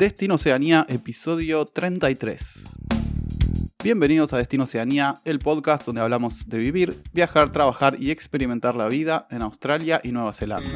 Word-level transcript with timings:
Destino 0.00 0.36
Oceanía, 0.36 0.86
episodio 0.88 1.66
33. 1.66 2.70
Bienvenidos 3.84 4.32
a 4.32 4.38
Destino 4.38 4.64
Oceanía, 4.64 5.20
el 5.26 5.40
podcast 5.40 5.84
donde 5.84 6.00
hablamos 6.00 6.48
de 6.48 6.56
vivir, 6.56 7.02
viajar, 7.12 7.52
trabajar 7.52 7.96
y 7.98 8.10
experimentar 8.10 8.76
la 8.76 8.88
vida 8.88 9.26
en 9.30 9.42
Australia 9.42 10.00
y 10.02 10.12
Nueva 10.12 10.32
Zelanda. 10.32 10.70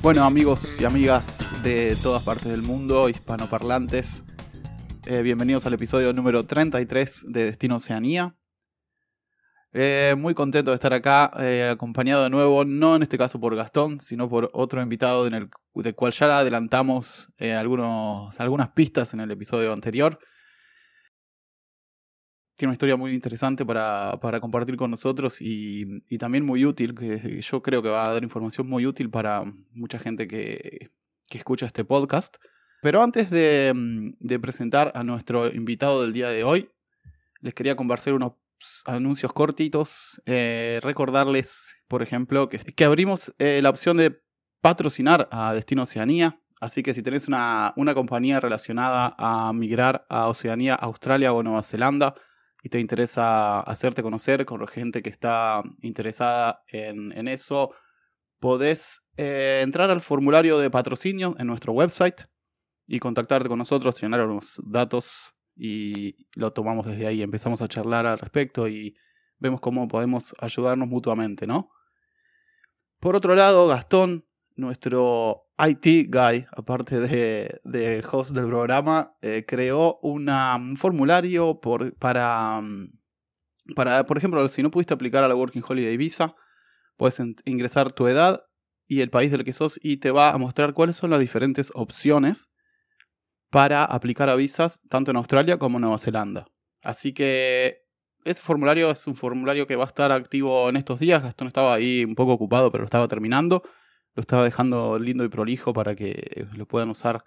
Bueno 0.00 0.24
amigos 0.24 0.80
y 0.80 0.86
amigas 0.86 1.62
de 1.62 1.98
todas 2.02 2.22
partes 2.22 2.48
del 2.48 2.62
mundo, 2.62 3.10
hispanoparlantes, 3.10 4.24
eh, 5.10 5.22
bienvenidos 5.22 5.64
al 5.64 5.72
episodio 5.72 6.12
número 6.12 6.44
33 6.44 7.24
de 7.30 7.44
Destino 7.44 7.76
Oceanía. 7.76 8.36
Eh, 9.72 10.14
muy 10.18 10.34
contento 10.34 10.70
de 10.70 10.74
estar 10.74 10.92
acá, 10.92 11.32
eh, 11.38 11.70
acompañado 11.72 12.24
de 12.24 12.28
nuevo, 12.28 12.66
no 12.66 12.94
en 12.94 13.02
este 13.02 13.16
caso 13.16 13.40
por 13.40 13.56
Gastón, 13.56 14.02
sino 14.02 14.28
por 14.28 14.50
otro 14.52 14.82
invitado 14.82 15.24
del 15.24 15.48
cual 15.96 16.12
ya 16.12 16.38
adelantamos 16.38 17.32
algunos, 17.38 18.38
algunas 18.38 18.68
pistas 18.72 19.14
en 19.14 19.20
el 19.20 19.30
episodio 19.30 19.72
anterior. 19.72 20.18
Tiene 22.56 22.68
una 22.68 22.74
historia 22.74 22.96
muy 22.96 23.12
interesante 23.12 23.64
para, 23.64 24.18
para 24.20 24.40
compartir 24.40 24.76
con 24.76 24.90
nosotros 24.90 25.40
y, 25.40 26.02
y, 26.10 26.18
también 26.18 26.44
muy 26.44 26.66
útil, 26.66 26.94
que 26.94 27.40
yo 27.40 27.62
creo 27.62 27.80
que 27.82 27.88
va 27.88 28.10
a 28.10 28.12
dar 28.12 28.24
información 28.24 28.68
muy 28.68 28.84
útil 28.84 29.08
para 29.08 29.42
mucha 29.70 29.98
gente 29.98 30.28
que, 30.28 30.90
que 31.30 31.38
escucha 31.38 31.64
este 31.64 31.86
podcast. 31.86 32.36
Pero 32.80 33.02
antes 33.02 33.30
de, 33.30 33.72
de, 34.20 34.38
presentar 34.38 34.92
a 34.94 35.02
nuestro 35.02 35.52
invitado 35.52 36.02
del 36.02 36.12
día 36.12 36.28
de 36.28 36.44
hoy, 36.44 36.70
les 37.40 37.54
quería 37.54 37.76
conversar 37.76 38.14
unos 38.14 38.34
anuncios 38.84 39.32
cortitos. 39.32 40.22
Eh, 40.26 40.78
recordarles, 40.82 41.74
por 41.88 42.02
ejemplo, 42.02 42.48
que, 42.48 42.58
que 42.58 42.84
abrimos 42.84 43.34
eh, 43.38 43.60
la 43.62 43.70
opción 43.70 43.96
de 43.96 44.20
patrocinar 44.60 45.28
a 45.32 45.54
Destino 45.54 45.82
Oceanía. 45.82 46.40
Así 46.60 46.82
que 46.82 46.94
si 46.94 47.02
tenés 47.02 47.28
una, 47.28 47.72
una 47.76 47.94
compañía 47.94 48.40
relacionada 48.40 49.14
a 49.18 49.52
migrar 49.52 50.06
a 50.08 50.28
Oceanía, 50.28 50.74
Australia 50.74 51.32
o 51.32 51.42
Nueva 51.42 51.62
Zelanda, 51.62 52.14
y 52.62 52.68
te 52.68 52.80
interesa 52.80 53.60
hacerte 53.60 54.02
conocer 54.02 54.44
con 54.44 54.66
gente 54.66 55.02
que 55.02 55.10
está 55.10 55.62
interesada 55.80 56.62
en, 56.66 57.12
en 57.12 57.28
eso, 57.28 57.72
podés 58.40 59.02
eh, 59.16 59.60
entrar 59.62 59.90
al 59.90 60.00
formulario 60.00 60.58
de 60.58 60.70
patrocinio 60.70 61.36
en 61.38 61.46
nuestro 61.46 61.72
website 61.72 62.22
y 62.88 62.98
contactarte 62.98 63.48
con 63.48 63.58
nosotros, 63.58 64.00
llenar 64.00 64.26
unos 64.26 64.60
datos 64.64 65.34
y 65.54 66.26
lo 66.34 66.52
tomamos 66.54 66.86
desde 66.86 67.06
ahí. 67.06 67.22
Empezamos 67.22 67.60
a 67.60 67.68
charlar 67.68 68.06
al 68.06 68.18
respecto 68.18 68.66
y 68.66 68.96
vemos 69.38 69.60
cómo 69.60 69.86
podemos 69.88 70.34
ayudarnos 70.40 70.88
mutuamente, 70.88 71.46
¿no? 71.46 71.70
Por 72.98 73.14
otro 73.14 73.34
lado, 73.34 73.68
Gastón, 73.68 74.26
nuestro 74.56 75.44
IT 75.58 76.08
guy, 76.10 76.46
aparte 76.50 76.98
de, 76.98 77.60
de 77.62 78.04
host 78.10 78.34
del 78.34 78.46
programa, 78.46 79.16
eh, 79.20 79.44
creó 79.46 79.98
un 80.00 80.76
formulario 80.76 81.60
por, 81.60 81.94
para, 81.96 82.60
para, 83.76 84.06
por 84.06 84.16
ejemplo, 84.16 84.48
si 84.48 84.62
no 84.62 84.70
pudiste 84.70 84.94
aplicar 84.94 85.22
a 85.24 85.28
la 85.28 85.36
Working 85.36 85.62
Holiday 85.68 85.96
Visa, 85.98 86.34
puedes 86.96 87.20
ingresar 87.44 87.92
tu 87.92 88.08
edad 88.08 88.44
y 88.86 89.02
el 89.02 89.10
país 89.10 89.30
del 89.30 89.44
que 89.44 89.52
sos 89.52 89.78
y 89.82 89.98
te 89.98 90.10
va 90.10 90.30
a 90.30 90.38
mostrar 90.38 90.72
cuáles 90.72 90.96
son 90.96 91.10
las 91.10 91.20
diferentes 91.20 91.70
opciones 91.74 92.48
para 93.50 93.84
aplicar 93.84 94.28
a 94.28 94.36
visas 94.36 94.80
tanto 94.88 95.10
en 95.10 95.16
Australia 95.16 95.58
como 95.58 95.78
en 95.78 95.82
Nueva 95.82 95.98
Zelanda. 95.98 96.46
Así 96.82 97.12
que 97.12 97.88
ese 98.24 98.42
formulario 98.42 98.90
es 98.90 99.06
un 99.06 99.16
formulario 99.16 99.66
que 99.66 99.76
va 99.76 99.84
a 99.84 99.88
estar 99.88 100.12
activo 100.12 100.68
en 100.68 100.76
estos 100.76 100.98
días. 101.00 101.22
Gastón 101.22 101.48
estaba 101.48 101.74
ahí 101.74 102.04
un 102.04 102.14
poco 102.14 102.32
ocupado, 102.32 102.70
pero 102.70 102.82
lo 102.82 102.86
estaba 102.86 103.08
terminando. 103.08 103.62
Lo 104.14 104.20
estaba 104.20 104.44
dejando 104.44 104.98
lindo 104.98 105.24
y 105.24 105.28
prolijo 105.28 105.72
para 105.72 105.94
que 105.94 106.46
lo 106.54 106.66
puedan 106.66 106.90
usar 106.90 107.24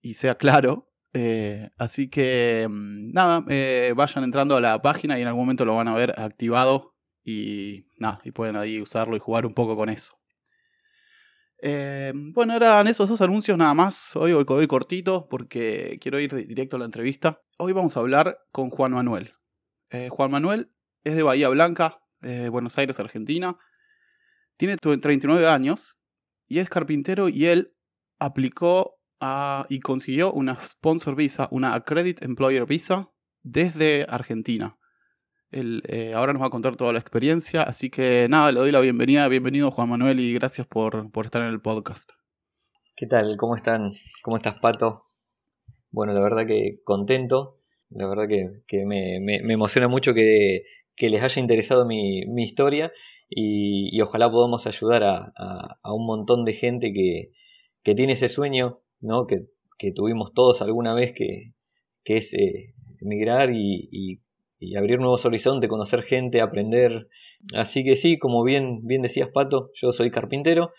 y 0.00 0.14
sea 0.14 0.36
claro. 0.36 0.92
Eh, 1.12 1.70
así 1.78 2.08
que 2.08 2.66
mm, 2.68 3.12
nada, 3.12 3.44
eh, 3.48 3.94
vayan 3.96 4.24
entrando 4.24 4.56
a 4.56 4.60
la 4.60 4.82
página 4.82 5.18
y 5.18 5.22
en 5.22 5.28
algún 5.28 5.42
momento 5.42 5.64
lo 5.64 5.76
van 5.76 5.88
a 5.88 5.94
ver 5.94 6.14
activado 6.20 6.94
y 7.24 7.86
nada, 7.98 8.20
y 8.22 8.30
pueden 8.30 8.56
ahí 8.56 8.80
usarlo 8.80 9.16
y 9.16 9.20
jugar 9.20 9.46
un 9.46 9.54
poco 9.54 9.76
con 9.76 9.88
eso. 9.88 10.16
Eh, 11.68 12.12
bueno, 12.14 12.54
eran 12.54 12.86
esos 12.86 13.08
dos 13.08 13.20
anuncios 13.20 13.58
nada 13.58 13.74
más. 13.74 14.14
Hoy 14.14 14.32
voy, 14.32 14.66
cortito 14.68 15.26
porque 15.28 15.98
quiero 16.00 16.20
ir 16.20 16.32
directo 16.46 16.76
a 16.76 16.78
la 16.78 16.84
entrevista. 16.84 17.42
Hoy 17.58 17.72
vamos 17.72 17.96
a 17.96 18.00
hablar 18.00 18.38
con 18.52 18.70
Juan 18.70 18.92
Manuel. 18.92 19.34
Eh, 19.90 20.08
Juan 20.08 20.30
Manuel 20.30 20.70
es 21.02 21.16
de 21.16 21.24
Bahía 21.24 21.48
Blanca, 21.48 22.04
Buenos 22.20 22.78
Aires, 22.78 23.00
Argentina. 23.00 23.58
Tiene 24.56 24.76
39 24.76 25.48
años 25.48 25.98
y 26.46 26.60
es 26.60 26.68
carpintero 26.68 27.28
y 27.28 27.46
él 27.46 27.74
aplicó 28.20 29.00
y 29.68 29.80
consiguió 29.80 30.32
una 30.32 30.64
sponsor 30.64 31.16
visa, 31.16 31.48
una 31.50 31.74
Accredit 31.74 32.22
Employer 32.22 32.64
Visa 32.64 33.10
desde 33.42 34.06
Argentina. 34.08 34.78
Eh, 35.58 36.12
ahora 36.14 36.34
nos 36.34 36.42
va 36.42 36.48
a 36.48 36.50
contar 36.50 36.76
toda 36.76 36.92
la 36.92 36.98
experiencia, 36.98 37.62
así 37.62 37.88
que 37.88 38.26
nada, 38.28 38.52
le 38.52 38.60
doy 38.60 38.72
la 38.72 38.80
bienvenida. 38.80 39.26
Bienvenido 39.26 39.70
Juan 39.70 39.88
Manuel 39.88 40.20
y 40.20 40.34
gracias 40.34 40.66
por, 40.66 41.10
por 41.10 41.24
estar 41.24 41.40
en 41.40 41.48
el 41.48 41.62
podcast. 41.62 42.10
¿Qué 42.94 43.06
tal? 43.06 43.38
¿Cómo 43.38 43.54
están? 43.54 43.90
¿Cómo 44.22 44.36
estás, 44.36 44.56
Pato? 44.60 45.04
Bueno, 45.90 46.12
la 46.12 46.20
verdad 46.20 46.46
que 46.46 46.80
contento. 46.84 47.56
La 47.88 48.06
verdad 48.06 48.28
que, 48.28 48.84
me, 48.84 49.18
me, 49.20 49.50
emociona 49.50 49.88
mucho 49.88 50.12
que, 50.12 50.64
que, 50.94 51.08
les 51.08 51.22
haya 51.22 51.40
interesado 51.40 51.86
mi, 51.86 52.26
mi 52.26 52.42
historia 52.42 52.92
y, 53.30 53.98
ojalá 54.02 54.30
podamos 54.30 54.66
ayudar 54.66 55.04
a, 55.04 55.32
a, 55.82 55.94
un 55.94 56.04
montón 56.04 56.44
de 56.44 56.52
gente 56.52 56.92
que, 56.92 57.32
que 57.82 57.94
tiene 57.94 58.12
ese 58.12 58.28
sueño, 58.28 58.82
¿no? 59.00 59.26
Que, 59.26 59.46
que 59.78 59.90
tuvimos 59.92 60.34
todos 60.34 60.60
alguna 60.60 60.92
vez, 60.92 61.14
que, 61.14 61.54
es 62.04 62.34
eh, 62.34 62.74
emigrar 63.00 63.50
y 63.54 64.20
y 64.58 64.76
abrir 64.76 64.98
nuevos 64.98 65.24
horizontes, 65.24 65.68
conocer 65.68 66.02
gente, 66.02 66.40
aprender. 66.40 67.08
Así 67.54 67.84
que 67.84 67.96
sí, 67.96 68.18
como 68.18 68.42
bien, 68.44 68.80
bien 68.84 69.02
decías 69.02 69.28
Pato, 69.32 69.70
yo 69.74 69.92
soy 69.92 70.10
carpintero, 70.10 70.72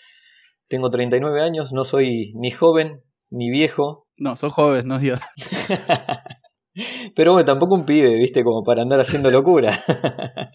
tengo 0.67 0.89
39 0.89 1.41
años, 1.41 1.71
no 1.71 1.83
soy 1.83 2.33
ni 2.35 2.51
joven 2.51 3.01
ni 3.29 3.49
viejo. 3.49 4.07
No, 4.17 4.35
sos 4.35 4.53
joven, 4.53 4.87
no 4.87 4.99
digas. 4.99 5.21
Pero 7.15 7.33
bueno, 7.33 7.45
tampoco 7.45 7.75
un 7.75 7.85
pibe, 7.85 8.15
viste, 8.15 8.43
como 8.43 8.63
para 8.63 8.81
andar 8.81 8.99
haciendo 8.99 9.31
locura. 9.31 9.79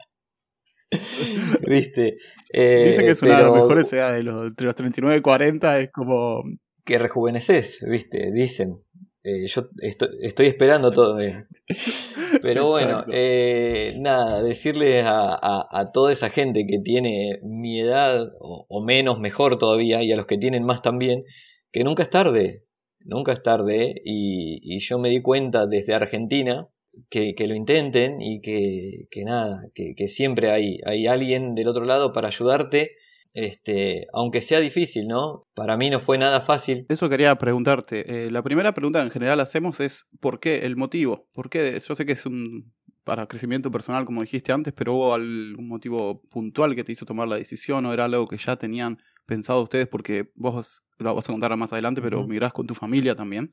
¿Viste? 1.67 2.19
Eh, 2.53 2.85
Dicen 2.87 3.07
que 3.07 3.13
es 3.13 3.23
una 3.23 3.39
de 3.39 3.43
las 3.45 3.53
mejores 3.53 3.93
edades, 3.93 4.25
los, 4.25 4.47
entre 4.47 4.67
los 4.67 4.75
39 4.75 5.19
y 5.19 5.23
40 5.23 5.81
es 5.81 5.91
como... 5.91 6.43
Que 6.85 6.99
rejuveneces, 6.99 7.79
¿viste? 7.89 8.31
Dicen. 8.33 8.83
Eh, 9.25 9.47
yo 9.47 9.69
estoy, 9.79 10.47
esperando 10.47 10.91
todo. 10.91 11.17
Pero 12.43 12.69
bueno, 12.69 13.05
eh, 13.13 13.95
nada, 13.99 14.43
decirles 14.43 15.05
a, 15.07 15.91
toda 15.95 16.13
esa 16.13 16.31
gente 16.31 16.67
que 16.67 16.81
tiene 16.81 17.39
mi 17.43 17.81
edad 17.81 18.33
o, 18.41 18.85
menos, 18.85 19.21
mejor 19.21 19.59
todavía, 19.59 20.03
y 20.03 20.13
a 20.13 20.17
los 20.17 20.27
que 20.27 20.39
tienen 20.39 20.65
más 20.65 20.83
también, 20.83 21.25
que 21.71 21.85
nunca 21.85 22.03
es 22.03 22.11
tarde, 22.11 22.65
nunca 23.01 23.33
es 23.33 23.43
tarde, 23.43 23.95
y, 24.05 24.81
yo 24.81 24.99
me 24.99 25.11
di 25.11 25.23
cuenta 25.23 25.67
desde 25.67 25.95
Argentina 25.95 26.69
que, 27.09 27.35
lo 27.47 27.55
intenten 27.55 28.21
y 28.21 28.41
que, 28.41 29.25
nada, 29.25 29.69
que, 29.75 29.95
que 29.97 30.09
siempre 30.09 30.51
hay, 30.51 30.81
hay 30.85 31.07
alguien 31.07 31.55
del 31.55 31.69
otro 31.69 31.85
lado 31.85 32.13
para 32.13 32.27
ayudarte 32.29 32.97
este, 33.35 34.07
aunque 34.13 34.41
sea 34.41 34.61
difícil, 34.61 35.07
¿no? 35.07 35.47
Para 35.55 35.77
mí 35.77 35.91
no 35.91 36.01
fue 36.01 36.19
nada 36.19 36.41
fácil. 36.43 36.87
Eso 36.89 37.09
quería 37.09 37.35
preguntarte. 37.37 38.27
Eh, 38.27 38.31
la 38.31 38.43
primera 38.43 38.73
pregunta 38.73 39.03
en 39.03 39.11
general 39.11 39.41
hacemos 39.41 39.81
es 39.81 40.07
¿por 40.21 40.41
qué? 40.41 40.67
El 40.67 40.77
motivo. 40.77 41.29
¿Por 41.33 41.49
qué? 41.49 41.81
Yo 41.87 41.95
sé 41.95 42.05
que 42.05 42.13
es 42.13 42.27
un 42.27 42.73
para 43.05 43.27
crecimiento 43.27 43.71
personal, 43.71 44.05
como 44.05 44.21
dijiste 44.21 44.53
antes, 44.53 44.73
pero 44.73 44.95
hubo 44.95 45.15
algún 45.15 45.67
motivo 45.67 46.23
puntual 46.31 46.77
que 46.77 46.85
te 46.85 46.93
hizo 46.93 47.05
tomar 47.05 47.27
la 47.27 47.37
decisión 47.37 47.85
o 47.87 47.93
era 47.93 48.05
algo 48.05 48.29
que 48.29 48.37
ya 48.37 48.57
tenían 48.57 48.99
pensado 49.27 49.63
ustedes 49.63 49.89
porque 49.89 50.31
vos 50.35 50.85
lo 50.99 51.15
vas 51.15 51.29
a 51.29 51.33
contar 51.33 51.57
más 51.57 51.73
adelante, 51.73 52.01
pero 52.01 52.25
migrás 52.27 52.53
con 52.53 52.67
tu 52.67 52.75
familia 52.75 53.15
también. 53.15 53.51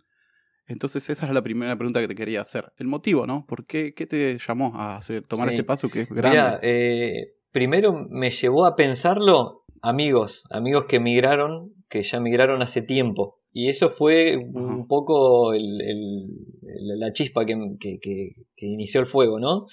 Entonces 0.68 1.09
esa 1.09 1.25
es 1.25 1.33
la 1.33 1.42
primera 1.42 1.75
pregunta 1.75 2.00
que 2.00 2.07
te 2.07 2.13
quería 2.13 2.42
hacer. 2.42 2.71
El 2.77 2.88
motivo, 2.88 3.25
¿no? 3.25 3.45
¿Por 3.48 3.65
qué, 3.65 3.95
qué 3.95 4.06
te 4.06 4.38
llamó 4.38 4.71
a 4.75 4.98
hacer, 4.98 5.24
tomar 5.24 5.50
este 5.50 5.63
paso 5.63 5.89
que 5.89 6.01
es 6.01 6.09
grande? 6.09 6.59
Eh, 6.62 7.33
primero 7.51 8.06
me 8.07 8.30
llevó 8.30 8.68
a 8.68 8.75
pensarlo 8.75 9.58
amigos, 9.81 10.44
amigos 10.50 10.86
que 10.88 10.98
emigraron, 10.98 11.74
que 11.90 12.04
ya 12.04 12.18
emigraron 12.18 12.62
hace 12.62 12.81
tiempo. 12.81 13.40
Y 13.52 13.70
eso 13.70 13.90
fue 13.90 14.38
un 14.38 14.88
poco 14.88 15.54
la 15.54 17.14
chispa 17.14 17.46
que, 17.46 17.56
inició 18.58 19.02
el 19.02 19.08
fuego, 19.08 19.40
¿no? 19.40 19.66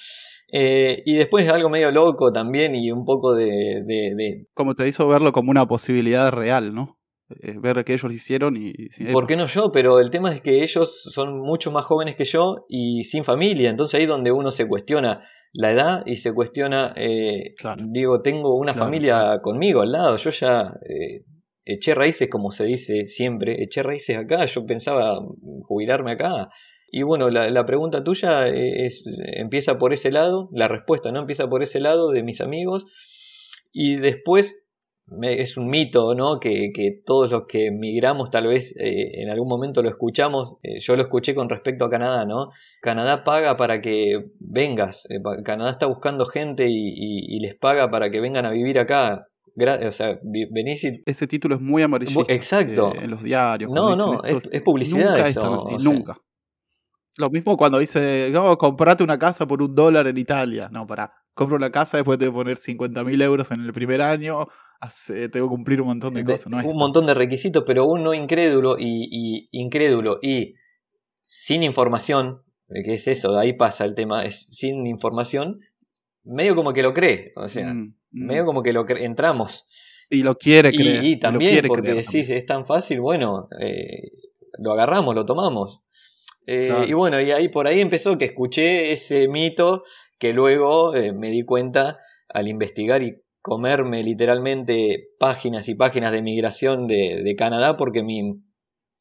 Eh, 0.50 1.02
y 1.04 1.16
después 1.16 1.48
algo 1.48 1.68
medio 1.68 1.90
loco 1.90 2.32
también 2.32 2.74
y 2.74 2.90
un 2.90 3.04
poco 3.04 3.34
de, 3.34 4.46
Como 4.54 4.74
te 4.74 4.88
hizo 4.88 5.06
verlo 5.08 5.32
como 5.32 5.50
una 5.50 5.66
posibilidad 5.66 6.32
real, 6.32 6.74
¿no? 6.74 6.98
Eh, 7.42 7.54
ver 7.58 7.84
que 7.84 7.92
ellos 7.92 8.12
hicieron 8.12 8.56
y... 8.56 8.72
¿Por 9.12 9.26
qué 9.26 9.36
no 9.36 9.46
yo? 9.46 9.72
Pero 9.72 9.98
el 9.98 10.10
tema 10.10 10.32
es 10.32 10.40
que 10.40 10.62
ellos 10.62 11.02
son 11.12 11.40
mucho 11.40 11.72
más 11.72 11.84
jóvenes 11.84 12.14
que 12.14 12.24
yo 12.24 12.64
y 12.68 13.02
sin 13.02 13.24
familia. 13.24 13.68
Entonces 13.68 13.96
ahí 13.96 14.04
es 14.04 14.08
donde 14.08 14.30
uno 14.30 14.52
se 14.52 14.68
cuestiona, 14.68 15.22
la 15.52 15.72
edad 15.72 16.02
y 16.06 16.16
se 16.16 16.32
cuestiona, 16.32 16.92
eh, 16.96 17.54
Claro. 17.56 17.84
digo, 17.88 18.20
tengo 18.22 18.56
una 18.56 18.72
Claro, 18.72 18.86
familia 18.86 19.38
conmigo 19.42 19.82
al 19.82 19.92
lado, 19.92 20.16
yo 20.16 20.30
ya 20.30 20.74
eh, 20.88 21.24
eché 21.64 21.94
raíces 21.94 22.28
como 22.28 22.50
se 22.52 22.64
dice 22.64 23.06
siempre, 23.06 23.62
eché 23.62 23.82
raíces 23.82 24.16
acá, 24.18 24.44
yo 24.46 24.64
pensaba 24.66 25.18
jubilarme 25.62 26.12
acá. 26.12 26.48
Y 26.92 27.02
bueno, 27.02 27.30
la, 27.30 27.50
la 27.50 27.66
pregunta 27.66 28.04
tuya 28.04 28.46
es, 28.48 29.04
empieza 29.34 29.76
por 29.76 29.92
ese 29.92 30.12
lado, 30.12 30.48
la 30.52 30.68
respuesta 30.68 31.10
no 31.10 31.20
empieza 31.20 31.48
por 31.48 31.62
ese 31.62 31.80
lado 31.80 32.10
de 32.10 32.22
mis 32.22 32.40
amigos 32.40 32.84
y 33.72 33.96
después 33.96 34.54
es 35.22 35.56
un 35.56 35.68
mito, 35.68 36.14
¿no? 36.14 36.40
Que, 36.40 36.72
que 36.74 37.00
todos 37.04 37.30
los 37.30 37.44
que 37.46 37.66
emigramos 37.66 38.30
tal 38.30 38.46
vez 38.48 38.74
eh, 38.76 39.22
en 39.22 39.30
algún 39.30 39.48
momento 39.48 39.82
lo 39.82 39.88
escuchamos. 39.88 40.54
Eh, 40.62 40.80
yo 40.80 40.96
lo 40.96 41.02
escuché 41.02 41.34
con 41.34 41.48
respecto 41.48 41.84
a 41.84 41.90
Canadá, 41.90 42.24
¿no? 42.24 42.50
Canadá 42.82 43.22
paga 43.24 43.56
para 43.56 43.80
que 43.80 44.26
vengas. 44.40 45.06
eh, 45.10 45.20
Canadá 45.44 45.70
está 45.70 45.86
buscando 45.86 46.26
gente 46.26 46.66
y, 46.68 46.88
y- 46.88 47.36
y 47.36 47.40
les 47.40 47.54
paga 47.54 47.90
para 47.90 48.10
que 48.10 48.20
vengan 48.20 48.46
a 48.46 48.50
vivir 48.50 48.78
acá. 48.78 49.26
Gra- 49.54 49.86
o 49.88 49.92
sea, 49.92 50.18
venís 50.22 50.84
y... 50.84 51.02
Ese 51.06 51.26
título 51.26 51.54
es 51.54 51.60
muy 51.62 51.82
amarillista. 51.82 52.30
Exacto. 52.32 52.92
en 53.00 53.08
los 53.10 53.22
diarios. 53.22 53.70
No, 53.70 53.94
no, 53.96 54.14
es, 54.14 54.22
es 54.50 54.62
publicidad 54.62 55.10
Nunca 55.10 55.20
es 55.22 55.30
eso. 55.30 55.40
tan 55.40 55.52
así, 55.54 55.66
o 55.74 55.80
sea, 55.80 55.90
nunca. 55.92 56.16
Lo 57.16 57.30
mismo 57.30 57.56
cuando 57.56 57.78
dice, 57.78 58.28
no, 58.32 58.58
comprate 58.58 59.02
una 59.02 59.18
casa 59.18 59.46
por 59.46 59.62
un 59.62 59.74
dólar 59.74 60.06
en 60.08 60.18
Italia. 60.18 60.68
No, 60.70 60.86
pará. 60.86 61.10
Compro 61.32 61.56
una 61.56 61.70
casa, 61.70 61.96
después 61.96 62.18
tengo 62.18 62.32
que 62.32 62.36
poner 62.36 62.56
50 62.56 63.02
mil 63.04 63.22
euros 63.22 63.50
en 63.50 63.60
el 63.64 63.72
primer 63.72 64.02
año. 64.02 64.46
Hace- 64.80 65.28
tengo 65.28 65.46
que 65.48 65.54
cumplir 65.56 65.80
un 65.80 65.88
montón 65.88 66.14
de, 66.14 66.24
cosas. 66.24 66.46
No 66.50 66.58
un 66.58 66.76
montón 66.76 67.06
de 67.06 67.14
requisitos, 67.14 67.64
pero 67.66 67.84
uno 67.86 68.14
incrédulo 68.14 68.76
y, 68.78 69.08
y 69.10 69.48
incrédulo 69.52 70.18
y 70.22 70.54
sin 71.24 71.62
información, 71.62 72.42
eh, 72.68 72.82
que 72.84 72.94
es 72.94 73.06
eso, 73.08 73.32
de 73.32 73.40
ahí 73.40 73.52
pasa 73.54 73.84
el 73.84 73.94
tema, 73.94 74.24
es 74.24 74.46
sin 74.50 74.86
información, 74.86 75.60
medio 76.24 76.54
como 76.54 76.72
que 76.72 76.82
lo 76.82 76.92
cree, 76.94 77.32
o 77.36 77.48
sea, 77.48 77.72
Mm, 77.72 77.94
mm. 78.12 78.26
medio 78.26 78.44
como 78.46 78.62
que 78.62 78.72
lo 78.72 78.86
entramos. 78.88 79.64
Y 80.08 80.22
lo 80.22 80.36
quiere 80.36 80.68
Y, 80.72 80.76
creer. 80.76 81.04
y 81.04 81.14
lo 81.14 81.20
también, 81.20 81.52
quiere 81.52 81.68
porque 81.68 81.82
creer 81.82 81.96
decís, 81.96 82.12
también. 82.26 82.38
es 82.38 82.46
tan 82.46 82.66
fácil, 82.66 83.00
bueno, 83.00 83.48
eh, 83.60 84.10
lo 84.58 84.72
agarramos, 84.72 85.14
lo 85.14 85.24
tomamos. 85.26 85.80
Eh, 86.46 86.66
Claro. 86.68 86.84
Y 86.88 86.92
bueno, 86.92 87.20
y 87.20 87.32
ahí 87.32 87.48
por 87.48 87.66
ahí 87.66 87.80
empezó 87.80 88.16
que 88.16 88.26
escuché 88.26 88.92
ese 88.92 89.26
mito 89.26 89.82
que 90.18 90.32
luego 90.32 90.94
eh, 90.94 91.12
me 91.12 91.28
di 91.30 91.44
cuenta 91.44 91.98
al 92.28 92.46
investigar 92.46 93.02
y 93.02 93.20
comerme 93.46 94.02
literalmente 94.02 95.10
páginas 95.20 95.68
y 95.68 95.76
páginas 95.76 96.10
de 96.10 96.20
migración 96.20 96.88
de, 96.88 97.22
de 97.22 97.36
Canadá, 97.36 97.76
porque 97.76 98.02
mi, 98.02 98.42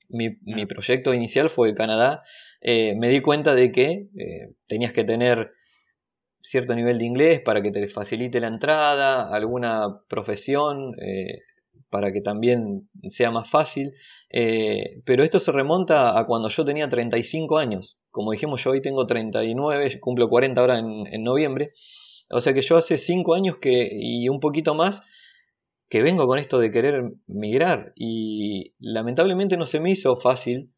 mi, 0.08 0.38
mi 0.44 0.68
proyecto 0.68 1.16
inicial 1.16 1.50
fue 1.50 1.74
Canadá, 1.74 2.22
eh, 2.62 2.94
me 2.96 3.10
di 3.10 3.24
cuenta 3.24 3.56
de 3.56 3.72
que 3.72 4.08
eh, 4.16 4.54
tenías 4.68 4.94
que 4.94 5.04
tener 5.04 5.50
cierto 6.44 6.76
nivel 6.76 7.00
de 7.00 7.06
inglés 7.06 7.42
para 7.44 7.64
que 7.64 7.72
te 7.72 7.88
facilite 7.88 8.40
la 8.40 8.50
entrada, 8.50 9.34
alguna 9.34 10.02
profesión 10.08 10.94
eh, 11.02 11.40
para 11.90 12.12
que 12.12 12.22
también 12.22 12.88
sea 13.08 13.32
más 13.32 13.50
fácil. 13.50 13.94
Pero 14.30 15.24
esto 15.24 15.40
se 15.40 15.52
remonta 15.54 16.20
a 16.20 16.28
cuando 16.28 16.50
yo 16.50 16.64
tenía 16.64 16.88
35 16.88 17.58
años. 17.58 17.98
Como 18.12 18.32
dijimos, 18.32 18.64
yo 18.64 18.70
hoy 18.70 18.82
tengo 18.84 19.08
39, 19.08 20.00
cumplo 20.02 20.30
40 20.30 20.62
ahora 20.62 20.78
en, 20.78 21.08
en 21.12 21.24
noviembre. 21.24 21.72
O 22.30 22.42
sea 22.42 22.54
que 22.54 22.62
yo 22.62 22.78
hace 22.78 22.98
5 22.98 23.36
años 23.36 23.58
que, 23.60 23.90
y 23.92 24.28
un 24.30 24.40
poquito 24.40 24.76
más 24.76 25.02
que 25.90 26.02
vengo 26.02 26.26
con 26.28 26.40
esto 26.40 26.60
de 26.60 26.72
querer 26.72 27.04
migrar. 27.28 27.94
Y 27.96 28.74
lamentablemente 28.80 29.58
no 29.58 29.66
se 29.66 29.80
me 29.80 29.92
hizo 29.92 30.18
fácil. 30.18 30.72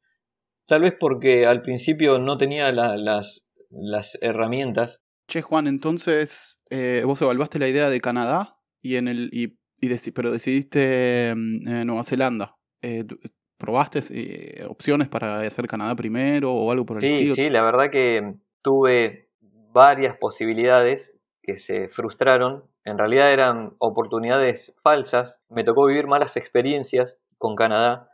Tal 0.67 0.81
vez 0.81 0.93
porque 0.99 1.45
al 1.45 1.61
principio 1.61 2.19
no 2.19 2.37
tenía 2.37 2.71
la- 2.71 2.97
las, 2.97 3.45
las 3.69 4.17
herramientas 4.21 5.01
Che, 5.29 5.41
Juan, 5.41 5.67
entonces 5.67 6.61
eh, 6.69 7.03
vos 7.05 7.21
evaluaste 7.21 7.59
la 7.59 7.67
idea 7.67 7.89
de 7.89 7.99
Canadá 7.99 8.59
y 8.81 8.95
en 8.95 9.09
el 9.09 9.29
y, 9.33 9.57
pero 10.13 10.31
decidiste 10.31 11.33
mm, 11.35 11.67
eh, 11.67 11.85
Nueva 11.85 12.03
Zelanda. 12.05 12.55
Eh, 12.81 13.03
¿Probaste 13.57 13.99
eh, 14.11 14.63
opciones 14.69 15.09
para 15.09 15.41
hacer 15.41 15.67
Canadá 15.67 15.95
primero 15.95 16.53
o 16.53 16.71
algo 16.71 16.85
por 16.85 16.97
el 16.97 17.01
Sí, 17.01 17.13
estilo? 17.13 17.35
sí, 17.35 17.49
la 17.49 17.61
verdad 17.61 17.89
que 17.91 18.35
tuve 18.61 19.29
varias 19.73 20.15
posibilidades 20.17 21.16
que 21.47 21.57
se 21.57 21.87
frustraron. 21.87 22.65
En 22.83 22.97
realidad 22.97 23.31
eran 23.31 23.73
oportunidades 23.79 24.73
falsas. 24.83 25.37
Me 25.47 25.63
tocó 25.63 25.85
vivir 25.85 26.05
malas 26.05 26.35
experiencias 26.35 27.17
con 27.37 27.55
Canadá 27.55 28.11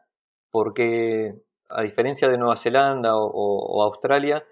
porque 0.52 1.34
a 1.68 1.82
diferencia 1.82 2.30
de 2.30 2.38
Nueva 2.38 2.58
Zelanda 2.58 3.16
o, 3.16 3.84
Australia, 3.84 4.46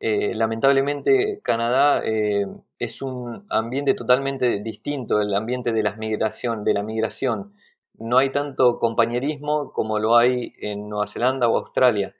eh, 0.00 0.34
lamentablemente 0.34 1.40
Canadá 1.44 2.00
eh, 2.02 2.46
es 2.78 3.02
un 3.02 3.44
ambiente 3.50 3.92
totalmente 3.92 4.62
distinto, 4.62 5.20
el 5.20 5.34
ambiente 5.34 5.72
de 5.72 5.82
la 5.82 5.94
migración, 5.94 6.64
de 6.64 6.72
la 6.72 6.82
migración. 6.82 7.52
No 7.98 8.16
hay 8.16 8.30
tanto 8.30 8.78
compañerismo 8.78 9.74
como 9.74 9.98
lo 9.98 10.16
hay 10.16 10.54
en 10.58 10.88
Nueva 10.88 11.06
Zelanda 11.06 11.48
o 11.48 11.58
Australia. 11.58 12.16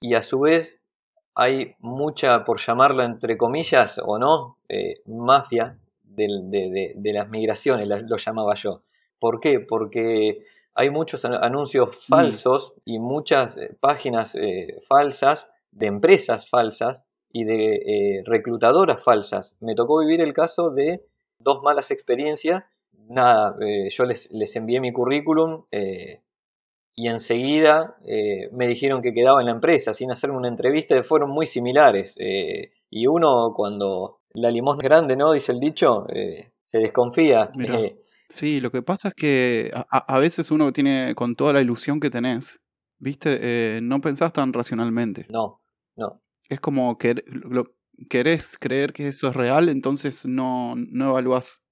Y 0.00 0.14
a 0.14 0.22
su 0.22 0.38
vez 0.38 0.79
hay 1.34 1.74
mucha, 1.80 2.44
por 2.44 2.60
llamarla 2.60 3.04
entre 3.04 3.36
comillas 3.36 3.98
o 4.04 4.18
no, 4.18 4.56
eh, 4.68 5.00
mafia 5.06 5.78
de, 6.04 6.26
de- 6.42 6.92
de 6.96 7.12
las 7.12 7.28
migraciones, 7.28 7.86
la- 7.88 8.00
lo 8.00 8.16
llamaba 8.16 8.54
yo. 8.56 8.82
¿Por 9.18 9.40
qué? 9.40 9.60
Porque 9.60 10.44
hay 10.74 10.90
muchos 10.90 11.24
an- 11.24 11.34
anuncios 11.42 11.96
falsos 12.06 12.72
y 12.84 12.98
muchas 12.98 13.56
eh, 13.56 13.76
páginas 13.80 14.34
eh, 14.34 14.80
falsas 14.88 15.48
de 15.72 15.86
empresas 15.86 16.48
falsas 16.48 17.02
y 17.32 17.44
de 17.44 17.74
eh, 17.76 18.22
reclutadoras 18.26 19.02
falsas. 19.02 19.56
Me 19.60 19.74
tocó 19.74 20.00
vivir 20.00 20.20
el 20.20 20.32
caso 20.34 20.70
de 20.70 21.04
dos 21.38 21.62
malas 21.62 21.90
experiencias. 21.90 22.64
Nada, 23.08 23.56
yo 23.90 24.04
les, 24.04 24.30
les 24.32 24.54
envié 24.56 24.80
mi 24.80 24.92
currículum 24.92 25.64
y 26.94 27.08
enseguida 27.08 27.96
eh, 28.04 28.50
me 28.52 28.68
dijeron 28.68 29.02
que 29.02 29.12
quedaba 29.12 29.40
en 29.40 29.46
la 29.46 29.52
empresa 29.52 29.94
sin 29.94 30.10
hacerme 30.10 30.36
una 30.36 30.48
entrevista. 30.48 31.02
Fueron 31.02 31.30
muy 31.30 31.46
similares. 31.46 32.14
eh, 32.18 32.72
y 32.90 33.06
uno 33.06 33.52
cuando 33.54 34.20
la 34.34 34.50
limosna 34.50 34.82
es 34.82 34.88
grande, 34.88 35.16
¿no? 35.16 35.32
Dice 35.32 35.52
el 35.52 35.60
dicho, 35.60 36.06
eh, 36.08 36.52
se 36.70 36.78
desconfía. 36.78 37.50
Mirá. 37.54 37.78
Sí, 38.28 38.60
lo 38.60 38.70
que 38.70 38.82
pasa 38.82 39.08
es 39.08 39.14
que 39.14 39.70
a, 39.72 40.18
veces 40.18 40.50
uno 40.50 40.72
tiene, 40.72 41.14
con 41.16 41.34
toda 41.34 41.52
la 41.52 41.60
ilusión 41.60 41.98
que 41.98 42.10
tenés, 42.10 42.60
¿viste? 42.98 43.80
No 43.82 44.00
pensás 44.00 44.32
tan 44.32 44.52
racionalmente. 44.52 45.26
no, 45.28 45.56
no. 45.96 46.20
Es 46.48 46.60
como 46.60 46.98
que 46.98 47.22
lo, 47.26 47.64
querés 48.08 48.56
creer 48.58 48.92
que 48.92 49.08
eso 49.08 49.28
es 49.28 49.36
real, 49.36 49.68
entonces 49.68 50.24
no, 50.26 50.74
no 50.76 51.10
evaluás 51.10 51.62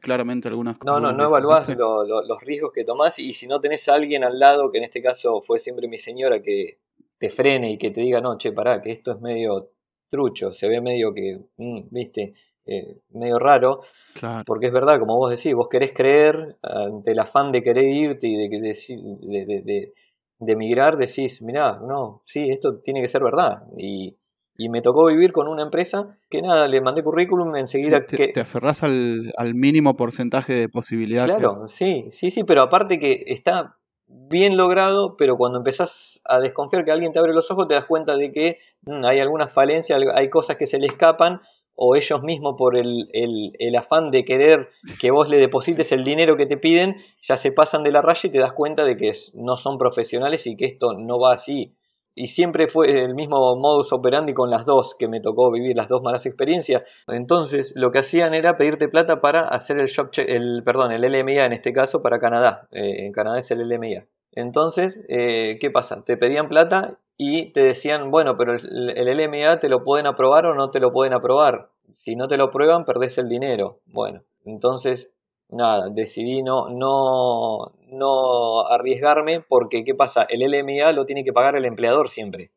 claramente 0.00 0.48
algunas 0.48 0.78
No, 0.82 0.98
no, 1.00 1.12
no 1.12 1.24
veces, 1.24 1.26
evaluás 1.26 1.68
¿viste? 1.68 1.76
lo- 1.76 2.04
lo- 2.04 2.22
los 2.22 2.40
riesgos 2.42 2.72
que 2.72 2.84
tomás 2.84 3.18
y 3.18 3.34
si 3.34 3.46
no 3.46 3.60
tenés 3.60 3.86
a 3.88 3.94
alguien 3.94 4.24
al 4.24 4.38
lado, 4.38 4.70
que 4.72 4.78
en 4.78 4.84
este 4.84 5.02
caso 5.02 5.42
fue 5.42 5.60
siempre 5.60 5.88
mi 5.88 5.98
señora, 5.98 6.40
que 6.42 6.78
te 7.18 7.30
frene 7.30 7.72
y 7.72 7.78
que 7.78 7.90
te 7.90 8.00
diga, 8.00 8.20
no, 8.22 8.38
che, 8.38 8.52
pará, 8.52 8.80
que 8.80 8.92
esto 8.92 9.12
es 9.12 9.20
medio 9.20 9.70
trucho, 10.08 10.52
se 10.54 10.68
ve 10.68 10.80
medio 10.80 11.12
que, 11.12 11.38
mm, 11.58 11.80
viste, 11.90 12.34
eh, 12.64 12.96
medio 13.10 13.38
raro, 13.38 13.82
Claro. 14.12 14.44
porque 14.44 14.66
es 14.68 14.72
verdad, 14.72 14.98
como 15.00 15.16
vos 15.18 15.30
decís, 15.30 15.54
vos 15.54 15.68
querés 15.68 15.92
creer 15.92 16.56
ante 16.62 17.12
el 17.12 17.18
afán 17.20 17.52
de 17.52 17.62
querer 17.62 17.84
irte 17.86 18.26
y 18.28 18.36
de, 18.36 18.48
de, 18.48 18.78
de, 19.22 19.44
de, 19.46 19.94
de- 20.40 20.52
emigrar, 20.52 20.96
decís, 20.96 21.42
mirá, 21.42 21.78
no, 21.80 22.22
sí, 22.26 22.50
esto 22.50 22.80
tiene 22.80 23.02
que 23.02 23.08
ser 23.08 23.22
verdad. 23.24 23.64
Y, 23.78 24.16
y 24.62 24.68
me 24.68 24.82
tocó 24.82 25.06
vivir 25.06 25.32
con 25.32 25.48
una 25.48 25.62
empresa 25.62 26.18
que 26.28 26.42
nada, 26.42 26.68
le 26.68 26.82
mandé 26.82 27.02
currículum, 27.02 27.54
Sí, 27.54 27.60
enseguida 27.60 28.04
te, 28.04 28.16
que... 28.16 28.28
te 28.28 28.40
aferrás 28.40 28.82
al, 28.82 29.32
al 29.38 29.54
mínimo 29.54 29.96
porcentaje 29.96 30.52
de 30.52 30.68
posibilidad 30.68 31.26
que- 31.26 31.32
Claro, 31.32 31.66
sí, 31.68 32.06
sí, 32.10 32.30
sí, 32.30 32.44
pero 32.44 32.60
aparte 32.62 32.98
que 32.98 33.24
está 33.28 33.76
bien 34.06 34.58
logrado, 34.58 35.16
pero 35.16 35.36
cuando 35.38 35.58
empezás 35.58 36.20
a 36.26 36.40
desconfiar 36.40 36.84
que 36.84 36.90
alguien 36.92 37.12
te 37.12 37.18
abre 37.18 37.32
los 37.32 37.50
ojos, 37.50 37.68
te 37.68 37.74
das 37.74 37.86
cuenta 37.86 38.16
de 38.16 38.32
que 38.32 38.58
mm, 38.82 39.04
hay 39.06 39.18
algunas 39.20 39.50
falencias, 39.52 39.98
al- 39.98 40.10
hay 40.14 40.28
cosas 40.28 40.56
que 40.56 40.66
se 40.66 40.78
le 40.78 40.88
escapan, 40.88 41.40
o 41.82 41.96
ellos 41.96 42.22
mismos 42.22 42.56
por 42.58 42.76
el, 42.76 43.08
el- 43.14 43.52
el 43.58 43.76
afán 43.76 44.10
de 44.10 44.26
querer 44.26 44.68
que 45.00 45.10
vos 45.10 45.30
le 45.30 45.38
deposites 45.38 45.90
el 45.92 46.04
dinero 46.04 46.36
que 46.36 46.44
te 46.44 46.58
piden, 46.58 46.96
ya 47.22 47.36
se 47.38 47.52
pasan 47.52 47.82
de 47.84 47.92
la 47.92 48.02
raya 48.02 48.28
y 48.28 48.30
te 48.32 48.38
das 48.38 48.52
cuenta 48.52 48.84
de 48.84 48.98
que 48.98 49.12
no 49.32 49.56
son 49.56 49.78
profesionales 49.78 50.46
y 50.46 50.56
que 50.56 50.66
esto 50.66 50.92
no 50.92 51.18
va 51.18 51.32
así. 51.32 51.72
Y 52.14 52.26
siempre 52.28 52.66
fue 52.68 53.04
el 53.04 53.14
mismo 53.14 53.56
modus 53.56 53.92
operandi 53.92 54.34
con 54.34 54.50
las 54.50 54.64
dos, 54.66 54.94
que 54.98 55.08
me 55.08 55.20
tocó 55.20 55.50
vivir 55.50 55.76
las 55.76 55.88
dos 55.88 56.02
malas 56.02 56.26
experiencias. 56.26 56.82
Entonces, 57.08 57.72
lo 57.76 57.92
que 57.92 58.00
hacían 58.00 58.34
era 58.34 58.56
pedirte 58.56 58.88
plata 58.88 59.20
para 59.20 59.40
hacer 59.40 59.78
el 59.78 59.86
shop 59.86 60.10
che- 60.10 60.34
el 60.36 60.62
perdón, 60.64 60.92
el 60.92 61.04
LMIA 61.04 61.46
en 61.46 61.52
este 61.52 61.72
caso 61.72 62.02
para 62.02 62.18
Canadá. 62.20 62.68
Eh, 62.72 63.06
en 63.06 63.12
Canadá 63.12 63.38
es 63.38 63.50
el 63.50 63.60
LMIA. 63.60 64.06
Entonces, 64.32 65.00
eh, 65.08 65.58
¿qué 65.60 65.70
pasa? 65.70 66.02
Te 66.04 66.16
pedían 66.16 66.48
plata 66.48 66.98
y 67.16 67.52
te 67.52 67.62
decían, 67.62 68.10
bueno, 68.10 68.36
pero 68.36 68.54
el, 68.54 68.90
el 68.96 69.08
LMIA 69.08 69.60
te 69.60 69.68
lo 69.68 69.82
pueden 69.84 70.06
aprobar 70.06 70.46
o 70.46 70.54
no 70.54 70.70
te 70.70 70.80
lo 70.80 70.92
pueden 70.92 71.12
aprobar. 71.14 71.68
Si 71.92 72.16
no 72.16 72.28
te 72.28 72.36
lo 72.36 72.44
aprueban, 72.44 72.84
perdés 72.84 73.18
el 73.18 73.28
dinero. 73.28 73.78
Bueno, 73.86 74.22
entonces, 74.44 75.10
nada, 75.52 75.88
decidí 75.90 76.42
no, 76.42 76.68
no, 76.68 77.72
no 77.88 78.66
arriesgarme 78.68 79.40
porque, 79.40 79.84
¿qué 79.84 79.94
pasa? 79.94 80.24
El 80.28 80.40
LMIA 80.40 80.92
lo 80.92 81.06
tiene 81.06 81.24
que 81.24 81.32
pagar 81.32 81.56
el 81.56 81.64
empleador 81.64 82.10
siempre. 82.10 82.50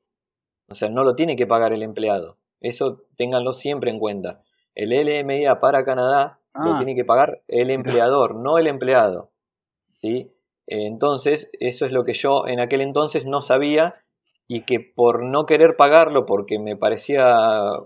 O 0.69 0.75
sea, 0.75 0.89
no 0.89 1.03
lo 1.03 1.15
tiene 1.15 1.35
que 1.35 1.47
pagar 1.47 1.73
el 1.73 1.83
empleado. 1.83 2.37
Eso 2.61 3.01
ténganlo 3.17 3.53
siempre 3.53 3.91
en 3.91 3.99
cuenta. 3.99 4.41
El 4.75 4.89
LMIA 4.91 5.59
para 5.59 5.83
Canadá 5.83 6.39
lo 6.53 6.73
Ah. 6.73 6.77
tiene 6.77 6.95
que 6.95 7.03
pagar 7.03 7.41
el 7.47 7.71
empleador, 7.71 8.35
no 8.35 8.57
el 8.57 8.67
empleado. 8.67 9.31
¿sí? 10.03 10.31
Entonces, 10.67 11.49
eso 11.59 11.85
es 11.85 11.91
lo 11.91 12.03
que 12.03 12.13
yo 12.13 12.47
en 12.47 12.59
aquel 12.59 12.81
entonces 12.81 13.25
no 13.25 13.41
sabía 13.41 13.95
y 14.47 14.61
que 14.61 14.79
por 14.79 15.23
no 15.23 15.45
querer 15.45 15.75
pagarlo, 15.77 16.25
porque 16.25 16.59
me 16.59 16.75
parecía 16.75 17.37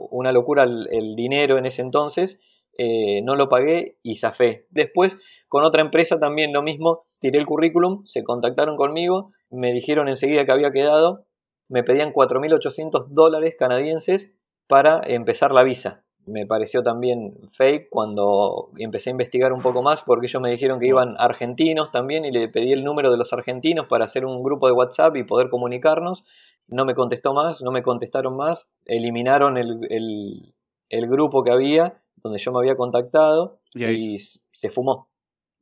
una 0.09 0.31
locura 0.31 0.63
el, 0.63 0.87
el 0.91 1.15
dinero 1.15 1.57
en 1.57 1.65
ese 1.65 1.81
entonces, 1.81 2.39
eh, 2.77 3.21
no 3.23 3.35
lo 3.35 3.49
pagué 3.49 3.97
y 4.03 4.17
zafé. 4.17 4.65
Después, 4.69 5.17
con 5.47 5.63
otra 5.63 5.81
empresa 5.81 6.19
también 6.19 6.53
lo 6.53 6.61
mismo, 6.61 7.05
tiré 7.19 7.39
el 7.39 7.45
currículum, 7.45 8.05
se 8.05 8.23
contactaron 8.23 8.77
conmigo, 8.77 9.31
me 9.49 9.73
dijeron 9.73 10.07
enseguida 10.07 10.45
que 10.45 10.51
había 10.51 10.71
quedado, 10.71 11.25
me 11.69 11.83
pedían 11.83 12.13
4.800 12.13 13.07
dólares 13.09 13.55
canadienses 13.57 14.31
para 14.67 15.01
empezar 15.05 15.51
la 15.51 15.63
visa. 15.63 16.03
Me 16.27 16.45
pareció 16.45 16.83
también 16.83 17.37
fake 17.53 17.87
cuando 17.89 18.69
empecé 18.77 19.09
a 19.09 19.11
investigar 19.11 19.53
un 19.53 19.61
poco 19.61 19.81
más 19.81 20.01
porque 20.01 20.27
ellos 20.27 20.41
me 20.41 20.51
dijeron 20.51 20.77
que 20.77 20.87
iban 20.87 21.15
argentinos 21.17 21.89
también 21.89 22.25
y 22.25 22.31
le 22.31 22.49
pedí 22.49 22.73
el 22.73 22.83
número 22.83 23.09
de 23.11 23.17
los 23.17 23.31
argentinos 23.31 23.87
para 23.87 24.03
hacer 24.03 24.25
un 24.25 24.43
grupo 24.43 24.67
de 24.67 24.73
WhatsApp 24.73 25.15
y 25.15 25.23
poder 25.23 25.49
comunicarnos. 25.49 26.25
No 26.67 26.83
me 26.83 26.95
contestó 26.95 27.33
más, 27.33 27.61
no 27.61 27.71
me 27.71 27.81
contestaron 27.81 28.35
más, 28.35 28.67
eliminaron 28.85 29.57
el, 29.57 30.53
grupo 30.89 31.45
que 31.45 31.51
había 31.51 32.01
donde 32.23 32.39
yo 32.39 32.51
me 32.51 32.59
había 32.59 32.75
contactado 32.75 33.59
Y 33.73 33.83
ahí, 33.83 34.13
y 34.13 34.15
s- 34.15 34.39
se 34.51 34.69
fumó. 34.69 35.09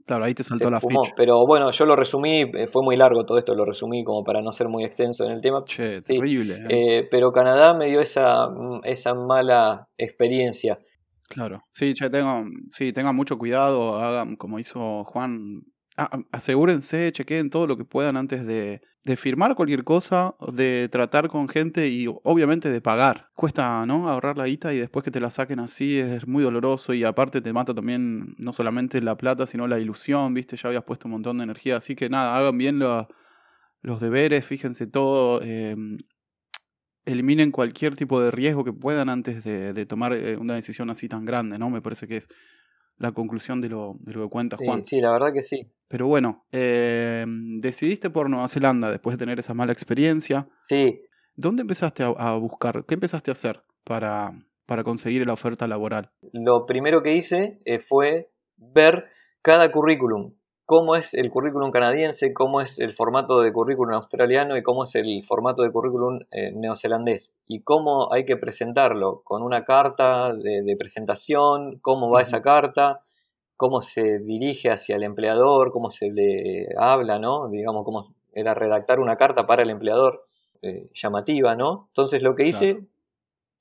claro, 0.06 0.26
ahí 0.26 0.34
te 0.34 0.44
saltó 0.44 0.66
Se 0.68 0.72
la 0.72 0.80
fumó. 0.82 1.04
ficha. 1.04 1.14
Pero 1.18 1.46
bueno, 1.46 1.72
yo 1.72 1.86
lo 1.86 1.96
resumí, 1.96 2.42
eh, 2.42 2.68
fue 2.68 2.82
muy 2.84 2.96
largo 2.96 3.26
todo 3.26 3.38
esto, 3.38 3.56
lo 3.56 3.66
resumí 3.66 4.04
como 4.04 4.24
para 4.24 4.42
no 4.42 4.52
ser 4.52 4.68
muy 4.70 4.84
extenso 4.84 5.26
en 5.26 5.32
el 5.32 5.42
tema. 5.42 5.64
Che, 5.66 5.98
Sí, 5.98 6.02
terrible. 6.04 6.56
eh. 6.56 6.66
eh, 7.00 7.08
pero 7.12 7.32
Canadá 7.32 7.74
me 7.74 7.88
dio 7.88 8.02
esa, 8.02 8.48
mm, 8.50 8.82
esa 8.84 9.14
mala 9.14 9.88
experiencia. 9.98 10.80
Claro. 11.28 11.64
Sí, 11.74 11.94
che, 11.96 12.10
tengan, 12.10 12.52
sí, 12.70 12.94
tengan 12.94 13.16
mucho 13.16 13.38
cuidado, 13.38 13.96
hagan 14.00 14.36
como 14.36 14.60
hizo 14.60 15.04
Juan. 15.06 15.62
Asegúrense, 16.32 17.12
chequeen 17.12 17.50
todo 17.50 17.68
lo 17.68 17.78
que 17.78 17.86
puedan 17.86 18.18
antes 18.18 18.46
de, 18.46 18.82
de 19.04 19.16
firmar 19.16 19.56
cualquier 19.56 19.84
cosa, 19.84 20.36
de 20.54 20.90
tratar 20.92 21.30
con 21.30 21.48
gente 21.48 21.88
y 21.88 22.08
obviamente 22.24 22.70
de 22.70 22.82
pagar. 22.82 23.30
Cuesta, 23.36 23.86
¿no? 23.86 24.10
Ahorrar 24.10 24.38
la 24.38 24.48
guita 24.48 24.74
y 24.74 24.80
después 24.80 25.04
que 25.04 25.12
te 25.12 25.22
la 25.22 25.32
saquen 25.32 25.60
así 25.60 25.98
es 26.00 26.28
muy 26.28 26.44
doloroso 26.44 26.94
y 26.94 27.04
aparte 27.04 27.42
te 27.42 27.54
mata 27.54 27.74
también 27.74 28.36
no 28.38 28.52
solamente 28.54 29.02
la 29.02 29.16
plata, 29.18 29.46
sino 29.48 29.68
la 29.68 29.80
ilusión, 29.80 30.34
¿viste? 30.34 30.58
Ya 30.58 30.70
habías 30.70 30.84
puesto 30.84 31.08
un 31.08 31.14
montón 31.14 31.38
de 31.38 31.44
energía, 31.46 31.78
así 31.78 31.96
que 31.96 32.10
nada, 32.10 32.38
hagan 32.38 32.58
bien 32.58 32.80
lo- 32.80 33.08
los 33.82 34.02
deberes, 34.02 34.46
fíjense 34.46 34.88
todo. 34.88 35.42
eh, 35.44 35.76
eliminen 37.06 37.52
cualquier 37.52 37.96
tipo 37.96 38.22
de 38.22 38.32
riesgo 38.32 38.64
que 38.64 38.74
puedan 38.74 39.10
antes 39.10 39.44
de, 39.44 39.74
de 39.74 39.86
tomar 39.86 40.14
eh, 40.14 40.38
una 40.38 40.56
decisión 40.56 40.90
así 40.90 41.08
tan 41.08 41.26
grande, 41.26 41.60
¿no? 41.60 41.70
Me 41.70 41.82
parece 41.82 42.08
que 42.08 42.18
es 42.18 42.28
la 42.98 43.12
conclusión 43.12 43.62
de 43.62 43.70
lo, 43.70 43.96
de 44.00 44.14
lo 44.14 44.24
que 44.24 44.30
cuenta 44.30 44.58
Sí, 44.58 44.66
Juan. 44.66 44.86
sí, 44.86 45.02
la 45.02 45.12
verdad 45.12 45.34
que 45.34 45.42
sí. 45.44 45.72
Pero 45.88 46.08
bueno, 46.08 46.46
eh, 46.52 47.26
decidiste 47.60 48.10
por 48.10 48.30
Nueva 48.30 48.48
Zelanda 48.48 48.90
después 48.90 49.18
de 49.18 49.26
tener 49.26 49.40
esa 49.40 49.54
mala 49.54 49.72
experiencia. 49.74 50.48
Sí, 50.70 51.02
¿Dónde 51.38 51.62
empezaste 51.64 52.02
a, 52.04 52.08
a 52.08 52.38
buscar? 52.38 52.86
¿Qué 52.86 52.94
empezaste 52.94 53.30
a 53.30 53.34
hacer 53.34 53.62
para, 53.84 54.32
para 54.66 54.84
conseguir 54.86 55.26
la 55.28 55.34
oferta 55.34 55.68
laboral? 55.68 56.10
lo 56.32 56.66
primero 56.66 57.04
que 57.04 57.14
hice 57.14 57.60
eh, 57.66 57.80
fue 57.80 58.32
ver 58.58 59.06
cada 59.42 59.70
currículum, 59.72 60.34
cómo 60.66 60.96
es 60.96 61.14
el 61.14 61.30
currículum 61.30 61.72
canadiense, 61.72 62.34
cómo 62.34 62.60
es 62.60 62.80
el 62.80 62.96
formato 62.96 63.42
de 63.42 63.54
currículum 63.54 63.94
australiano 63.94 64.58
y 64.58 64.64
cómo 64.64 64.84
es 64.84 64.96
el 64.96 65.24
formato 65.24 65.62
de 65.62 65.72
currículum 65.72 66.22
eh, 66.32 66.52
neozelandés 66.52 67.32
y 67.48 67.62
cómo 67.62 68.12
hay 68.12 68.26
que 68.26 68.36
presentarlo 68.38 69.22
con 69.24 69.44
una 69.44 69.64
carta 69.64 70.34
de, 70.34 70.64
de 70.64 70.76
presentación, 70.76 71.80
cómo 71.82 72.10
va 72.10 72.24
esa 72.24 72.42
carta, 72.42 73.02
cómo 73.58 73.82
se 73.82 74.20
dirige 74.20 74.70
hacia 74.72 74.96
el 74.96 75.04
empleador, 75.04 75.72
cómo 75.72 75.92
se 75.92 76.10
le 76.12 76.68
habla, 76.78 77.20
¿no? 77.20 77.48
Digamos, 77.50 77.86
cómo 77.86 78.16
era 78.34 78.54
redactar 78.54 79.00
una 79.00 79.16
carta 79.18 79.46
para 79.48 79.64
el 79.64 79.70
empleador 79.70 80.26
eh, 80.62 80.90
llamativa, 80.94 81.56
¿no? 81.56 81.86
Entonces 81.90 82.22
lo 82.22 82.36
que 82.36 82.48
hice 82.48 82.74
Claro. 82.74 82.88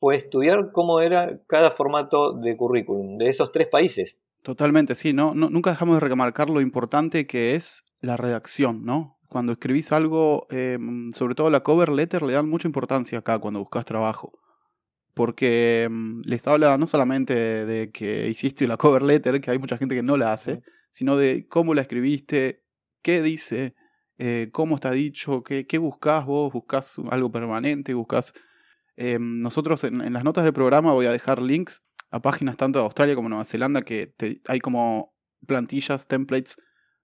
fue 0.01 0.17
estudiar 0.17 0.73
cómo 0.73 1.01
era 1.01 1.39
cada 1.47 1.71
formato 1.73 2.33
de 2.33 2.57
currículum 2.57 3.19
de 3.19 3.29
esos 3.29 3.53
tres 3.53 3.69
países. 3.69 4.17
Totalmente, 4.45 4.95
sí, 4.95 5.15
¿no? 5.15 5.35
No- 5.35 5.49
nunca 5.49 5.71
dejamos 5.71 5.97
de 5.97 6.01
remarcar 6.01 6.51
lo 6.51 6.61
importante 6.61 7.27
que 7.27 7.55
es 7.57 7.83
la 8.01 8.19
redacción, 8.19 8.85
¿no? 8.85 9.19
Cuando 9.29 9.53
escribís 9.53 9.91
algo, 9.91 10.47
eh, 10.51 10.79
sobre 11.15 11.35
todo 11.35 11.49
la 11.51 11.63
cover 11.63 11.89
letter, 11.89 12.23
le 12.23 12.35
dan 12.35 12.49
mucha 12.51 12.69
importancia 12.69 13.19
acá 13.21 13.39
cuando 13.39 13.61
buscas 13.61 13.87
trabajo. 13.87 14.33
Porque 15.15 15.89
mm, 15.91 16.23
les 16.27 16.47
habla 16.49 16.79
no 16.79 16.89
solamente 16.89 17.35
de, 17.35 17.91
que 17.93 18.29
hiciste 18.31 18.67
la 18.69 18.77
cover 18.79 19.03
letter, 19.03 19.41
que 19.41 19.51
hay 19.51 19.59
mucha 19.59 19.79
gente 19.79 19.95
que 19.97 20.03
no 20.03 20.17
la 20.19 20.33
hace, 20.35 20.63
sino 20.91 21.17
de 21.17 21.49
cómo 21.49 21.75
la 21.75 21.83
escribiste, 21.83 22.65
qué 23.03 23.23
dice, 23.23 23.75
eh, 24.19 24.51
cómo 24.53 24.77
está 24.77 24.93
dicho, 24.93 25.43
qué, 25.45 25.67
qué 25.67 25.79
buscás 25.79 26.27
vos, 26.27 26.53
buscás 26.53 26.97
algo 27.11 27.33
permanente, 27.33 27.95
buscás... 27.95 28.35
eh, 28.97 29.19
nosotros 29.21 29.85
en, 29.85 30.01
en 30.03 30.13
las 30.15 30.25
notas 30.25 30.45
del 30.45 30.53
programa 30.55 30.93
voy 30.95 31.07
a 31.07 31.13
dejar 31.13 31.43
links 31.43 31.83
a 32.15 32.21
páginas 32.21 32.57
tanto 32.57 32.79
de 32.79 32.85
Australia 32.85 33.17
como 33.17 33.29
Nueva 33.29 33.45
Zelanda 33.45 33.83
que 33.83 34.15
hay 34.47 34.61
como 34.61 35.17
plantillas, 35.49 36.07
templates 36.07 36.57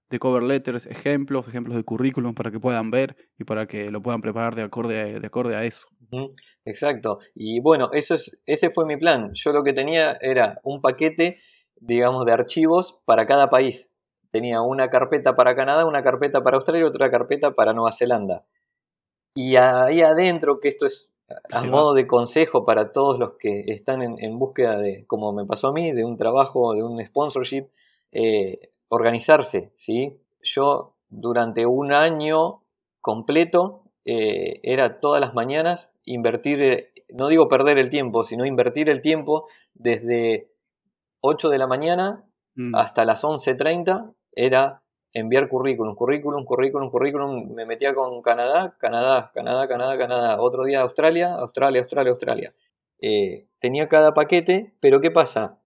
de 0.09 0.19
cover 0.21 0.45
letters, 0.45 0.87
ejemplos, 0.87 1.49
ejemplos 1.49 1.76
de 1.76 1.83
currículum 1.83 2.33
para 2.33 2.52
que 2.52 2.61
puedan 2.61 2.93
ver 2.93 3.17
y 3.37 3.43
para 3.43 3.67
que 3.67 3.90
lo 3.90 4.00
puedan 4.02 4.21
preparar 4.21 4.55
de 4.55 4.62
acorde, 4.62 5.19
de 5.19 5.26
acorde 5.26 5.57
a 5.57 5.64
eso. 5.64 5.88
Exacto. 6.64 7.19
Y 7.35 7.61
bueno, 7.61 7.90
eso 7.93 8.14
es, 8.14 8.38
ese 8.47 8.71
fue 8.71 8.87
mi 8.87 8.97
plan. 8.97 9.31
Yo 9.35 9.50
lo 9.50 9.64
que 9.64 9.73
tenía 9.73 10.17
era 10.21 10.61
un 10.62 10.81
paquete, 10.81 11.40
digamos, 11.75 12.25
de 12.25 12.33
archivos 12.33 13.00
para 13.05 13.26
cada 13.26 13.50
país. 13.50 13.90
Tenía 14.31 14.62
una 14.62 14.90
carpeta 14.90 15.35
para 15.35 15.57
Canadá, 15.57 15.87
una 15.87 16.05
carpeta 16.05 16.40
para 16.45 16.59
Australia 16.59 16.83
y 16.83 16.88
otra 16.88 17.11
carpeta 17.11 17.50
para 17.52 17.73
Nueva 17.73 17.90
Zelanda. 17.93 18.45
Y 19.35 19.57
ahí 19.57 20.02
adentro, 20.02 20.61
que 20.61 20.69
esto 20.69 20.87
es 20.87 21.10
a 21.50 21.62
modo 21.64 21.94
de 21.94 22.06
consejo 22.06 22.64
para 22.64 22.92
todos 22.92 23.18
los 23.18 23.34
que 23.38 23.64
están 23.68 24.02
en, 24.02 24.16
en 24.18 24.38
búsqueda 24.38 24.78
de, 24.78 25.06
como 25.06 25.32
me 25.32 25.44
pasó 25.44 25.68
a 25.68 25.72
mí, 25.72 25.92
de 25.92 26.04
un 26.04 26.16
trabajo, 26.16 26.75
de 26.75 26.82
un 26.82 27.04
sponsorship, 27.04 27.66
eh, 28.12 28.72
organizarse, 28.88 29.72
¿sí? 29.76 30.20
Yo 30.42 30.94
durante 31.08 31.66
un 31.66 31.92
año 31.92 32.62
completo 33.00 33.84
eh, 34.04 34.60
era 34.62 35.00
todas 35.00 35.20
las 35.20 35.34
mañanas 35.34 35.90
invertir, 36.04 36.62
eh, 36.62 36.92
no 37.08 37.28
digo 37.28 37.49
perder 37.49 37.78
el 37.78 37.90
tiempo, 37.90 38.25
sino 38.25 38.44
invertir 38.44 38.88
el 38.88 39.02
tiempo 39.02 39.46
desde 39.75 40.50
8 41.20 41.49
de 41.49 41.58
la 41.58 41.66
mañana 41.66 42.25
Mm, 42.54 42.75
hasta 42.75 43.04
las 43.04 43.25
11.30 43.25 44.12
era 44.32 44.82
enviar 45.12 45.49
currículum, 45.49 45.95
currículum, 45.95 46.45
currículum, 46.45 46.90
currículum. 46.90 47.52
Me 47.55 47.67
metía 47.67 47.95
con 47.95 48.23
Canadá, 48.23 48.76
Canadá, 48.79 49.31
Canadá, 49.35 49.69
Canadá, 49.69 49.99
Canadá. 49.99 50.37
Otro 50.40 50.64
día 50.64 50.81
Australia, 50.83 51.35
Australia, 51.35 51.81
Australia, 51.81 52.11
Australia. 52.12 52.55
Eh, 53.00 53.47
tenía 53.61 53.88
cada 53.88 54.12
paquete, 54.14 54.75
pero 54.81 55.00
¿qué 55.00 55.11
pasa? 55.11 55.59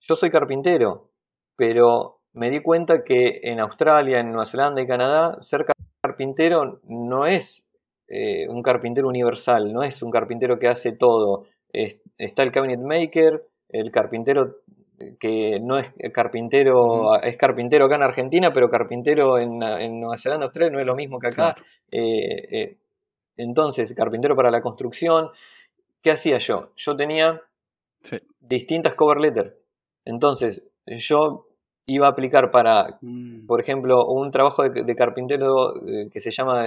Yo 0.00 0.14
soy 0.16 0.30
carpintero, 0.30 1.10
pero 1.56 2.20
me 2.32 2.50
di 2.50 2.60
cuenta 2.60 3.02
que 3.04 3.40
en 3.44 3.60
Australia, 3.60 4.20
en 4.20 4.28
Nueva 4.30 4.46
Zelanda 4.46 4.82
y 4.82 4.86
Canadá, 4.86 5.38
ser 5.42 5.64
carpintero 6.02 6.80
no 6.84 7.26
es 7.26 7.64
eh, 8.08 8.48
un 8.48 8.62
carpintero 8.62 9.08
universal, 9.08 9.72
no 9.72 9.82
es 9.82 10.02
un 10.02 10.10
carpintero 10.10 10.58
que 10.58 10.68
hace 10.68 10.92
todo. 10.92 11.44
Es- 11.72 12.00
está 12.18 12.42
el 12.42 12.52
cabinet 12.52 12.80
maker, 12.80 13.44
el 13.68 13.90
carpintero 13.90 14.56
que 15.20 15.60
no 15.60 15.78
es 15.78 15.92
carpintero, 16.12 17.20
es 17.22 17.36
carpintero 17.36 17.86
acá 17.86 17.96
en 17.96 18.02
Argentina, 18.02 18.52
pero 18.52 18.70
carpintero 18.70 19.38
en, 19.38 19.62
en 19.62 20.00
Nueva 20.00 20.18
Zelanda, 20.18 20.46
Australia 20.46 20.72
no 20.72 20.80
es 20.80 20.86
lo 20.86 20.94
mismo 20.96 21.18
que 21.18 21.28
acá. 21.28 21.54
claro. 21.54 21.62
Eh, 21.90 22.48
eh, 22.50 22.76
entonces, 23.36 23.92
carpintero 23.94 24.34
para 24.34 24.50
la 24.50 24.62
construcción. 24.62 25.28
¿Qué 26.02 26.10
hacía 26.12 26.38
yo? 26.38 26.70
Yo 26.76 26.96
tenía 26.96 27.42
Sí. 28.00 28.16
distintas 28.40 28.94
cover 28.94 29.18
letters. 29.18 29.54
Entonces, 30.04 30.62
yo 30.86 31.46
iba 31.86 32.06
a 32.06 32.10
aplicar 32.10 32.50
para, 32.50 32.98
Mm, 33.00 33.46
por 33.46 33.60
ejemplo, 33.60 34.06
un 34.06 34.30
trabajo 34.30 34.62
de, 34.62 34.82
de 34.82 34.96
carpintero 34.96 35.74
eh, 35.86 36.08
que 36.12 36.20
se 36.20 36.30
llama 36.30 36.64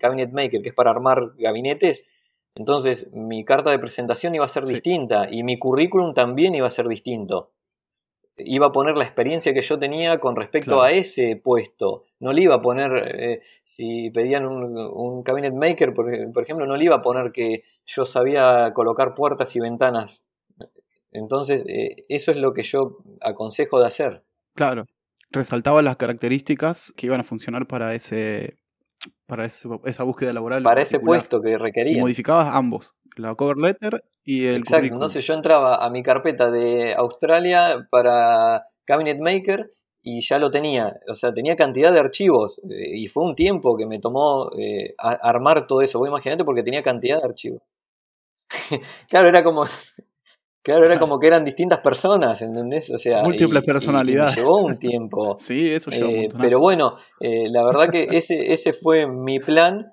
Cabinet 0.00 0.32
Maker, 0.32 0.62
que 0.62 0.68
es 0.70 0.74
para 0.74 0.90
armar 0.90 1.32
gabinetes. 1.38 2.04
Entonces, 2.54 3.06
mi 3.12 3.44
carta 3.44 3.70
de 3.70 3.78
presentación 3.78 4.34
iba 4.34 4.44
a 4.44 4.48
ser 4.48 4.66
Sí. 4.66 4.74
distinta 4.74 5.28
y 5.30 5.42
mi 5.44 5.58
currículum 5.58 6.14
también 6.14 6.54
iba 6.54 6.66
a 6.66 6.70
ser 6.70 6.88
distinto. 6.88 7.50
Iba 8.44 8.66
a 8.68 8.72
poner 8.72 8.96
la 8.96 9.04
experiencia 9.04 9.52
que 9.54 9.62
yo 9.62 9.78
tenía 9.78 10.18
con 10.18 10.36
respecto 10.36 10.72
Claro. 10.76 10.82
a 10.82 10.90
ese 10.92 11.36
puesto. 11.36 12.04
No 12.20 12.32
le 12.32 12.42
iba 12.42 12.56
a 12.56 12.62
poner, 12.62 12.90
eh, 13.18 13.40
si 13.64 14.10
pedían 14.10 14.46
un, 14.46 14.76
un 14.76 15.22
cabinet 15.22 15.52
maker, 15.54 15.94
por, 15.94 16.06
por 16.32 16.42
ejemplo, 16.42 16.66
no 16.66 16.76
le 16.76 16.84
iba 16.84 16.96
a 16.96 17.02
poner 17.02 17.32
que 17.32 17.64
yo 17.86 18.04
sabía 18.06 18.72
colocar 18.74 19.14
puertas 19.14 19.54
y 19.56 19.60
ventanas. 19.60 20.22
Entonces, 21.12 21.64
eh, 21.66 22.04
eso 22.08 22.30
es 22.30 22.36
lo 22.36 22.52
que 22.54 22.62
yo 22.62 22.98
aconsejo 23.20 23.80
de 23.80 23.86
hacer. 23.86 24.22
claro. 24.54 24.86
Resaltaba 25.32 25.80
las 25.80 25.94
características 25.94 26.92
que 26.96 27.06
iban 27.06 27.20
a 27.20 27.22
funcionar 27.22 27.68
para 27.68 27.94
ese 27.94 28.56
para 29.26 29.44
ese- 29.44 29.68
esa 29.84 30.02
búsqueda 30.02 30.32
laboral 30.32 30.64
Para 30.64 30.82
ese 30.82 30.98
puesto 30.98 31.40
que 31.40 31.50
Y 31.50 31.56
requerían. 31.56 32.00
modificabas 32.00 32.48
ambos, 32.52 32.96
la 33.16 33.34
cover 33.34 33.56
letter 33.56 34.04
y 34.24 34.46
el 34.46 34.58
Exacto, 34.58 34.76
currículum. 34.76 34.92
entonces 34.94 35.26
yo 35.26 35.34
entraba 35.34 35.76
a 35.76 35.90
mi 35.90 36.02
carpeta 36.02 36.50
de 36.50 36.94
Australia 36.96 37.86
para 37.90 38.64
Cabinet 38.84 39.18
Maker 39.20 39.72
y 40.02 40.20
ya 40.22 40.38
lo 40.38 40.50
tenía, 40.50 40.96
o 41.08 41.14
sea, 41.14 41.32
tenía 41.32 41.56
cantidad 41.56 41.92
de 41.92 42.00
archivos 42.00 42.58
eh, 42.70 42.96
y 42.98 43.06
fue 43.08 43.22
un 43.24 43.34
tiempo 43.34 43.76
que 43.76 43.86
me 43.86 44.00
tomó 44.00 44.50
eh, 44.58 44.94
a- 44.98 45.18
armar 45.28 45.66
todo 45.66 45.82
eso, 45.82 45.98
vos 45.98 46.08
imaginate 46.08 46.44
porque 46.44 46.62
tenía 46.62 46.82
cantidad 46.82 47.18
de 47.18 47.24
archivos. 47.28 47.62
claro, 49.08 49.28
era 49.28 49.42
como, 49.42 49.64
claro, 50.62 50.86
era 50.86 50.98
como 50.98 51.18
que 51.18 51.26
eran 51.26 51.44
distintas 51.44 51.80
personas, 51.80 52.40
¿entendés? 52.42 52.90
O 52.90 52.98
sea, 52.98 53.22
Múltiples 53.24 53.62
y- 53.62 53.66
y- 53.66 53.66
y 53.66 53.66
me 53.66 53.66
personalidades. 53.66 54.36
llevó 54.36 54.58
un 54.60 54.78
tiempo. 54.78 55.36
Sí, 55.38 55.70
eso 55.70 55.90
lleva 55.90 56.08
un 56.08 56.14
Eh, 56.16 56.28
pero 56.40 56.58
bueno, 56.60 56.96
eh, 57.20 57.48
la 57.50 57.64
verdad 57.64 57.90
que 57.90 58.08
ese, 58.10 58.52
ese 58.52 58.72
fue 58.72 59.06
mi 59.06 59.38
plan. 59.38 59.92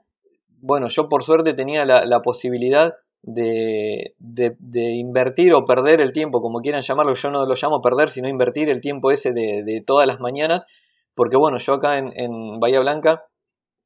Bueno, 0.60 0.88
yo 0.90 1.08
por 1.10 1.24
suerte 1.24 1.54
tenía 1.54 1.86
la, 1.86 2.06
la 2.06 2.22
posibilidad 2.22 2.96
de, 3.28 4.16
de- 4.20 4.56
de 4.60 4.92
invertir 4.96 5.54
o 5.54 5.66
perder 5.66 6.02
el 6.02 6.14
tiempo, 6.14 6.42
como 6.42 6.62
quieran 6.62 6.82
llamarlo. 6.82 7.14
Yo 7.14 7.30
no 7.30 7.46
lo 7.46 7.54
llamo 7.62 7.82
perder, 7.82 8.10
sino 8.10 8.30
invertir 8.30 8.70
el 8.70 8.82
tiempo 8.82 9.12
ese 9.12 9.34
de, 9.34 9.64
de 9.64 9.82
todas 9.86 10.08
las 10.08 10.20
mañanas. 10.20 10.66
Porque 11.14 11.36
bueno, 11.38 11.58
yo 11.60 11.74
acá 11.74 11.98
en, 11.98 12.14
en 12.16 12.60
Bahía 12.60 12.80
Blanca 12.80 13.26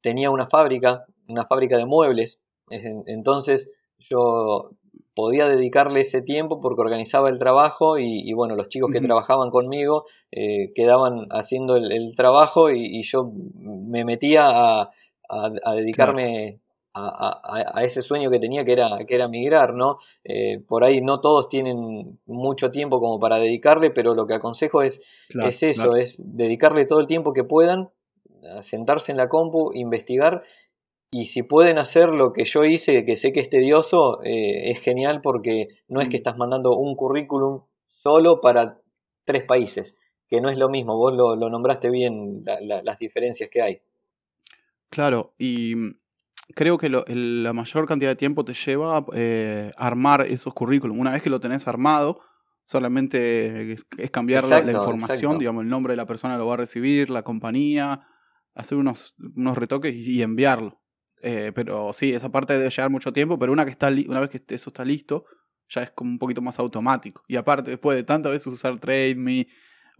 tenía 0.00 0.30
una 0.30 0.46
fábrica, 0.46 1.04
una 1.28 1.44
fábrica 1.44 1.76
de 1.76 1.86
muebles. 1.86 2.40
En- 2.70 3.02
Entonces 3.06 3.68
yo 3.98 4.70
podía 5.14 5.46
dedicarle 5.46 6.00
ese 6.00 6.22
tiempo 6.22 6.60
porque 6.60 6.80
organizaba 6.80 7.28
el 7.28 7.38
trabajo 7.38 7.98
y, 7.98 8.22
y, 8.28 8.32
bueno, 8.32 8.56
los 8.56 8.68
chicos 8.68 8.90
que 8.92 9.00
trabajaban 9.00 9.50
conmigo 9.50 10.06
eh, 10.30 10.72
quedaban 10.74 11.26
haciendo 11.30 11.76
el, 11.76 11.92
el 11.92 12.14
trabajo 12.16 12.70
y, 12.70 12.86
y 13.00 13.02
yo 13.02 13.30
me 13.54 14.04
metía 14.04 14.46
a, 14.48 14.82
a- 15.28 15.50
a 15.64 15.74
dedicarme 15.74 16.60
a- 16.94 17.70
a 17.78 17.84
ese 17.84 18.02
sueño 18.02 18.30
que 18.30 18.38
tenía 18.38 18.64
que 18.64 18.72
era, 18.72 18.98
que 19.06 19.14
era 19.14 19.28
migrar, 19.28 19.72
¿no? 19.74 19.98
Eh, 20.24 20.58
por 20.66 20.84
ahí 20.84 21.00
no 21.00 21.20
todos 21.20 21.48
tienen 21.48 22.18
mucho 22.26 22.70
tiempo 22.70 23.00
como 23.00 23.18
para 23.18 23.36
dedicarle, 23.38 23.90
pero 23.90 24.14
lo 24.14 24.26
que 24.26 24.34
aconsejo 24.34 24.82
es, 24.82 25.00
Claro, 25.28 25.48
es 25.48 25.62
eso, 25.62 25.82
claro. 25.82 25.96
es 25.96 26.16
dedicarle 26.18 26.84
todo 26.86 27.00
el 27.00 27.06
tiempo 27.06 27.32
que 27.32 27.44
puedan, 27.44 27.90
a 28.56 28.62
sentarse 28.62 29.12
en 29.12 29.18
la 29.18 29.28
compu, 29.28 29.72
investigar 29.74 30.42
y 31.10 31.26
si 31.26 31.42
pueden 31.42 31.78
hacer 31.78 32.08
lo 32.08 32.32
que 32.32 32.44
yo 32.44 32.64
hice, 32.64 33.04
que 33.04 33.16
sé 33.16 33.32
que 33.32 33.40
es 33.40 33.50
tedioso, 33.50 34.22
eh, 34.22 34.70
es 34.70 34.80
genial 34.80 35.20
porque 35.22 35.68
no 35.88 36.00
es 36.00 36.08
que 36.08 36.16
Mm. 36.16 36.20
estás 36.20 36.36
mandando 36.36 36.76
un 36.76 36.96
currículum 36.96 37.62
solo 38.02 38.40
para 38.40 38.78
tres 39.24 39.44
países, 39.44 39.94
que 40.28 40.40
no 40.40 40.48
es 40.50 40.58
lo 40.58 40.68
mismo, 40.68 40.96
vos 40.96 41.12
lo, 41.14 41.36
lo 41.36 41.48
nombraste 41.50 41.88
bien, 41.90 42.42
la- 42.44 42.60
la- 42.60 42.82
las 42.82 42.98
diferencias 42.98 43.48
que 43.50 43.62
hay. 43.62 43.80
Claro, 44.90 45.32
y 45.38 45.74
creo 46.54 46.78
que 46.78 46.88
lo- 46.88 47.06
el- 47.06 47.42
la 47.42 47.52
mayor 47.52 47.86
cantidad 47.86 48.10
de 48.10 48.16
tiempo 48.16 48.44
te 48.44 48.54
lleva 48.54 49.04
eh, 49.14 49.72
armar 49.76 50.22
esos 50.22 50.52
currículum. 50.54 50.98
Una 50.98 51.12
vez 51.12 51.22
que 51.22 51.30
lo 51.30 51.40
tenés 51.40 51.66
armado, 51.68 52.20
solamente 52.64 53.72
es, 53.72 54.10
cambiar 54.10 54.44
la- 54.46 54.60
información, 54.72 55.18
exacto. 55.18 55.38
digamos, 55.38 55.62
el 55.64 55.68
nombre 55.70 55.92
de 55.92 55.96
la 55.96 56.06
persona 56.06 56.36
lo 56.38 56.46
va 56.46 56.54
a 56.54 56.58
recibir, 56.58 57.10
la 57.10 57.22
compañía, 57.22 58.06
hacer 58.54 58.78
unos, 58.78 59.14
unos 59.34 59.56
retoques 59.56 59.94
y, 59.94 60.18
y 60.18 60.22
enviarlo. 60.22 60.80
Eh, 61.22 61.52
pero 61.54 61.92
sí, 61.92 62.12
esa 62.12 62.30
parte 62.30 62.56
debe 62.58 62.70
llevar 62.70 62.90
mucho 62.90 63.12
tiempo, 63.12 63.38
pero 63.38 63.52
una, 63.52 63.64
que 63.64 63.70
está 63.70 63.90
li- 63.90 64.06
una 64.08 64.20
vez 64.20 64.30
que 64.30 64.42
eso 64.54 64.70
está 64.70 64.84
listo, 64.84 65.24
ya 65.68 65.82
es 65.82 65.90
como 65.92 66.10
un 66.10 66.18
poquito 66.18 66.42
más 66.42 66.58
automático. 66.58 67.22
Y 67.28 67.36
aparte, 67.36 67.70
después 67.70 67.96
de 67.96 68.02
tantas 68.02 68.32
veces 68.32 68.48
usar 68.48 68.78
TradeMe, 68.78 69.46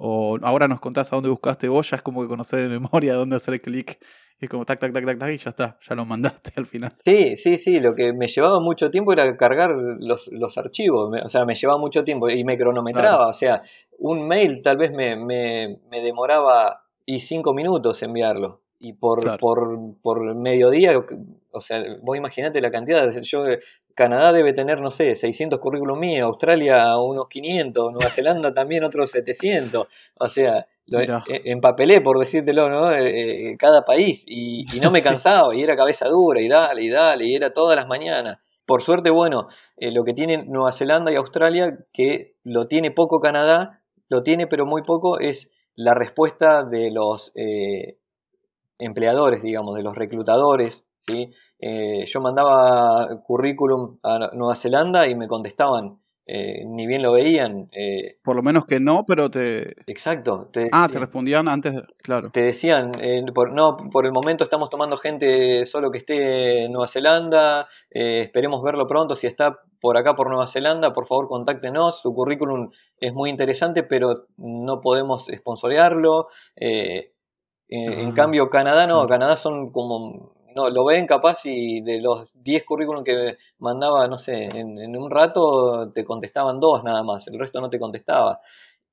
o 0.05 0.37
ahora 0.43 0.67
nos 0.67 0.81
contás 0.81 1.13
a 1.13 1.17
dónde 1.17 1.31
buscaste 1.31 1.69
vos, 1.69 1.89
ya 1.89 1.97
es 1.99 2.03
como 2.03 2.23
que 2.23 2.29
conocés 2.29 2.69
de 2.69 2.81
memoria 2.81 3.15
dónde 3.23 3.37
hacer 3.37 3.61
clic. 3.61 3.99
Y 4.41 4.47
es 4.47 4.51
como 4.51 4.65
tac, 4.65 4.81
tac, 4.81 4.93
tac, 4.93 5.05
tac, 5.07 5.19
tac, 5.21 5.31
y 5.33 5.39
ya 5.39 5.51
está, 5.51 5.79
ya 5.89 5.95
lo 5.95 6.05
mandaste 6.05 6.51
al 6.57 6.67
final. 6.67 6.91
Sí, 7.05 7.37
sí, 7.37 7.57
sí, 7.57 7.79
lo 7.79 7.95
que 7.95 8.13
me 8.13 8.27
llevaba 8.27 8.59
mucho 8.59 8.91
tiempo 8.91 9.13
era 9.13 9.37
cargar 9.37 9.71
los, 10.01 10.29
los 10.33 10.59
archivos, 10.59 11.15
o 11.25 11.29
sea, 11.29 11.45
me 11.45 11.55
llevaba 11.55 11.79
mucho 11.79 12.03
tiempo 12.03 12.29
y 12.29 12.43
me 12.43 12.59
cronometraba, 12.59 13.17
Claro. 13.19 13.31
o 13.31 13.33
sea, 13.33 13.63
un 13.99 14.27
mail 14.27 14.61
tal 14.63 14.79
vez 14.79 14.91
me, 14.93 15.15
me, 15.15 15.79
me 15.89 16.01
demoraba 16.03 16.83
y 17.07 17.21
cinco 17.21 17.55
minutos 17.55 18.03
enviarlo. 18.03 18.61
Y 18.85 18.95
por, 18.95 19.21
Claro. 19.21 19.39
por, 19.39 19.79
por 20.03 20.35
mediodía, 20.35 20.93
o 21.53 21.61
sea, 21.61 21.81
vos 22.03 22.17
imaginate 22.17 22.61
la 22.61 22.73
cantidad, 22.73 23.09
yo, 23.23 23.45
Canadá 23.95 24.33
debe 24.33 24.53
tener, 24.53 24.81
no 24.81 24.91
sé, 24.91 25.15
600 25.15 25.59
currículum 25.59 25.99
míos, 25.99 26.27
Australia 26.27 26.97
unos 26.99 27.29
500, 27.29 27.93
Nueva 27.93 28.09
Zelanda 28.11 28.55
también 28.55 28.85
otros 28.85 29.11
700, 29.11 29.87
o 30.19 30.29
sea, 30.29 30.67
lo 30.87 30.99
Mirá. 30.99 31.23
e- 31.29 31.43
empapelé 31.47 32.01
por 32.01 32.19
decírtelo, 32.19 32.69
¿no? 32.69 32.93
Eh, 32.93 33.53
eh, 33.53 33.57
cada 33.59 33.83
país 33.83 34.25
y, 34.27 34.65
y 34.77 34.81
no 34.81 34.91
me 34.91 35.03
cansaba 35.03 35.55
y 35.55 35.63
era 35.63 35.77
cabeza 35.77 36.09
dura 36.09 36.41
y 36.41 36.49
dale 36.49 36.83
y 36.83 36.91
dale 36.91 37.27
y 37.27 37.35
era 37.35 37.53
todas 37.53 37.77
las 37.77 37.87
mañanas. 37.87 38.39
Por 38.67 38.83
suerte, 38.83 39.11
bueno, 39.11 39.49
eh, 39.77 39.91
lo 39.91 40.05
que 40.05 40.15
tiene 40.15 40.45
Nueva 40.45 40.73
Zelanda 40.73 41.13
y 41.13 41.17
Australia, 41.17 41.79
que 41.93 42.35
lo 42.45 42.69
tiene 42.69 42.91
poco 42.91 43.21
Canadá, 43.21 43.83
lo 44.09 44.23
tiene 44.23 44.47
pero 44.47 44.67
muy 44.67 44.83
poco, 44.83 45.19
es 45.19 45.51
la 45.75 45.95
respuesta 45.95 46.65
de 46.65 46.91
los 46.91 47.33
empleadores, 48.79 49.43
digamos, 49.43 49.75
de 49.75 49.83
los 49.83 49.95
reclutadores, 49.95 50.85
¿sí? 51.07 51.33
Eh, 51.65 52.05
yo 52.07 52.21
mandaba 52.21 53.09
currículum 53.25 53.99
a 54.03 54.31
Nueva 54.35 54.57
Zelanda 54.57 55.07
y 55.07 55.15
me 55.15 55.29
contestaban, 55.29 56.01
eh, 56.27 56.65
ni 56.67 56.89
bien 56.89 57.03
lo 57.03 57.13
veían, 57.13 57.69
eh, 57.71 58.17
Por 58.25 58.35
lo 58.35 58.43
menos 58.43 58.65
que 58.67 58.81
no, 58.81 59.05
pero 59.07 59.31
te. 59.31 59.77
exacto, 59.87 60.49
te 60.53 60.69
Ah, 60.73 60.89
te 60.91 60.99
respondían 60.99 61.47
antes, 61.49 61.75
de- 61.75 61.83
claro. 62.03 62.31
te 62.33 62.41
decían, 62.43 62.91
eh, 63.01 63.25
por, 63.33 63.53
no, 63.53 63.77
por 63.93 64.07
el 64.07 64.13
momento 64.13 64.43
estamos 64.43 64.71
tomando 64.71 64.97
gente 64.97 65.65
solo 65.67 65.93
que 65.93 65.99
esté 65.99 66.65
en 66.65 66.73
Nueva 66.73 66.89
Zelanda, 66.89 67.69
esperemos 67.91 68.61
verlo 68.65 68.89
pronto, 68.89 69.15
si 69.15 69.29
está 69.29 69.61
por 69.81 69.97
acá 69.97 70.15
por 70.17 70.29
Nueva 70.31 70.49
Zelanda, 70.49 70.93
por 70.93 71.07
favor 71.07 71.29
contáctenos, 71.29 72.01
su 72.01 72.13
currículum 72.13 72.71
es 72.99 73.15
muy 73.15 73.31
interesante, 73.31 73.85
pero 73.85 74.27
no 74.37 74.81
podemos 74.81 75.27
sponsorearlo. 75.33 76.27
en, 76.57 78.11
Ah, 78.11 78.13
cambio, 78.15 78.51
Canadá 78.51 78.87
no. 78.87 79.07
Canadá 79.07 79.37
son 79.37 79.71
como, 79.73 80.35
no, 80.55 80.71
lo 80.71 80.85
ven 80.85 81.07
capaz 81.07 81.45
y 81.45 81.81
de 81.83 82.01
los 82.01 82.31
10 82.35 82.65
currículum 82.65 83.05
que 83.05 83.37
mandaba, 83.59 84.07
no 84.09 84.19
sé, 84.19 84.45
en, 84.45 84.97
un 84.97 85.11
rato 85.11 85.91
te 85.93 86.05
contestaban 86.05 86.61
dos 86.61 86.85
nada 86.85 87.03
más, 87.03 87.27
el 87.29 87.39
resto 87.39 87.61
no 87.61 87.71
te 87.71 87.79
contestaba. 87.79 88.41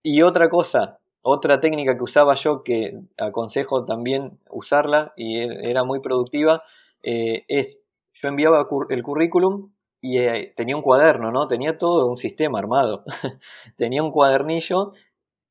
Y 0.04 0.22
otra 0.22 0.50
cosa, 0.50 1.00
otra 1.22 1.60
técnica 1.60 1.96
que 1.96 2.04
usaba 2.04 2.36
yo 2.36 2.64
que 2.64 3.00
aconsejo 3.18 3.86
también 3.86 4.40
usarla 4.50 5.14
y 5.16 5.40
e- 5.40 5.70
era 5.70 5.84
muy 5.84 6.00
productiva, 6.02 6.64
eh, 7.04 7.46
es 7.48 7.80
yo 8.14 8.28
enviaba 8.30 8.68
el 8.90 9.04
currículum 9.04 9.72
y 10.02 10.20
eh, 10.20 10.54
tenía 10.56 10.76
un 10.76 10.82
cuaderno, 10.82 11.32
¿no? 11.32 11.48
Tenía 11.48 11.78
todo 11.78 12.08
un 12.08 12.18
sistema 12.18 12.60
armado. 12.60 13.04
tenía 13.78 14.04
un 14.04 14.12
cuadernillo 14.12 14.94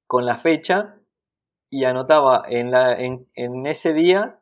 con 0.07 0.27
la 0.27 0.39
fecha 0.39 0.97
y 1.71 1.85
anotaba 1.85 2.45
en, 2.49 2.71
la, 2.71 2.95
en 2.99 3.67
ese 3.67 3.93
día, 3.95 4.38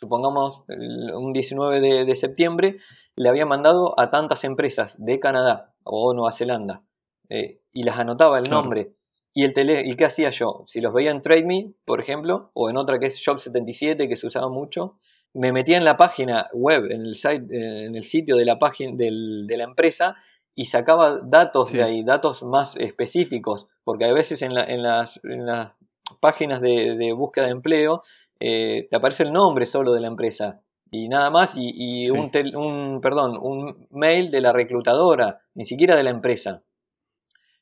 supongamos 0.00 0.62
el- 0.68 1.12
un 1.14 1.32
19 1.32 1.80
de, 1.80 2.04
de 2.04 2.14
septiembre, 2.16 2.78
le 3.16 3.28
había 3.28 3.46
mandado 3.46 3.98
a 4.00 4.10
tantas 4.10 4.44
empresas 4.44 4.96
de 4.98 5.20
Canadá 5.20 5.74
o 5.84 6.14
Nueva 6.14 6.32
Zelanda 6.32 6.82
eh, 7.28 7.60
y 7.72 7.82
las 7.84 7.98
anotaba 7.98 8.38
el 8.38 8.44
Claro. 8.44 8.62
nombre. 8.62 8.92
¿Y, 9.32 9.44
el 9.44 9.54
tele, 9.54 9.82
¿Y 9.86 9.94
qué 9.94 10.06
hacía 10.06 10.30
yo? 10.30 10.64
Si 10.66 10.80
los 10.80 10.92
veía 10.92 11.12
en 11.12 11.22
TradeMe, 11.22 11.72
por 11.84 12.00
ejemplo, 12.00 12.50
o 12.54 12.68
en 12.70 12.76
otra 12.76 12.98
que 12.98 13.06
es 13.06 13.24
Job77, 13.24 14.08
que 14.08 14.16
se 14.16 14.26
usaba 14.26 14.48
mucho, 14.48 14.98
me 15.34 15.52
metía 15.52 15.76
en 15.76 15.84
la 15.84 15.96
página 15.96 16.48
web, 16.52 16.86
en 16.90 17.02
el, 17.06 17.14
site, 17.14 17.46
eh, 17.56 17.84
en 17.86 17.94
el 17.94 18.02
sitio 18.02 18.34
de 18.36 18.44
la, 18.44 18.58
página, 18.58 18.96
del- 18.96 19.46
de 19.46 19.56
la 19.56 19.64
empresa 19.64 20.16
y 20.56 20.64
sacaba 20.64 21.20
datos 21.22 21.68
Sí. 21.68 21.76
de 21.76 21.84
ahí, 21.84 22.02
datos 22.02 22.42
más 22.42 22.74
específicos, 22.76 23.68
porque 23.84 24.06
a 24.06 24.12
veces 24.12 24.42
en, 24.42 24.54
la- 24.54 24.64
en 24.64 24.82
las, 24.82 25.20
en 25.22 25.46
las 25.46 25.72
páginas 26.20 26.60
de, 26.60 26.96
de 26.96 27.12
búsqueda 27.12 27.44
de 27.44 27.52
empleo 27.52 28.02
eh, 28.40 28.88
te 28.90 28.96
aparece 28.96 29.22
el 29.22 29.32
nombre 29.32 29.66
solo 29.66 29.92
de 29.92 30.00
la 30.00 30.08
empresa 30.08 30.62
y 30.90 31.08
nada 31.08 31.30
más 31.30 31.54
y, 31.56 31.70
y 31.74 32.06
Sí. 32.06 32.10
un, 32.10 32.30
tel- 32.32 32.56
un, 32.56 33.00
perdón, 33.00 33.38
un 33.40 33.86
mail 33.90 34.30
de 34.30 34.40
la 34.40 34.52
reclutadora, 34.52 35.42
ni 35.54 35.64
siquiera 35.66 35.94
de 35.96 36.02
la 36.02 36.10
empresa. 36.10 36.62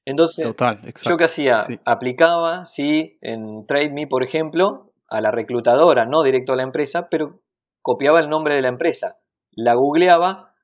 Entonces, 0.04 0.46
Total, 0.46 0.80
¿Yo 1.04 1.16
qué 1.18 1.24
hacía? 1.24 1.60
Sí. 1.62 1.78
Aplicaba, 1.84 2.64
sí, 2.64 3.18
en 3.20 3.66
TradeMe, 3.66 4.06
por 4.06 4.22
ejemplo, 4.22 4.92
a 5.08 5.20
la 5.20 5.30
reclutadora, 5.30 6.06
no 6.06 6.22
directo 6.22 6.52
a 6.52 6.56
la 6.56 6.62
empresa, 6.62 7.08
pero 7.10 7.40
copiaba 7.82 8.20
el 8.20 8.30
nombre 8.30 8.54
de 8.54 8.62
la 8.62 8.68
empresa, 8.68 9.18
la 9.52 9.74
googleaba, 9.74 10.54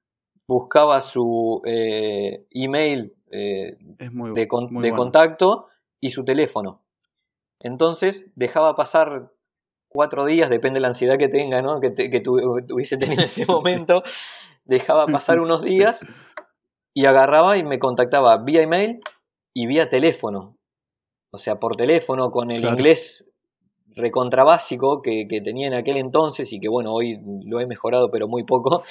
buscaba 0.47 1.01
su 1.03 1.61
eh, 1.67 2.47
email 2.51 3.15
eh, 3.31 3.77
muy, 4.13 4.33
de, 4.33 4.49
con- 4.49 4.69
de 4.69 4.73
bueno. 4.73 4.97
contacto 4.97 5.67
y 6.01 6.11
su 6.11 6.25
teléfono. 6.25 6.81
Entonces 7.61 8.25
dejaba 8.35 8.77
pasar 8.77 9.31
cuatro 9.95 10.27
días, 10.27 10.51
depende 10.51 10.79
de 10.79 10.81
la 10.83 10.89
ansiedad 10.89 11.17
que 11.17 11.29
tenga, 11.29 11.63
¿no? 11.63 11.81
que, 11.81 11.91
te- 11.91 12.11
que 12.11 12.21
tu- 12.21 12.37
tuviese 12.67 12.97
tenido 12.97 13.23
en 13.23 13.27
ese 13.29 13.47
momento, 13.47 14.03
dejaba 14.65 15.07
pasar 15.07 15.39
unos 15.39 15.63
días 15.63 16.05
y 16.93 17.07
agarraba 17.07 17.57
y 17.57 17.63
me 17.65 17.79
contactaba 17.79 18.37
vía 18.39 18.63
email 18.63 19.01
y 19.55 19.67
vía 19.67 19.89
teléfono. 19.89 20.57
O 21.31 21.39
sea, 21.39 21.57
por 21.61 21.77
teléfono, 21.77 22.31
con 22.31 22.51
el 22.51 22.61
Claro. 22.61 22.75
inglés 22.75 23.25
recontrabásico 23.97 25.01
que, 25.01 25.29
que 25.29 25.41
tenía 25.41 25.69
en 25.69 25.75
aquel 25.75 25.97
entonces 25.97 26.53
y 26.53 26.59
que 26.59 26.69
bueno, 26.69 26.93
hoy 26.93 27.21
lo 27.45 27.61
he 27.61 27.67
mejorado 27.67 28.11
pero 28.11 28.27
muy 28.27 28.43
poco. 28.45 28.83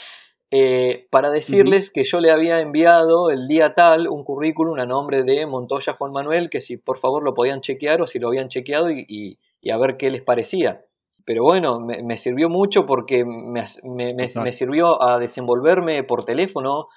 eh, 0.56 1.08
para 1.10 1.32
decirles 1.32 1.90
que 1.90 2.04
yo 2.04 2.20
le 2.20 2.30
había 2.32 2.60
enviado 2.60 3.30
el 3.32 3.48
día 3.48 3.74
tal 3.74 4.08
un 4.08 4.24
currículum 4.24 4.80
a 4.80 4.86
nombre 4.86 5.24
de 5.24 5.46
Montoya 5.48 5.94
Juan 5.94 6.12
Manuel, 6.14 6.50
que 6.50 6.62
si 6.62 6.78
por 6.78 7.00
favor 7.00 7.24
lo 7.24 7.34
podían 7.34 7.60
chequear 7.62 8.02
o 8.02 8.08
si 8.08 8.20
lo 8.20 8.28
habían 8.28 8.48
chequeado 8.50 8.90
y, 8.92 9.38
a 9.70 9.78
ver 9.78 9.98
qué 9.98 10.12
les 10.12 10.22
parecía. 10.22 10.86
Pero 11.26 11.44
bueno, 11.44 11.80
me, 11.80 12.18
sirvió 12.18 12.50
mucho 12.50 12.86
porque 12.86 13.24
me, 13.26 14.52
sirvió 14.52 15.02
a 15.02 15.20
desenvolverme 15.20 16.04
por 16.04 16.26
teléfono 16.26 16.88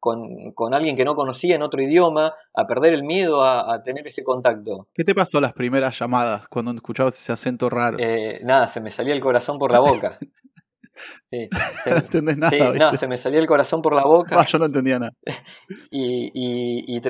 con, 0.00 0.74
alguien 0.74 0.96
que 0.96 1.04
no 1.04 1.14
conocía 1.14 1.56
en 1.56 1.62
otro 1.62 1.82
idioma, 1.82 2.34
a 2.54 2.66
perder 2.66 2.92
el 2.94 3.02
miedo 3.02 3.42
a, 3.42 3.82
tener 3.82 4.06
ese 4.06 4.24
contacto. 4.24 4.88
¿Qué 4.94 5.04
te 5.04 5.14
pasó 5.14 5.40
las 5.40 5.52
primeras 5.52 5.98
llamadas 5.98 6.46
cuando 6.48 6.72
escuchabas 6.72 7.18
ese 7.18 7.32
acento 7.32 7.68
raro? 7.68 7.98
Eh, 7.98 8.40
nada, 8.42 8.66
se 8.66 8.80
me 8.80 8.90
salía 8.90 9.14
el 9.14 9.20
corazón 9.20 9.58
por 9.58 9.72
la 9.72 9.80
boca. 9.80 10.18
Sí, 11.30 11.48
no 11.90 11.96
entendés 11.96 12.38
nada. 12.38 12.72
no, 12.72 12.90
se 12.94 13.06
me 13.06 13.18
salía 13.18 13.38
el 13.38 13.46
corazón 13.46 13.82
por 13.82 13.94
la 13.94 14.04
boca. 14.04 14.42
yo 14.46 14.58
no 14.58 14.64
entendía 14.64 14.98
nada. 14.98 15.12
y, 15.90 17.00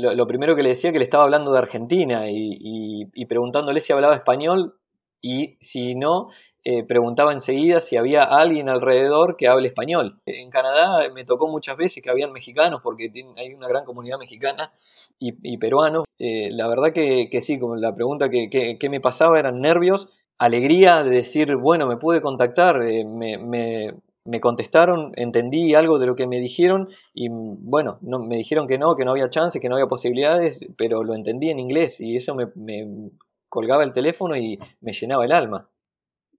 lo, 0.00 0.26
primero 0.26 0.56
que 0.56 0.62
le 0.62 0.70
decía 0.70 0.90
que 0.90 0.98
le 0.98 1.04
estaba 1.04 1.24
hablando 1.24 1.52
de 1.52 1.58
Argentina 1.58 2.24
y, 2.30 3.26
preguntándole 3.28 3.80
si 3.80 3.92
hablaba 3.92 4.14
español 4.14 4.76
y 5.20 5.56
si 5.60 5.94
no, 5.94 6.28
eh, 6.64 6.82
preguntaba 6.84 7.32
enseguida 7.32 7.80
si 7.80 7.96
había 7.96 8.22
alguien 8.22 8.68
alrededor 8.68 9.36
que 9.36 9.48
hable 9.48 9.68
español. 9.68 10.20
En 10.26 10.50
Canadá 10.50 11.08
me 11.14 11.24
tocó 11.24 11.48
muchas 11.48 11.76
veces 11.76 12.02
que 12.02 12.10
habían 12.10 12.32
mexicanos, 12.32 12.80
porque 12.82 13.10
hay 13.36 13.54
una 13.54 13.68
gran 13.68 13.84
comunidad 13.84 14.18
mexicana 14.18 14.72
y, 15.18 15.58
peruanos. 15.58 16.04
Eh, 16.18 16.50
la 16.50 16.66
verdad 16.66 16.92
que, 16.92 17.28
sí, 17.40 17.58
como 17.58 17.76
la 17.76 17.94
pregunta 17.94 18.28
que, 18.28 18.48
que 18.78 18.88
me 18.88 19.00
pasaba 19.00 19.38
eran 19.38 19.60
nervios 19.60 20.08
alegría 20.38 21.02
de 21.02 21.10
decir, 21.10 21.56
bueno, 21.56 21.86
me 21.86 21.96
pude 21.96 22.20
contactar, 22.20 22.82
eh, 22.82 23.04
me, 23.04 23.38
me, 23.38 24.40
contestaron, 24.40 25.12
entendí 25.16 25.74
algo 25.74 25.98
de 25.98 26.06
lo 26.06 26.16
que 26.16 26.26
me 26.26 26.40
dijeron 26.40 26.88
y 27.14 27.28
bueno, 27.30 27.98
no, 28.02 28.18
me 28.18 28.36
dijeron 28.36 28.66
que 28.66 28.76
no, 28.76 28.96
que 28.96 29.04
no 29.04 29.12
había 29.12 29.30
chance, 29.30 29.60
que 29.60 29.68
no 29.68 29.76
había 29.76 29.86
posibilidades, 29.86 30.60
pero 30.76 31.04
lo 31.04 31.14
entendí 31.14 31.48
en 31.48 31.58
inglés 31.58 32.00
y 32.00 32.16
eso 32.16 32.34
me, 32.34 32.46
me 32.54 33.10
colgaba 33.56 33.84
el 33.84 33.94
teléfono 33.94 34.36
y 34.36 34.58
me 34.82 34.92
llenaba 34.92 35.24
el 35.24 35.32
alma. 35.32 35.70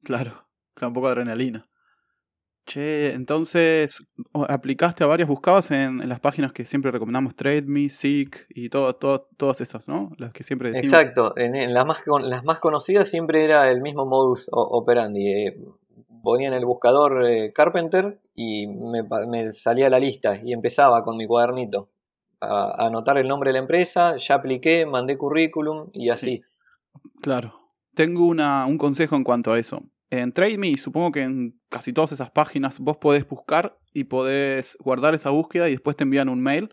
Claro, 0.03 0.45
un 0.83 0.93
poco 0.93 1.07
de 1.07 1.13
adrenalina. 1.13 1.67
Che, 2.67 3.13
entonces 3.13 4.03
aplicaste 4.33 5.03
a 5.03 5.07
varias, 5.07 5.27
buscabas 5.27 5.71
en, 5.71 6.07
las 6.07 6.19
páginas 6.19 6.51
que 6.51 6.67
siempre 6.67 6.91
recomendamos, 6.91 7.35
TradeMe, 7.35 7.89
Seek 7.89 8.45
y 8.49 8.69
todo, 8.69 8.93
todas 8.93 9.61
esas, 9.61 9.87
¿no? 9.87 10.11
Las 10.17 10.31
que 10.31 10.43
siempre 10.43 10.69
decimos. 10.69 10.93
Exacto, 10.93 11.35
en, 11.37 11.73
las, 11.73 11.85
más, 11.87 11.99
las 12.21 12.43
más 12.43 12.59
conocidas 12.59 13.09
siempre 13.09 13.43
era 13.43 13.71
el 13.71 13.81
mismo 13.81 14.05
modus 14.05 14.45
operandi. 14.51 15.27
Eh, 15.27 15.57
ponía 16.21 16.49
en 16.49 16.53
el 16.53 16.65
buscador 16.65 17.25
eh, 17.25 17.51
Carpenter 17.51 18.19
y 18.35 18.67
me, 18.67 19.53
salía 19.53 19.89
la 19.89 19.97
lista 19.97 20.39
y 20.43 20.53
empezaba 20.53 21.03
con 21.03 21.17
mi 21.17 21.25
cuadernito 21.25 21.89
a, 22.41 22.85
anotar 22.85 23.17
el 23.17 23.27
nombre 23.27 23.49
de 23.49 23.53
la 23.53 23.59
empresa, 23.59 24.17
ya 24.17 24.35
apliqué, 24.35 24.85
mandé 24.85 25.17
currículum 25.17 25.89
y 25.93 26.09
así. 26.09 26.43
Claro. 27.21 27.73
Tengo 27.93 28.25
una, 28.25 28.65
un 28.65 28.77
consejo 28.77 29.15
en 29.15 29.23
cuanto 29.23 29.51
a 29.51 29.59
eso. 29.59 29.83
En 30.09 30.31
TradeMe, 30.31 30.77
supongo 30.77 31.11
que 31.11 31.21
en 31.21 31.59
casi 31.69 31.91
todas 31.91 32.13
esas 32.13 32.31
páginas 32.31 32.79
vos 32.79 32.97
podés 32.97 33.27
buscar 33.27 33.77
y 33.93 34.05
podés 34.05 34.77
guardar 34.79 35.15
esa 35.15 35.31
búsqueda 35.31 35.67
y 35.67 35.71
después 35.71 35.97
te 35.97 36.03
envían 36.03 36.29
un 36.29 36.41
mail. 36.41 36.69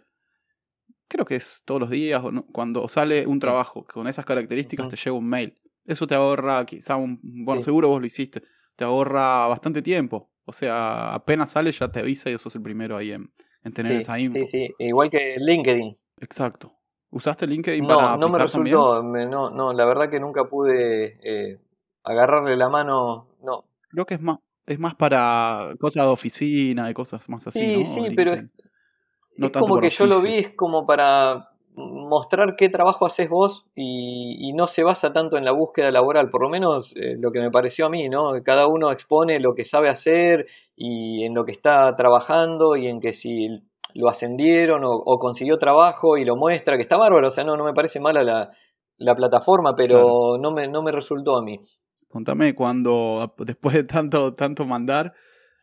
Creo 1.08 1.24
que 1.24 1.36
es 1.36 1.62
todos 1.64 1.80
los 1.80 1.90
días, 1.90 2.22
o 2.22 2.30
cuando 2.52 2.88
sale 2.88 3.26
un 3.26 3.40
trabajo 3.40 3.84
con 3.84 4.06
esas 4.06 4.24
características, 4.24 4.88
te 4.88 4.96
llega 4.96 5.12
un 5.12 5.28
mail. 5.28 5.54
Eso 5.84 6.06
te 6.06 6.14
ahorra, 6.14 6.64
quizá, 6.64 6.96
un, 6.96 7.20
bueno, 7.22 7.60
seguro 7.60 7.88
vos 7.88 8.00
lo 8.00 8.06
hiciste, 8.06 8.42
te 8.76 8.84
ahorra 8.84 9.46
bastante 9.48 9.82
tiempo. 9.82 10.30
O 10.44 10.52
sea, 10.52 11.14
apenas 11.14 11.52
sale 11.52 11.72
ya 11.72 11.90
te 11.90 12.00
avisa 12.00 12.30
y 12.30 12.38
sos 12.38 12.54
el 12.54 12.62
primero 12.62 12.96
ahí 12.96 13.12
en, 13.12 13.32
tener 13.72 13.92
esa 13.96 14.18
info. 14.18 14.38
Sí, 14.40 14.46
sí, 14.46 14.74
igual 14.78 15.10
que 15.10 15.36
LinkedIn. 15.38 15.96
Exacto. 16.20 16.74
¿Usaste 17.14 17.46
LinkedIn 17.46 17.86
no, 17.86 17.96
para 17.96 18.16
No, 18.16 18.28
me 18.28 18.38
resultó, 18.40 19.00
no, 19.00 19.48
no, 19.48 19.72
la 19.72 19.84
verdad 19.86 20.10
que 20.10 20.18
nunca 20.18 20.46
pude 20.46 21.16
eh, 21.22 21.60
agarrarle 22.02 22.56
la 22.56 22.68
mano, 22.68 23.28
no. 23.40 23.66
Creo 23.88 24.04
que 24.04 24.14
es 24.14 24.20
más, 24.20 24.38
es 24.66 24.80
más 24.80 24.96
para 24.96 25.74
cosas 25.78 26.06
de 26.06 26.10
oficina 26.10 26.90
y 26.90 26.94
cosas 26.94 27.28
más 27.28 27.46
así. 27.46 27.60
Sí, 27.60 27.84
sí, 27.84 28.16
pero 28.16 28.32
es, 28.32 29.52
como 29.52 29.78
que 29.78 29.90
yo 29.90 30.06
lo 30.06 30.22
vi, 30.22 30.38
es 30.38 30.56
como 30.56 30.86
para 30.86 31.50
mostrar 31.76 32.56
qué 32.56 32.68
trabajo 32.68 33.06
haces 33.06 33.28
vos 33.28 33.64
y, 33.76 34.52
no 34.54 34.66
se 34.66 34.82
basa 34.82 35.12
tanto 35.12 35.36
en 35.36 35.44
la 35.44 35.52
búsqueda 35.52 35.92
laboral, 35.92 36.30
por 36.30 36.42
lo 36.42 36.48
menos 36.48 36.94
eh, 36.96 37.16
lo 37.16 37.30
que 37.30 37.40
me 37.40 37.52
pareció 37.52 37.86
a 37.86 37.90
mí, 37.90 38.08
¿no? 38.08 38.32
Cada 38.42 38.66
uno 38.66 38.90
expone 38.90 39.38
lo 39.38 39.54
que 39.54 39.64
sabe 39.64 39.88
hacer 39.88 40.46
y 40.74 41.24
en 41.24 41.34
lo 41.34 41.44
que 41.44 41.52
está 41.52 41.94
trabajando 41.94 42.74
y 42.74 42.88
en 42.88 43.00
que 43.00 43.12
si 43.12 43.62
lo 43.94 44.08
ascendieron 44.08 44.82
o, 44.84 45.18
consiguió 45.18 45.56
trabajo 45.56 46.16
y 46.16 46.24
lo 46.24 46.36
muestra, 46.36 46.76
que 46.76 46.82
está 46.82 46.96
bárbaro, 46.96 47.28
o 47.28 47.30
sea, 47.30 47.44
no, 47.44 47.56
no 47.56 47.64
me 47.64 47.72
parece 47.72 48.00
mala 48.00 48.22
la, 48.22 48.50
la 48.98 49.14
plataforma, 49.14 49.74
pero 49.76 50.36
no, 50.40 50.50
me, 50.52 50.68
no 50.68 50.82
me 50.82 50.92
resultó 50.92 51.36
a 51.38 51.42
mí. 51.42 51.60
Contame 52.08 52.54
cuando, 52.54 53.34
después 53.38 53.74
de 53.74 53.84
tanto, 53.84 54.32
tanto 54.32 54.64
mandar, 54.66 55.12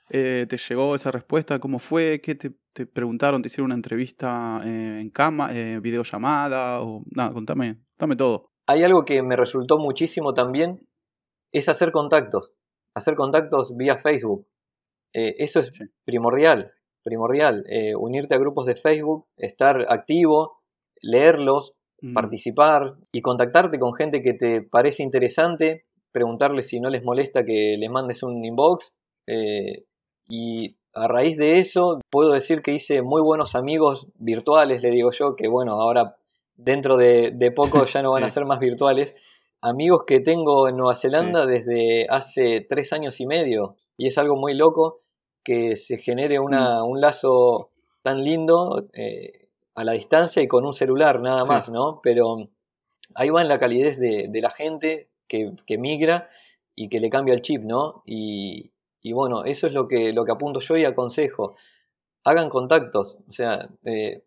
eh, 0.10 0.46
te 0.50 0.58
llegó 0.58 0.96
esa 0.96 1.12
respuesta, 1.12 1.60
¿cómo 1.60 1.80
fue? 1.80 2.20
¿Qué 2.22 2.36
te, 2.36 2.52
preguntaron? 2.86 3.41
¿Te 3.41 3.48
hicieron 3.48 3.67
una 3.67 3.76
entrevista 3.76 4.62
eh, 4.65 5.00
en 5.00 5.10
cama, 5.10 5.52
eh, 5.54 5.80
videollamada? 5.82 6.82
O, 6.82 7.04
nada, 7.15 7.32
contame, 7.32 7.78
contame 7.98 8.15
todo. 8.15 8.52
Hay 8.67 8.84
algo 8.84 9.04
que 9.04 9.22
me 9.22 9.36
resultó 9.36 9.78
muchísimo 9.78 10.34
también, 10.34 10.88
es 11.54 11.70
hacer 11.70 11.91
contactos, 11.91 12.52
hacer 12.94 13.15
contactos 13.15 13.74
vía 13.76 13.98
Facebook. 13.98 14.48
eso 15.13 15.60
es 15.60 15.72
primordial, 16.06 16.72
primordial. 17.04 17.66
unirte 17.98 18.36
a 18.36 18.40
grupos 18.40 18.66
de 18.66 18.76
Facebook, 18.76 19.26
estar 19.38 19.86
activo, 19.90 20.60
leerlos, 21.02 21.74
mm. 22.02 22.14
participar 22.14 22.96
y 23.12 23.22
contactarte 23.22 23.80
con 23.80 23.94
gente 23.94 24.22
que 24.22 24.34
te 24.34 24.62
parece 24.62 25.04
interesante 25.04 25.86
preguntarles 26.12 26.68
si 26.68 26.80
no 26.80 26.90
les 26.90 27.04
molesta 27.04 27.44
que 27.44 27.76
les 27.78 27.90
mandes 27.90 28.24
un 28.24 28.44
inbox. 28.44 28.94
Eh, 29.28 29.86
y 30.30 30.76
a 30.94 31.08
raíz 31.08 31.38
de 31.38 31.60
eso 31.60 32.00
puedo 32.10 32.32
decir 32.32 32.62
que 32.62 32.74
hice 32.74 33.02
muy 33.02 33.22
buenos 33.22 33.56
amigos 33.56 34.08
virtuales, 34.16 34.82
le 34.82 34.92
digo 34.92 35.12
yo, 35.12 35.36
que 35.36 35.48
bueno, 35.48 35.74
ahora 35.82 36.18
dentro 36.56 36.98
de, 36.98 37.54
poco 37.56 37.86
ya 37.86 38.02
no 38.02 38.12
van 38.12 38.24
a 38.24 38.30
ser 38.30 38.46
más 38.46 38.60
virtuales. 38.60 39.16
Amigos 39.62 40.06
que 40.08 40.20
tengo 40.20 40.68
en 40.68 40.78
Nueva 40.78 40.96
Zelanda 40.96 41.46
desde 41.46 42.08
hace 42.10 42.66
tres 42.68 42.94
años 42.94 43.20
y 43.22 43.28
medio. 43.28 43.76
Y 43.96 44.08
es 44.08 44.18
algo 44.18 44.36
muy 44.36 44.56
loco 44.56 45.01
que 45.44 45.76
se 45.76 45.98
genere 45.98 46.40
una, 46.40 46.84
mm. 46.84 46.90
un 46.90 47.02
lazo 47.02 47.72
tan 48.02 48.24
lindo 48.24 48.88
eh, 48.94 49.50
a 49.76 49.84
la 49.84 49.94
distancia 49.94 50.42
y 50.42 50.48
con 50.48 50.66
un 50.66 50.74
celular 50.74 51.22
nada 51.22 51.46
más, 51.46 51.70
¿no? 51.70 52.00
Pero 52.04 52.50
ahí 53.16 53.30
va 53.30 53.42
en 53.42 53.48
la 53.48 53.60
calidez 53.60 54.00
de, 54.00 54.28
de 54.30 54.42
la 54.42 54.52
gente, 54.52 55.10
que, 55.66 55.78
migra 55.78 56.30
y 56.76 56.90
que 56.90 57.00
le 57.00 57.10
cambia 57.10 57.34
el 57.34 57.42
chip, 57.42 57.62
¿no? 57.64 58.04
Y, 58.06 58.72
bueno, 59.14 59.46
eso 59.46 59.68
es 59.68 59.74
lo 59.74 59.88
que, 59.88 60.14
lo 60.14 60.26
que 60.26 60.32
apunto 60.32 60.60
yo 60.60 60.78
y 60.78 60.86
aconsejo. 60.86 61.56
Hagan 62.24 62.50
contactos, 62.50 63.18
o 63.28 63.32
sea, 63.32 63.70
eh, 63.84 64.24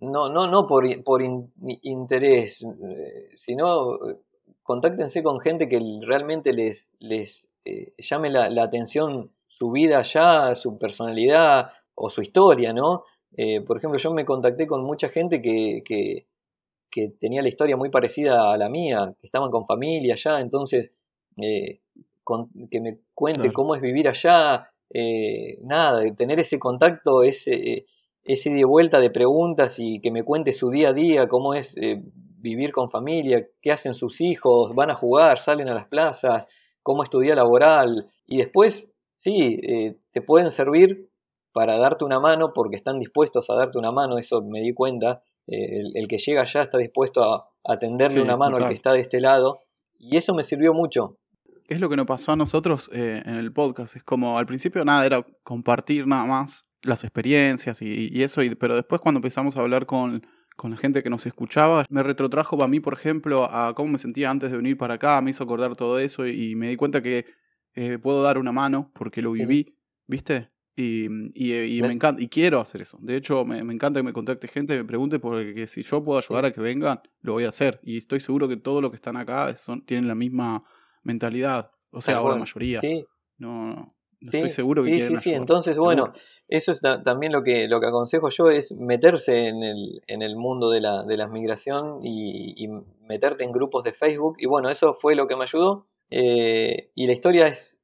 no, 0.00 0.28
no, 0.28 0.46
no 0.46 0.66
por, 0.66 0.84
por 1.02 1.22
interés, 1.22 2.62
eh, 2.62 3.30
sino 3.36 3.98
contáctense 4.62 5.22
con 5.22 5.40
gente 5.40 5.68
que 5.68 5.80
realmente 6.02 6.52
les, 6.52 6.88
les 7.00 7.48
eh, 7.64 7.94
llame 7.98 8.30
la, 8.30 8.62
atención 8.62 9.32
su 9.56 9.70
vida 9.70 10.02
ya, 10.02 10.54
su 10.54 10.78
personalidad 10.78 11.70
o 11.94 12.10
su 12.10 12.22
historia, 12.22 12.72
¿no? 12.72 13.04
por 13.66 13.78
ejemplo, 13.78 13.98
yo 13.98 14.12
me 14.12 14.24
contacté 14.24 14.64
con 14.64 14.84
mucha 14.84 15.08
gente 15.08 15.42
que, 15.42 15.82
que 16.94 17.08
tenía 17.20 17.42
la 17.42 17.48
historia 17.48 17.76
muy 17.76 17.90
parecida 17.90 18.52
a 18.52 18.56
la 18.56 18.68
mía, 18.68 19.12
que 19.20 19.26
estaban 19.26 19.50
con 19.50 19.66
familia 19.66 20.14
allá, 20.14 20.40
entonces 20.40 20.92
eh, 21.42 21.80
que 22.70 22.80
me 22.80 22.98
cuente 23.12 23.52
cómo 23.52 23.74
es 23.74 23.82
vivir 23.82 24.08
allá, 24.08 24.70
eh, 24.90 25.58
nada, 25.62 26.02
tener 26.14 26.38
ese 26.38 26.60
contacto, 26.60 27.24
ese, 27.24 27.86
ese 28.22 28.50
y 28.50 28.62
vuelta 28.62 29.00
de 29.00 29.10
preguntas 29.10 29.80
y 29.80 30.00
que 30.00 30.12
me 30.12 30.22
cuente 30.22 30.52
su 30.52 30.70
día 30.70 30.90
a 30.90 30.92
día, 30.92 31.26
cómo 31.26 31.54
es 31.54 31.76
eh, 31.76 32.00
vivir 32.38 32.70
con 32.70 32.88
familia, 32.88 33.44
qué 33.60 33.72
hacen 33.72 33.94
sus 33.94 34.20
hijos, 34.20 34.72
van 34.74 34.92
a 34.92 34.94
jugar, 34.94 35.38
salen 35.38 35.68
a 35.68 35.74
las 35.74 35.88
plazas, 35.88 36.46
cómo 36.80 37.02
es 37.02 37.10
tu 37.10 37.18
día 37.18 37.34
laboral, 37.34 38.08
y 38.24 38.38
después, 38.38 38.88
sí, 39.24 39.60
te 40.12 40.20
pueden 40.20 40.50
servir 40.50 41.10
para 41.52 41.78
darte 41.78 42.04
una 42.04 42.20
mano 42.20 42.52
porque 42.54 42.76
están 42.76 43.00
dispuestos 43.00 43.48
a 43.50 43.54
darte 43.54 43.78
una 43.78 43.90
mano, 43.90 44.18
eso 44.18 44.42
me 44.42 44.60
di 44.60 44.72
cuenta, 44.74 45.22
el, 45.46 46.06
que 46.08 46.18
llega 46.18 46.42
allá 46.42 46.62
está 46.62 46.78
dispuesto 46.78 47.22
a, 47.22 47.48
atenderle 47.66 48.20
una 48.20 48.36
mano 48.36 48.58
al 48.58 48.68
que 48.68 48.74
está 48.74 48.92
de 48.92 49.00
este 49.00 49.20
lado. 49.20 49.60
Y 49.98 50.16
eso 50.16 50.34
me 50.34 50.44
sirvió 50.44 50.74
mucho. 50.74 51.16
Es 51.66 51.80
lo 51.80 51.88
que 51.88 51.96
nos 51.96 52.06
pasó 52.06 52.32
a 52.32 52.36
nosotros 52.36 52.90
eh, 52.92 53.22
en 53.24 53.36
el 53.36 53.52
podcast. 53.52 53.96
Es 53.96 54.04
como 54.04 54.38
al 54.38 54.44
principio 54.44 54.84
nada, 54.84 55.06
era 55.06 55.26
compartir 55.42 56.06
nada 56.06 56.26
más 56.26 56.66
las 56.82 57.04
experiencias 57.04 57.80
y, 57.80 58.22
eso, 58.22 58.42
y, 58.42 58.54
pero 58.54 58.74
después 58.74 59.00
cuando 59.00 59.18
empezamos 59.18 59.56
a 59.56 59.60
hablar 59.60 59.86
con, 59.86 60.26
con 60.56 60.70
la 60.70 60.76
gente 60.76 61.02
que 61.02 61.08
nos 61.08 61.24
escuchaba, 61.24 61.86
me 61.88 62.02
retrotrajo 62.02 62.62
a 62.62 62.68
mí, 62.68 62.80
por 62.80 62.92
ejemplo, 62.92 63.48
a 63.50 63.72
cómo 63.74 63.92
me 63.92 63.98
sentía 63.98 64.28
antes 64.28 64.50
de 64.50 64.58
venir 64.58 64.76
para 64.76 64.94
acá, 64.94 65.18
me 65.22 65.30
hizo 65.30 65.44
acordar 65.44 65.76
todo 65.76 65.98
eso 65.98 66.26
y, 66.26 66.54
me 66.56 66.68
di 66.68 66.76
cuenta 66.76 67.00
que 67.00 67.24
eh, 67.74 67.98
puedo 67.98 68.22
dar 68.22 68.38
una 68.38 68.52
mano 68.52 68.90
porque 68.94 69.22
lo 69.22 69.32
viví, 69.32 69.76
¿viste? 70.06 70.50
Y, 70.76 71.06
y, 71.06 71.82
me 71.82 71.92
encanta, 71.92 72.20
y 72.20 72.28
quiero 72.28 72.60
hacer 72.60 72.82
eso. 72.82 72.98
De 73.00 73.16
hecho, 73.16 73.44
me, 73.44 73.58
encanta 73.58 74.00
que 74.00 74.04
me 74.04 74.12
contacte 74.12 74.48
gente, 74.48 74.76
me 74.76 74.84
pregunte, 74.84 75.20
porque 75.20 75.68
si 75.68 75.82
yo 75.82 76.02
puedo 76.02 76.18
ayudar 76.18 76.46
a 76.46 76.52
que 76.52 76.60
vengan, 76.60 77.00
lo 77.20 77.34
voy 77.34 77.44
a 77.44 77.50
hacer. 77.50 77.78
Y 77.84 77.96
estoy 77.98 78.18
seguro 78.18 78.48
que 78.48 78.56
todos 78.56 78.82
los 78.82 78.90
que 78.90 78.96
están 78.96 79.16
acá 79.16 79.56
son, 79.56 79.84
tienen 79.86 80.08
la 80.08 80.16
misma 80.16 80.64
mentalidad. 81.04 81.70
O 81.90 82.00
sea, 82.00 82.16
ahora 82.16 82.34
la 82.34 82.40
mayoría. 82.40 82.80
Sí. 82.80 83.04
No, 83.38 83.94
no, 84.20 84.30
estoy 84.32 84.50
seguro 84.50 84.82
que 84.82 84.90
sí, 84.90 84.96
quieren 84.96 85.18
Sí, 85.18 85.30
sí, 85.30 85.34
entonces, 85.34 85.76
bueno, 85.76 86.12
eso 86.48 86.72
es 86.72 86.80
también 86.80 87.32
lo 87.32 87.42
que, 87.42 87.68
lo 87.68 87.80
que 87.80 87.86
aconsejo 87.86 88.28
yo, 88.28 88.50
es 88.50 88.72
meterse 88.72 89.48
en 89.48 89.62
el, 89.62 90.02
en 90.06 90.22
el 90.22 90.36
mundo 90.36 90.70
de 90.70 90.80
la, 90.80 91.04
de 91.04 91.16
la 91.16 91.28
migración 91.28 92.00
y, 92.04 92.68
meterte 93.00 93.44
en 93.44 93.52
grupos 93.52 93.84
de 93.84 93.92
Facebook. 93.92 94.36
Y 94.38 94.46
bueno, 94.46 94.70
eso 94.70 94.94
fue 95.00 95.14
lo 95.14 95.28
que 95.28 95.36
me 95.36 95.44
ayudó. 95.44 95.86
Eh, 96.16 96.92
y 96.94 97.08
la 97.08 97.12
historia 97.12 97.46
es, 97.46 97.80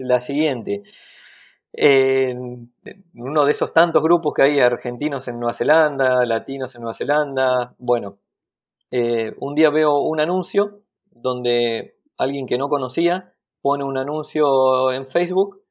la 0.00 0.20
siguiente. 0.20 0.82
En 1.72 2.70
uno 3.14 3.44
de 3.46 3.50
esos 3.50 3.72
tantos 3.72 4.02
grupos 4.02 4.34
que 4.34 4.42
hay 4.42 4.60
argentinos 4.60 5.26
en 5.26 5.40
Nueva 5.40 5.54
Zelanda, 5.54 6.26
latinos 6.26 6.74
en 6.74 6.82
Nueva 6.82 6.92
Zelanda, 6.92 7.74
bueno, 7.78 8.18
eh, 8.90 9.32
un 9.38 9.54
día 9.54 9.70
veo 9.70 10.00
un 10.00 10.20
anuncio 10.20 10.82
donde 11.10 11.96
alguien 12.18 12.46
que 12.46 12.58
no 12.58 12.68
conocía 12.68 13.32
pone 13.62 13.84
un 13.84 13.96
anuncio 13.96 14.92
en 14.92 15.06
Facebook 15.06 15.62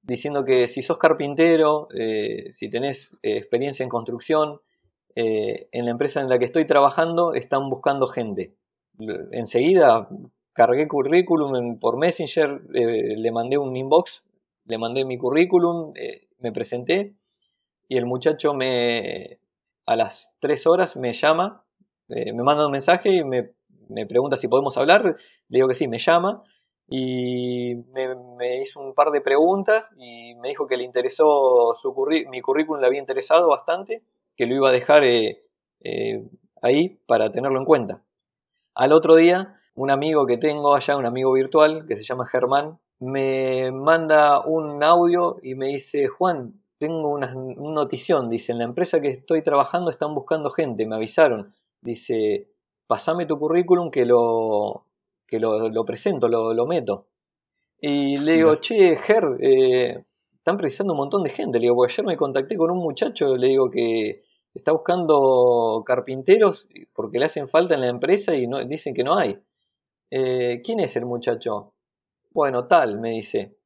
diciendo 0.00 0.46
que 0.46 0.66
si 0.66 0.80
sos 0.80 0.96
carpintero, 0.96 1.88
eh, 1.94 2.54
si 2.54 2.70
tenés 2.70 3.14
experiencia 3.22 3.82
en 3.82 3.90
construcción, 3.90 4.62
en 5.14 5.84
la 5.84 5.90
empresa 5.90 6.22
en 6.22 6.30
la 6.30 6.38
que 6.38 6.46
estoy 6.46 6.64
trabajando 6.64 7.34
están 7.34 7.68
buscando 7.68 8.06
gente. 8.06 8.54
Enseguida 9.32 10.08
cargué 10.60 10.86
currículum 10.88 11.78
por 11.78 11.96
Messenger, 11.96 12.60
le 12.68 13.32
mandé 13.32 13.56
un 13.56 13.74
inbox 13.74 14.22
le 14.70 14.78
mandé 14.78 15.04
mi 15.04 15.18
currículum, 15.18 15.92
eh, 15.96 16.28
me 16.38 16.52
presenté 16.52 17.14
y 17.88 17.96
el 17.98 18.06
muchacho 18.06 18.54
me 18.54 19.38
a 19.86 19.96
las 19.96 20.32
tres 20.38 20.66
horas 20.66 20.96
me 20.96 21.12
llama, 21.12 21.64
eh, 22.08 22.32
me 22.32 22.44
manda 22.44 22.66
un 22.66 22.72
mensaje 22.72 23.16
y 23.16 23.24
me, 23.24 23.50
pregunta 24.06 24.36
si 24.36 24.46
podemos 24.46 24.76
hablar, 24.78 25.04
le 25.04 25.16
digo 25.48 25.66
que 25.66 25.74
sí, 25.74 25.88
me 25.88 25.98
llama 25.98 26.44
y 26.88 27.74
me, 27.92 28.62
hizo 28.62 28.80
un 28.80 28.94
par 28.94 29.10
de 29.10 29.20
preguntas 29.20 29.88
y 29.96 30.34
me 30.36 30.50
dijo 30.50 30.68
que 30.68 30.76
le 30.76 30.84
interesó 30.84 31.74
su 31.74 31.92
mi 32.30 32.40
currículum, 32.40 32.80
le 32.80 32.86
había 32.86 33.00
interesado 33.00 33.48
bastante, 33.48 34.02
que 34.36 34.46
lo 34.46 34.54
iba 34.54 34.68
a 34.68 34.72
dejar 34.72 35.02
eh, 35.04 35.42
ahí 36.62 37.00
para 37.06 37.32
tenerlo 37.32 37.58
en 37.58 37.64
cuenta. 37.64 38.02
Al 38.74 38.92
otro 38.92 39.16
día, 39.16 39.59
un 39.74 39.90
amigo 39.90 40.26
que 40.26 40.38
tengo 40.38 40.74
allá, 40.74 40.96
un 40.96 41.06
amigo 41.06 41.32
virtual 41.32 41.86
que 41.86 41.96
se 41.96 42.02
llama 42.02 42.26
Germán, 42.26 42.78
me 42.98 43.70
manda 43.72 44.40
un 44.40 44.82
audio 44.82 45.38
y 45.42 45.54
me 45.54 45.68
dice, 45.68 46.08
Juan, 46.08 46.60
tengo 46.78 47.08
una, 47.08 47.32
notición, 47.34 48.28
dice, 48.30 48.52
en 48.52 48.58
la 48.58 48.64
empresa 48.64 49.00
que 49.00 49.08
estoy 49.08 49.42
trabajando 49.42 49.90
están 49.90 50.14
buscando 50.14 50.50
gente, 50.50 50.86
me 50.86 50.96
avisaron, 50.96 51.54
dice, 51.80 52.48
pasame 52.86 53.26
tu 53.26 53.38
currículum 53.38 53.90
que 53.90 54.04
lo, 54.04 54.86
que 55.26 55.38
lo, 55.38 55.84
presento, 55.84 56.28
lo, 56.28 56.66
meto. 56.66 57.06
Y 57.80 58.16
le 58.18 58.34
digo, 58.34 58.56
che, 58.56 58.96
Ger, 58.96 59.24
eh, 59.40 60.04
están 60.34 60.56
precisando 60.58 60.92
un 60.92 60.98
montón 60.98 61.22
de 61.22 61.30
gente, 61.30 61.58
le 61.58 61.64
digo, 61.64 61.76
porque 61.76 61.92
ayer 61.92 62.06
me 62.06 62.16
contacté 62.16 62.56
con 62.56 62.70
un 62.70 62.78
muchacho, 62.78 63.36
le 63.36 63.48
digo 63.48 63.70
que 63.70 64.22
está 64.54 64.72
buscando 64.72 65.82
carpinteros 65.86 66.66
porque 66.92 67.18
le 67.18 67.26
hacen 67.26 67.48
falta 67.48 67.74
en 67.74 67.82
la 67.82 67.88
empresa 67.88 68.34
y 68.34 68.46
no, 68.46 68.64
dicen 68.64 68.94
que 68.94 69.04
no 69.04 69.16
hay. 69.16 69.38
Eh, 70.10 70.60
¿Quién 70.64 70.80
es 70.80 70.96
el 70.96 71.06
muchacho? 71.06 71.74
Bueno, 72.32 72.66
tal, 72.66 72.98
me 72.98 73.10
dice. 73.10 73.56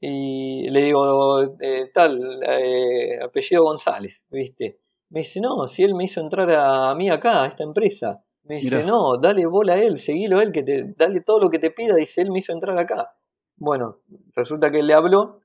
Y 0.00 0.68
le 0.70 0.82
digo, 0.82 1.42
eh, 1.60 1.90
tal, 1.92 2.42
eh, 2.42 3.20
apellido 3.22 3.64
González, 3.64 4.24
¿viste? 4.30 4.78
Me 5.10 5.20
dice, 5.20 5.40
no, 5.40 5.68
si 5.68 5.82
él 5.84 5.94
me 5.94 6.04
hizo 6.04 6.20
entrar 6.20 6.50
a, 6.50 6.94
mí 6.94 7.10
acá, 7.10 7.42
a 7.42 7.46
esta 7.46 7.62
empresa. 7.62 8.24
Me 8.44 8.56
dice, 8.56 8.82
no, 8.82 9.18
dale 9.18 9.46
bola 9.46 9.74
a 9.74 9.78
él, 9.78 10.00
seguilo 10.00 10.38
a 10.38 10.42
él, 10.42 10.50
que 10.50 10.64
te, 10.64 10.94
dale 10.96 11.20
todo 11.20 11.38
lo 11.38 11.48
que 11.48 11.60
te 11.60 11.70
pida, 11.70 11.94
dice, 11.94 12.22
él 12.22 12.32
me 12.32 12.40
hizo 12.40 12.52
entrar 12.52 12.76
acá. 12.78 13.14
Bueno, 13.56 13.98
resulta 14.34 14.70
que 14.72 14.80
él 14.80 14.88
le 14.88 14.94
habló 14.94 15.40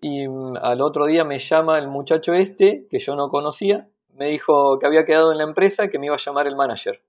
y 0.00 0.26
mm, 0.26 0.56
al 0.60 0.80
otro 0.80 1.06
día 1.06 1.24
me 1.24 1.38
llama 1.38 1.78
el 1.78 1.86
muchacho 1.86 2.32
este, 2.32 2.88
que 2.90 2.98
yo 2.98 3.14
no 3.14 3.28
conocía, 3.28 3.88
me 4.14 4.26
dijo 4.26 4.78
que 4.80 4.86
había 4.86 5.04
quedado 5.04 5.30
en 5.30 5.38
la 5.38 5.44
empresa, 5.44 5.88
que 5.88 6.00
me 6.00 6.06
iba 6.06 6.16
a 6.16 6.18
llamar 6.18 6.48
el 6.48 6.56
manager. 6.56 7.00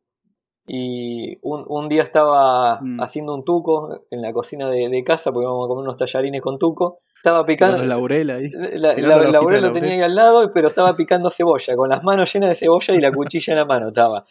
Y 0.66 1.38
un, 1.42 1.66
un 1.68 1.90
día 1.90 2.04
estaba 2.04 2.80
mm. 2.82 3.02
haciendo 3.02 3.36
un 3.36 3.44
tuco 3.44 4.06
en 4.10 4.22
la 4.22 4.32
cocina 4.32 4.70
de, 4.70 5.04
casa, 5.04 5.32
porque 5.32 5.46
íbamos 5.46 5.66
a 5.66 5.68
comer 5.68 5.84
unos 5.84 5.98
tallarines 5.98 6.42
con 6.42 6.58
tuco. 6.58 7.00
Estaba 7.18 7.46
picando. 7.46 7.78
La 7.78 7.86
laurel 7.86 8.30
ahí. 8.30 8.50
La, 8.74 8.96
laurel 8.96 9.62
lo 9.62 9.74
tenía 9.74 9.94
ahí 9.94 10.02
al 10.02 10.16
lado, 10.16 10.52
pero 10.54 10.70
estaba 10.70 10.96
picando 10.96 11.30
cebolla, 11.30 11.76
con 11.76 11.90
las 11.90 12.04
manos 12.04 12.34
llenas 12.34 12.50
de 12.50 12.56
cebolla 12.56 12.94
y 12.94 13.00
la 13.00 13.12
cuchilla 13.12 13.54
en 13.54 13.60
la 13.60 13.66
mano 13.66 13.90
estaba. 13.90 14.26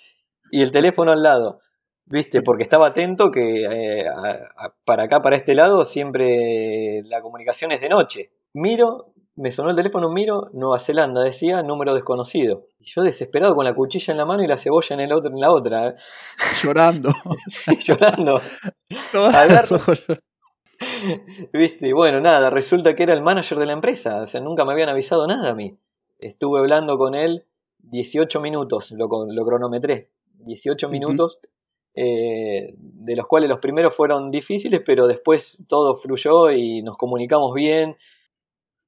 Y 0.51 0.63
el 0.63 0.73
teléfono 0.73 1.13
al 1.13 1.23
lado. 1.23 1.61
¿Viste? 2.05 2.43
Porque 2.43 2.65
estaba 2.65 2.89
atento 2.89 3.31
que 3.31 3.65
eh, 3.65 4.05
para 4.85 5.05
acá, 5.05 5.23
para 5.23 5.37
este 5.37 5.55
lado, 5.55 5.85
siempre 5.85 7.03
la 7.05 7.23
comunicación 7.23 7.73
es 7.73 7.81
de 7.81 7.89
noche. 7.89 8.31
Miro, 8.55 9.13
me 9.37 9.51
sonó 9.51 9.71
el 9.71 9.77
teléfono, 9.77 10.11
miro, 10.11 10.51
Nueva 10.53 10.79
Zelanda, 10.79 11.23
decía 11.23 11.63
número 11.63 11.95
desconocido. 11.95 12.67
Y 12.79 12.91
yo 12.91 13.03
desesperado 13.03 13.55
con 13.55 13.65
la 13.65 13.75
cuchilla 13.75 14.13
en 14.13 14.19
la 14.19 14.27
mano 14.27 14.43
y 14.43 14.47
la 14.47 14.59
cebolla 14.59 14.95
en, 14.95 15.01
el 15.01 15.13
otro, 15.13 15.31
en 15.31 15.41
la 15.41 15.53
otra. 15.53 15.89
¿eh? 15.89 15.95
Llorando. 16.63 17.11
Llorando. 17.87 18.41
Viste, 21.53 21.93
bueno, 21.93 22.21
nada, 22.21 22.51
resulta 22.51 22.95
que 22.95 23.05
era 23.05 23.15
el 23.15 23.23
manager 23.23 23.59
de 23.59 23.67
la 23.67 23.73
empresa, 23.73 24.23
o 24.23 24.27
sea, 24.27 24.41
nunca 24.41 24.65
me 24.65 24.73
habían 24.73 24.89
avisado 24.89 25.27
nada 25.27 25.51
a 25.51 25.55
mí. 25.55 25.79
Estuve 26.19 26.59
hablando 26.61 26.99
con 26.99 27.15
él 27.15 27.45
18 27.79 28.41
minutos, 28.41 28.93
lo, 28.93 29.09
lo 29.09 29.45
cronometré, 29.45 30.11
18 30.45 30.89
minutos, 30.89 31.39
eh, 31.95 32.75
de 32.77 33.17
los 33.17 33.27
cuales 33.27 33.49
los 33.49 33.59
primeros 33.59 33.95
fueron 33.95 34.31
difíciles, 34.31 34.83
pero 34.85 35.07
después 35.07 35.59
todo 35.69 35.97
fluyó 35.97 36.51
y 36.51 36.83
nos 36.83 36.97
comunicamos 36.97 37.53
bien, 37.55 37.97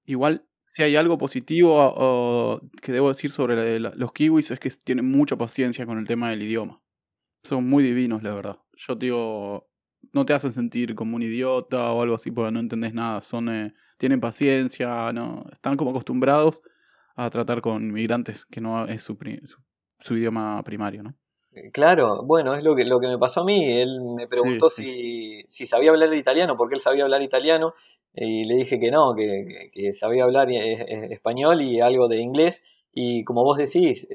Igual, 0.07 0.47
si 0.67 0.83
hay 0.83 0.97
algo 0.97 1.19
positivo 1.19 2.61
que 2.83 2.93
debo 2.93 3.09
decir 3.09 3.31
sobre 3.31 3.79
los 3.79 4.13
kiwis 4.13 4.51
es 4.51 4.61
que 4.61 4.71
tienen 4.71 5.11
mucha 5.11 5.37
paciencia 5.37 5.87
con 5.87 5.99
el 5.99 6.07
tema 6.07 6.31
del 6.31 6.43
idioma. 6.43 6.81
Son 7.45 7.69
muy 7.69 7.85
divinos, 7.85 8.23
la 8.23 8.35
verdad. 8.35 8.59
Yo 8.73 8.95
digo, 8.97 9.69
no 10.13 10.25
te 10.25 10.33
hacen 10.33 10.53
sentir 10.53 10.95
como 10.95 11.17
un 11.17 11.23
idiota 11.23 11.93
o 11.93 12.03
algo 12.03 12.15
así 12.15 12.31
porque 12.31 12.53
no 12.53 12.61
entendés 12.61 12.95
nada. 12.95 13.23
Son, 13.23 13.49
eh, 13.49 13.75
tienen 13.99 14.21
paciencia, 14.21 15.13
no, 15.13 15.45
están 15.53 15.77
como 15.77 15.91
acostumbrados 15.91 16.63
a 17.17 17.31
tratar 17.31 17.61
con 17.61 17.93
migrantes 17.93 18.45
que 18.45 18.61
no 18.61 18.87
es 18.87 19.03
su, 19.03 19.17
su, 20.01 20.17
idioma 20.17 20.63
primario, 20.65 21.03
¿no? 21.03 21.15
Eh, 21.53 21.71
claro, 21.71 22.25
bueno, 22.25 22.55
es 22.55 22.65
lo 22.65 22.75
que, 22.75 22.85
lo 22.85 22.99
que 22.99 23.07
me 23.07 23.19
pasó 23.19 23.43
a 23.43 23.45
mí. 23.45 23.81
Él 23.81 24.01
me 24.17 24.27
preguntó 24.27 24.69
Si, 24.71 25.45
si 25.49 25.67
sabía 25.67 25.91
hablar 25.91 26.13
italiano, 26.15 26.57
porque 26.57 26.75
él 26.75 26.81
sabía 26.81 27.05
hablar 27.05 27.23
italiano, 27.23 27.75
y 28.17 28.45
le 28.45 28.55
dije 28.57 28.79
que 28.79 28.91
no, 28.91 29.15
que, 29.15 29.93
sabía 29.93 30.25
hablar 30.25 30.51
e, 30.51 30.73
e, 30.75 31.13
español 31.13 31.63
y 31.63 31.81
algo 31.81 32.09
de 32.09 32.21
inglés. 32.21 32.63
Y 32.93 33.25
como 33.25 33.43
vos 33.43 33.59
decís, 33.59 34.07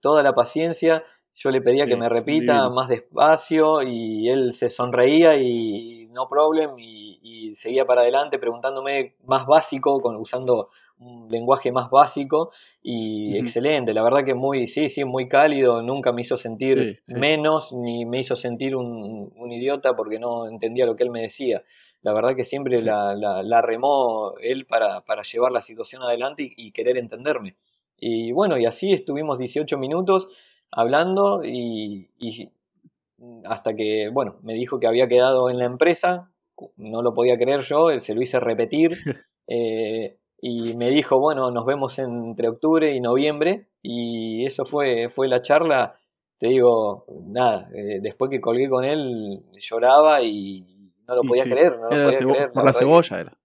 toda 0.00 0.22
la 0.22 0.34
paciencia, 0.34 1.04
yo 1.34 1.50
le 1.50 1.60
pedía 1.60 1.84
que 1.84 1.96
me 1.96 2.08
repita 2.08 2.70
más 2.70 2.88
despacio 2.88 3.82
y 3.82 4.28
él 4.28 4.54
se 4.54 4.70
sonreía 4.70 5.36
y 5.36 6.08
no 6.12 6.28
problem 6.28 6.78
y, 6.78 7.10
seguía 7.56 7.84
para 7.84 8.00
adelante 8.00 8.38
preguntándome 8.38 9.14
más 9.26 9.46
básico, 9.46 10.00
con, 10.00 10.16
usando 10.16 10.70
un 10.98 11.28
lenguaje 11.30 11.70
más 11.70 11.90
básico 11.90 12.50
y 12.82 13.36
excelente, 13.36 13.92
la 13.92 14.02
verdad 14.02 14.24
que 14.24 14.34
muy, 14.34 14.68
sí, 14.68 14.88
sí, 14.88 15.04
muy 15.04 15.28
cálido, 15.28 15.82
nunca 15.82 16.12
me 16.12 16.22
hizo 16.22 16.38
sentir 16.38 17.00
menos 17.08 17.72
ni 17.72 18.06
me 18.06 18.20
hizo 18.20 18.36
sentir 18.36 18.74
un, 18.74 19.30
un 19.36 19.52
idiota 19.52 19.94
porque 19.94 20.18
no 20.18 20.48
entendía 20.48 20.86
lo 20.86 20.96
que 20.96 21.04
él 21.04 21.10
me 21.10 21.20
decía 21.20 21.62
la 22.02 22.12
verdad 22.12 22.34
que 22.34 22.44
siempre 22.44 22.82
la, 22.82 23.14
la, 23.14 23.62
remó 23.62 24.34
él 24.40 24.66
para, 24.66 25.02
llevar 25.22 25.52
la 25.52 25.62
situación 25.62 26.02
adelante 26.02 26.52
y, 26.56 26.72
querer 26.72 26.98
entenderme. 26.98 27.56
Y 27.96 28.32
bueno, 28.32 28.58
y 28.58 28.66
así 28.66 28.92
estuvimos 28.92 29.38
18 29.38 29.78
minutos 29.78 30.28
hablando 30.70 31.44
y, 31.44 32.08
hasta 33.44 33.74
que, 33.74 34.10
bueno, 34.12 34.36
me 34.42 34.54
dijo 34.54 34.80
que 34.80 34.88
había 34.88 35.06
quedado 35.06 35.48
en 35.48 35.58
la 35.58 35.66
empresa, 35.66 36.32
no 36.76 37.02
lo 37.02 37.14
podía 37.14 37.38
creer 37.38 37.62
yo, 37.62 37.88
se 38.00 38.14
lo 38.14 38.22
hice 38.22 38.38
repetir. 38.40 38.90
Eh, 39.48 40.18
y 40.40 40.76
me 40.76 40.88
dijo, 40.90 41.18
bueno, 41.18 41.50
nos 41.50 41.66
vemos 41.66 41.98
entre 41.98 42.48
octubre 42.48 42.94
y 42.94 43.00
noviembre, 43.00 43.66
y 43.82 44.46
eso 44.46 44.64
fue, 44.64 45.10
fue 45.10 45.28
la 45.28 45.42
charla. 45.42 45.96
Te 46.38 46.48
digo, 46.48 47.04
nada, 47.26 47.68
eh, 47.74 47.98
después 48.00 48.30
que 48.30 48.40
colgué 48.40 48.68
con 48.70 48.84
él, 48.84 49.42
lloraba 49.60 50.22
y, 50.22 50.81
no 51.06 51.16
lo 51.16 51.22
podía 51.22 51.44
creer, 51.44 51.78
no 51.78 51.84
lo 51.84 51.88
podía 51.88 52.18
creer. 52.18 52.52
Por 52.52 52.64
la 52.64 52.72
cebolla 52.72 53.20
era. 53.20 53.36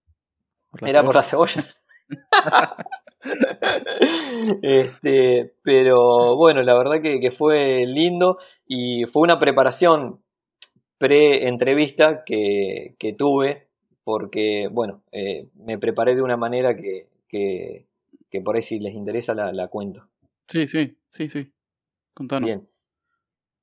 era 0.86 1.04
por 1.04 1.14
la 1.14 1.22
cebolla. 1.22 1.64
este, 4.62 5.54
pero 5.62 6.36
bueno, 6.36 6.62
la 6.62 6.76
verdad 6.76 7.02
que, 7.02 7.30
fue 7.30 7.84
lindo 7.86 8.38
y 8.66 9.04
fue 9.06 9.22
una 9.22 9.38
preparación 9.38 10.20
pre-entrevista 10.98 12.24
que, 12.24 12.96
tuve 13.16 13.68
porque, 14.04 14.68
bueno, 14.70 15.02
eh, 15.12 15.48
me 15.54 15.78
preparé 15.78 16.14
de 16.14 16.22
una 16.22 16.36
manera 16.36 16.74
que, 16.74 17.08
que, 17.28 17.86
por 18.42 18.56
ahí 18.56 18.62
si 18.62 18.78
les 18.78 18.94
interesa 18.94 19.34
la, 19.34 19.52
la 19.52 19.68
cuento. 19.68 20.06
Sí, 20.48 20.66
sí, 20.66 20.96
sí, 21.08 21.28
sí. 21.28 21.52
Contanos. 22.14 22.46
Bien. 22.46 22.66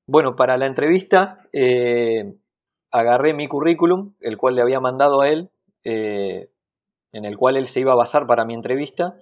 Bueno, 0.06 0.36
para 0.36 0.56
la 0.56 0.66
entrevista 0.66 1.48
eh, 1.52 2.32
agarré 2.90 3.34
mi 3.34 3.48
currículum, 3.48 4.14
el 4.20 4.36
cual 4.36 4.56
le 4.56 4.62
había 4.62 4.80
mandado 4.80 5.20
a 5.20 5.28
él, 5.28 5.50
eh, 5.84 6.48
en 7.12 7.24
el 7.24 7.36
cual 7.36 7.56
él 7.56 7.66
se 7.66 7.80
iba 7.80 7.92
a 7.92 7.96
basar 7.96 8.26
para 8.26 8.44
mi 8.44 8.54
entrevista, 8.54 9.16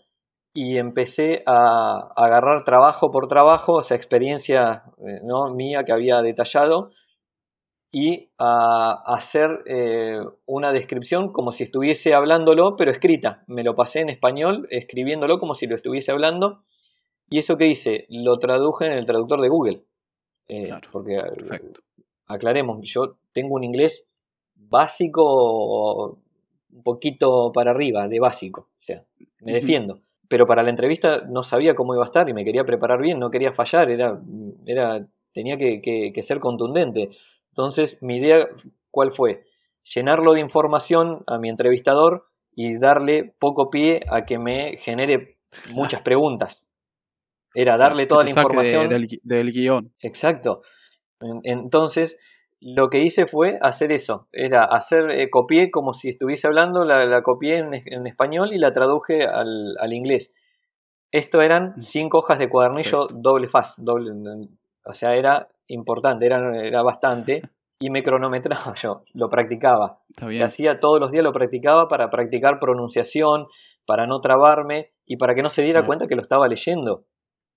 y 0.52 0.78
empecé 0.78 1.42
a, 1.46 2.12
agarrar 2.16 2.64
trabajo 2.64 3.10
por 3.10 3.28
trabajo, 3.28 3.80
esa 3.80 3.96
experiencia 3.96 4.84
eh, 4.98 5.20
¿no? 5.24 5.52
mía 5.54 5.84
que 5.84 5.92
había 5.92 6.22
detallado, 6.22 6.90
y 7.90 8.30
a, 8.38 9.02
hacer 9.06 9.50
una 10.46 10.72
descripción 10.72 11.32
como 11.32 11.52
si 11.52 11.62
estuviese 11.62 12.12
hablándolo, 12.12 12.74
pero 12.76 12.90
escrita. 12.90 13.44
Me 13.46 13.62
lo 13.62 13.76
pasé 13.76 14.00
en 14.00 14.08
español, 14.08 14.66
escribiéndolo 14.70 15.38
como 15.38 15.54
si 15.54 15.68
lo 15.68 15.76
estuviese 15.76 16.10
hablando. 16.10 16.64
Y 17.30 17.38
eso 17.38 17.56
que 17.56 17.68
hice, 17.68 18.06
lo 18.08 18.38
traduje 18.38 18.86
en 18.86 18.92
el 18.94 19.06
traductor 19.06 19.40
de 19.40 19.48
Google. 19.48 19.84
Eh, 20.48 20.70
porque 20.92 21.18
aclaremos, 22.26 22.78
yo 22.82 23.16
tengo 23.32 23.54
un 23.54 23.64
inglés 23.64 24.06
básico, 24.54 26.18
un 26.72 26.82
poquito 26.82 27.52
para 27.52 27.70
arriba, 27.70 28.08
de 28.08 28.20
básico. 28.20 28.68
O 28.80 28.82
sea, 28.82 29.04
me 29.40 29.52
defiendo. 29.52 30.00
Pero 30.28 30.46
para 30.46 30.62
la 30.62 30.70
entrevista 30.70 31.22
no 31.28 31.42
sabía 31.42 31.74
cómo 31.74 31.94
iba 31.94 32.02
a 32.02 32.06
estar 32.06 32.28
y 32.28 32.32
me 32.32 32.44
quería 32.44 32.64
preparar 32.64 33.00
bien, 33.00 33.18
no 33.18 33.30
quería 33.30 33.52
fallar, 33.52 33.90
era, 33.90 34.20
era, 34.66 35.06
tenía 35.32 35.58
que, 35.58 36.20
ser 36.22 36.40
contundente. 36.40 37.10
Entonces, 37.50 37.98
mi 38.02 38.16
idea, 38.16 38.48
¿cuál 38.90 39.12
fue? 39.12 39.44
Llenarlo 39.94 40.32
de 40.32 40.40
información 40.40 41.22
a 41.26 41.38
mi 41.38 41.50
entrevistador 41.50 42.26
y 42.56 42.78
darle 42.78 43.34
poco 43.38 43.68
pie 43.68 44.00
a 44.08 44.24
que 44.24 44.38
me 44.38 44.78
genere 44.78 45.36
muchas 45.72 46.00
preguntas. 46.02 46.62
Era 47.54 47.76
darle 47.76 48.06
toda 48.06 48.24
la 48.24 48.30
información. 48.30 48.88
del, 48.88 49.52
guion. 49.52 49.92
Exacto. 50.00 50.62
Entonces, 51.44 52.18
lo 52.60 52.88
que 52.88 53.02
hice 53.02 53.26
fue 53.26 53.58
hacer 53.60 53.92
eso. 53.92 54.26
Era 54.32 54.64
hacer, 54.64 55.10
eh, 55.10 55.28
copié 55.28 55.70
como 55.70 55.92
si 55.92 56.08
estuviese 56.08 56.46
hablando, 56.46 56.84
la, 56.84 57.22
copié 57.22 57.58
en, 57.58 58.06
español 58.06 58.54
y 58.54 58.58
la 58.58 58.72
traduje 58.72 59.24
al, 59.26 59.92
inglés. 59.92 60.32
Esto 61.12 61.42
eran 61.42 61.74
mm. 61.76 61.82
cinco 61.82 62.18
hojas 62.18 62.38
de 62.38 62.48
cuadernillo 62.48 63.06
doble 63.12 63.48
faz. 63.48 63.74
Doble, 63.76 64.12
o 64.84 64.92
sea, 64.94 65.14
era 65.14 65.48
importante, 65.66 66.26
era, 66.26 66.56
era 66.62 66.82
bastante. 66.82 67.42
Y 67.80 67.90
me 67.90 68.04
cronometraba 68.04 68.74
yo, 68.82 69.02
lo 69.12 69.28
practicaba. 69.28 69.98
Lo 70.22 70.44
hacía 70.44 70.78
todos 70.78 71.00
los 71.00 71.10
días, 71.10 71.24
lo 71.24 71.32
practicaba 71.32 71.88
para 71.88 72.08
practicar 72.08 72.60
pronunciación, 72.60 73.48
para 73.84 74.06
no 74.06 74.20
trabarme 74.20 74.92
y 75.04 75.16
para 75.16 75.34
que 75.34 75.42
no 75.42 75.50
se 75.50 75.62
diera 75.62 75.84
cuenta 75.84 76.06
que 76.06 76.14
lo 76.14 76.22
estaba 76.22 76.46
leyendo 76.46 77.04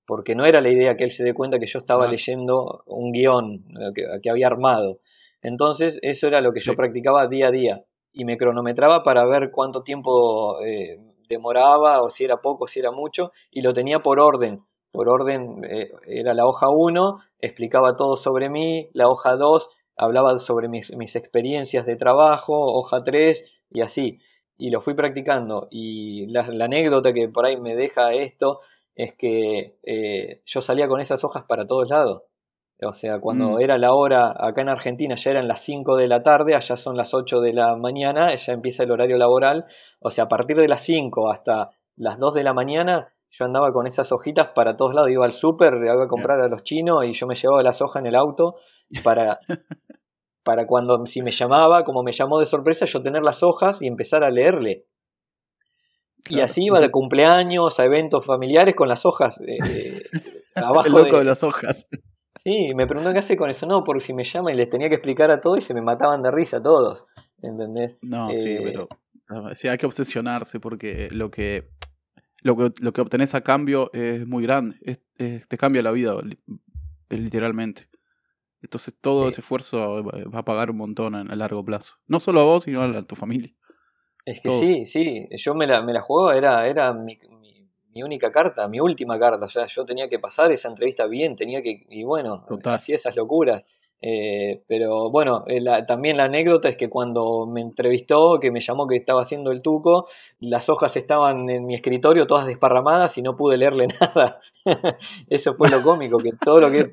porque 0.08 0.36
no 0.36 0.46
era 0.46 0.62
la 0.62 0.70
idea 0.70 0.96
que 0.96 1.04
él 1.04 1.12
se 1.12 1.24
dé 1.24 1.34
cuenta 1.34 1.60
que 1.60 1.67
yo 1.67 1.80
estaba 1.80 2.08
leyendo 2.08 2.82
un 2.86 3.12
guion 3.12 3.65
eh, 3.78 4.20
que, 4.24 4.30
había 4.30 4.48
armado. 4.48 5.00
Entonces, 5.43 6.00
eso 6.02 6.28
era 6.28 6.39
lo 6.39 6.54
que 6.54 6.62
yo 6.62 6.76
practicaba 6.76 7.28
día 7.28 7.50
a 7.50 7.52
día 7.52 7.84
y 8.13 8.24
me 8.24 8.38
cronometraba 8.38 9.04
para 9.04 9.26
ver 9.26 9.52
cuánto 9.52 9.84
tiempo 9.84 10.62
eh, 10.62 10.98
demoraba 11.28 12.02
o 12.02 12.10
si 12.10 12.24
era 12.24 12.38
poco, 12.38 12.63
o 12.63 12.67
si 12.70 12.80
era 12.80 12.91
mucho, 12.91 13.34
y 13.52 13.62
lo 13.62 13.74
tenía 13.74 14.00
por 14.00 14.22
orden. 14.22 14.63
Por 14.93 15.10
orden 15.10 15.65
eh, 15.70 15.91
era 16.08 16.34
la 16.34 16.46
hoja 16.46 16.70
1, 16.70 17.20
explicaba 17.41 17.98
todo 17.98 18.15
sobre 18.15 18.50
mí, 18.50 18.89
la 18.93 19.10
hoja 19.10 19.36
2 19.36 19.70
hablaba 19.98 20.39
sobre 20.39 20.70
mis, 20.70 21.15
experiencias 21.17 21.86
de 21.86 21.98
trabajo, 21.98 22.56
hoja 22.56 23.04
3 23.04 23.43
y 23.72 23.82
así. 23.82 24.20
Y 24.58 24.70
lo 24.70 24.80
fui 24.80 24.93
practicando. 24.93 25.67
Y 25.70 26.28
la 26.28 26.46
anécdota 26.46 27.13
que 27.13 27.28
por 27.28 27.46
ahí 27.46 27.58
me 27.58 27.76
deja 27.76 28.13
esto 28.13 28.62
es 28.97 29.13
que 29.15 29.77
eh, 29.83 30.41
yo 30.45 30.60
salía 30.60 30.88
con 30.88 30.99
esas 30.99 31.23
hojas 31.23 31.45
para 31.47 31.67
todos 31.67 31.88
lados. 31.88 32.23
O 32.81 32.93
sea, 32.93 33.19
cuando 33.19 33.53
mm. 33.53 33.62
era 33.62 33.77
la 33.77 33.93
hora, 33.93 34.33
acá 34.38 34.62
en 34.62 34.69
Argentina 34.69 35.15
ya 35.15 35.31
eran 35.31 35.47
las 35.47 35.62
5 35.62 35.95
de 35.97 36.07
la 36.07 36.23
tarde, 36.23 36.55
allá 36.55 36.77
son 36.77 36.97
las 36.97 37.13
8 37.13 37.39
de 37.39 37.53
la 37.53 37.75
mañana, 37.75 38.36
ya 38.36 38.53
empieza 38.53 38.83
el 38.83 38.91
horario 38.91 39.17
laboral. 39.17 39.65
O 39.99 40.12
sea, 40.12 40.25
a 40.25 40.27
partir 40.27 40.57
de 40.57 40.67
las 40.67 40.81
5 40.81 41.31
hasta 41.31 41.69
las 41.95 42.17
2 42.19 42.33
de 42.33 42.43
la 42.43 42.53
mañana, 42.53 43.13
yo 43.29 43.45
andaba 43.45 43.71
con 43.71 43.86
esas 43.86 44.12
hojitas 44.12 44.47
para 44.47 44.77
todos 44.77 44.95
lados. 44.95 45.12
Iba 45.12 45.25
al 45.25 45.33
súper, 45.33 45.75
iba 45.75 46.03
a 46.03 46.07
comprar 46.07 46.41
a 46.41 46.47
los 46.47 46.63
chinos 46.63 47.05
y 47.05 47.13
yo 47.13 47.27
me 47.27 47.36
llevaba 47.36 47.62
las 47.62 47.81
hojas 47.81 48.01
en 48.01 48.07
el 48.07 48.15
auto 48.15 48.55
para, 49.03 49.39
para 50.43 50.65
cuando, 50.65 51.05
si 51.05 51.21
me 51.21 51.31
llamaba, 51.31 51.83
como 51.83 52.01
me 52.01 52.13
llamó 52.13 52.39
de 52.39 52.47
sorpresa, 52.47 52.86
yo 52.86 53.03
tener 53.03 53.21
las 53.21 53.43
hojas 53.43 53.79
y 53.81 53.88
empezar 53.88 54.23
a 54.23 54.31
leerle. 54.31 54.86
Y 56.30 56.41
así 56.41 56.63
iba 56.65 56.80
de 56.80 56.91
cumpleaños, 56.91 57.80
a 57.80 57.86
eventos 57.86 58.25
familiares 58.25 58.75
con 58.75 58.88
las 58.89 59.06
hojas 59.06 59.36
eh, 59.47 60.01
abajo. 60.56 60.88
El 60.88 60.93
loco 60.93 61.17
de... 61.19 61.23
las 61.23 61.43
hojas. 61.43 61.88
Sí, 62.43 62.73
me 62.75 62.88
preguntó 62.88 63.12
qué 63.13 63.19
hace 63.19 63.36
con 63.36 63.49
eso. 63.49 63.65
No, 63.65 63.84
porque 63.84 64.01
si 64.01 64.13
me 64.13 64.23
llama 64.23 64.51
y 64.51 64.56
les 64.56 64.69
tenía 64.69 64.89
que 64.89 64.95
explicar 64.95 65.32
a 65.32 65.41
todos 65.41 65.60
y 65.60 65.62
se 65.62 65.73
me 65.73 65.82
mataban 65.82 66.21
de 66.21 66.32
risa 66.32 66.62
todos. 66.62 67.06
¿Entendés? 67.41 67.97
No, 68.01 68.30
sí, 68.34 68.49
eh, 68.49 68.62
pero 68.63 68.88
sí, 69.53 69.67
hay 69.67 69.77
que 69.77 69.86
obsesionarse 69.86 70.60
porque 70.60 71.10
lo 71.12 71.30
que, 71.30 71.69
lo 72.41 72.56
que, 72.56 72.71
lo 72.82 72.93
que 72.93 73.01
obtenés 73.01 73.36
a 73.36 73.41
cambio 73.41 73.91
es 73.93 74.25
muy 74.25 74.43
grande. 74.43 74.77
te 75.17 75.58
cambia 75.58 75.82
la 75.82 75.91
vida, 75.91 76.15
literalmente. 77.10 77.89
Entonces 78.62 78.97
todo 78.99 79.30
ese 79.30 79.41
esfuerzo 79.41 80.03
va 80.03 80.39
a 80.39 80.45
pagar 80.45 80.71
un 80.71 80.77
montón 80.77 81.15
a 81.15 81.36
largo 81.36 81.63
plazo. 81.63 81.95
No 82.08 82.19
solo 82.19 82.41
a 82.41 82.43
vos, 82.43 82.63
sino 82.63 82.82
a 82.82 83.03
tu 83.03 83.15
familia. 83.15 83.53
Es 84.27 84.41
que 84.41 84.51
sí, 84.51 84.85
sí, 84.85 85.25
yo 85.37 85.55
me 85.55 85.65
la, 85.65 85.81
me 85.81 85.93
la 85.93 86.01
jugaba, 86.01 86.37
era, 86.37 86.67
era 86.67 86.91
mi, 86.91 87.17
mi, 87.93 88.03
única 88.03 88.29
carta, 88.29 88.67
mi 88.67 88.81
última 88.81 89.17
carta, 89.17 89.45
o 89.45 89.47
sea, 89.47 89.67
yo 89.67 89.85
tenía 89.85 90.09
que 90.09 90.19
pasar 90.19 90.51
esa 90.51 90.67
entrevista 90.67 91.05
bien, 91.07 91.37
tenía 91.37 91.61
que, 91.61 91.85
y 91.89 92.03
bueno, 92.03 92.45
hacía 92.65 92.95
esas 92.95 93.15
locuras. 93.15 93.63
Eh, 94.01 94.63
pero 94.67 95.09
bueno, 95.09 95.45
eh, 95.47 95.63
también 95.87 96.17
la 96.17 96.25
anécdota 96.25 96.67
es 96.67 96.75
que 96.75 96.89
cuando 96.89 97.47
me 97.47 97.61
entrevistó, 97.61 98.37
que 98.41 98.51
me 98.51 98.59
llamó 98.59 98.85
que 98.85 98.97
estaba 98.97 99.21
haciendo 99.21 99.49
el 99.53 99.61
tuco, 99.61 100.09
las 100.41 100.67
hojas 100.67 100.97
estaban 100.97 101.49
en 101.49 101.65
mi 101.65 101.75
escritorio 101.75 102.27
todas 102.27 102.47
desparramadas 102.47 103.17
y 103.17 103.21
no 103.21 103.37
pude 103.37 103.55
leerle 103.55 103.87
nada. 104.01 104.41
Eso 105.29 105.55
fue 105.55 105.69
lo 105.69 105.81
cómico, 105.81 106.17
que 106.17 106.33
todo 106.33 106.59
lo 106.59 106.69
que 106.69 106.91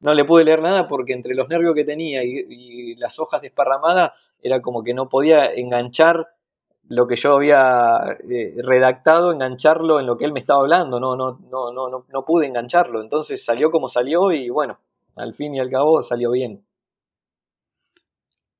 no 0.00 0.12
le 0.12 0.26
pude 0.26 0.44
leer 0.44 0.60
nada 0.60 0.86
porque 0.88 1.14
entre 1.14 1.34
los 1.34 1.48
nervios 1.48 1.74
que 1.74 1.84
tenía 1.84 2.22
y, 2.22 2.44
y 2.50 2.94
las 2.96 3.18
hojas 3.18 3.40
desparramadas 3.40 4.12
era 4.42 4.60
como 4.60 4.84
que 4.84 4.92
no 4.92 5.08
podía 5.08 5.46
enganchar 5.46 6.28
lo 6.90 7.06
que 7.06 7.14
yo 7.14 7.36
había 7.36 8.18
eh, 8.28 8.52
redactado, 8.58 9.32
engancharlo 9.32 10.00
en 10.00 10.06
lo 10.06 10.16
que 10.16 10.24
él 10.24 10.32
me 10.32 10.40
estaba 10.40 10.58
hablando, 10.58 10.98
no, 10.98 11.14
no, 11.14 11.38
no, 11.48 11.72
no, 11.72 12.04
no, 12.06 12.24
pude 12.24 12.48
engancharlo, 12.48 13.00
entonces 13.00 13.44
salió 13.44 13.70
como 13.70 13.88
salió 13.88 14.32
y 14.32 14.50
bueno, 14.50 14.80
al 15.14 15.32
fin 15.34 15.54
y 15.54 15.60
al 15.60 15.70
cabo 15.70 16.02
salió 16.02 16.32
bien. 16.32 16.64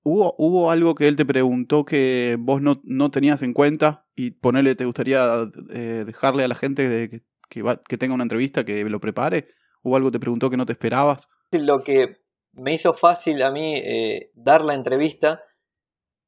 ¿Hubo, 0.04 0.36
¿Hubo 0.38 0.70
algo 0.70 0.94
que 0.94 1.08
él 1.08 1.16
te 1.16 1.26
preguntó 1.26 1.84
que 1.84 2.36
vos 2.38 2.62
no, 2.62 2.80
no 2.84 3.10
tenías 3.10 3.42
en 3.42 3.52
cuenta 3.52 4.06
y 4.14 4.30
ponerle, 4.30 4.76
te 4.76 4.84
gustaría 4.84 5.50
eh, 5.70 6.04
dejarle 6.06 6.44
a 6.44 6.48
la 6.48 6.54
gente 6.54 6.88
de, 6.88 7.10
que, 7.10 7.64
que, 7.88 7.98
tenga 7.98 8.14
una 8.14 8.22
entrevista, 8.22 8.64
que 8.64 8.84
lo 8.84 9.00
prepare? 9.00 9.48
¿Hubo 9.82 9.96
algo 9.96 10.08
que 10.08 10.18
te 10.18 10.20
preguntó 10.20 10.50
que 10.50 10.56
no 10.56 10.66
te 10.66 10.72
esperabas? 10.72 11.28
Lo 11.50 11.82
que 11.82 12.18
me 12.52 12.74
hizo 12.74 12.92
fácil 12.92 13.42
a 13.42 13.50
mí 13.50 13.76
eh, 13.76 14.30
dar 14.34 14.64
la 14.64 14.74
entrevista 14.74 15.42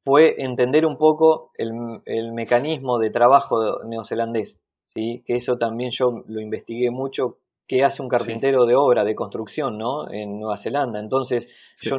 fue 0.05 0.43
entender 0.43 0.85
un 0.85 0.97
poco 0.97 1.53
el, 1.57 2.33
mecanismo 2.33 2.99
de 2.99 3.11
trabajo 3.11 3.85
neozelandés, 3.85 4.59
¿sí? 4.87 5.23
que 5.27 5.37
eso 5.37 5.59
también 5.59 5.91
yo 5.93 6.25
lo 6.27 6.41
investigué 6.41 6.91
mucho, 6.91 7.38
qué 7.67 7.85
hace 7.85 8.03
un 8.03 8.09
carpintero 8.09 8.67
de 8.67 8.75
obra, 8.75 9.05
de 9.05 9.15
construcción, 9.15 9.79
¿no? 9.79 10.11
En 10.11 10.41
Nueva 10.41 10.59
Zelanda. 10.59 10.99
Entonces, 10.99 11.49
yo, 11.81 11.97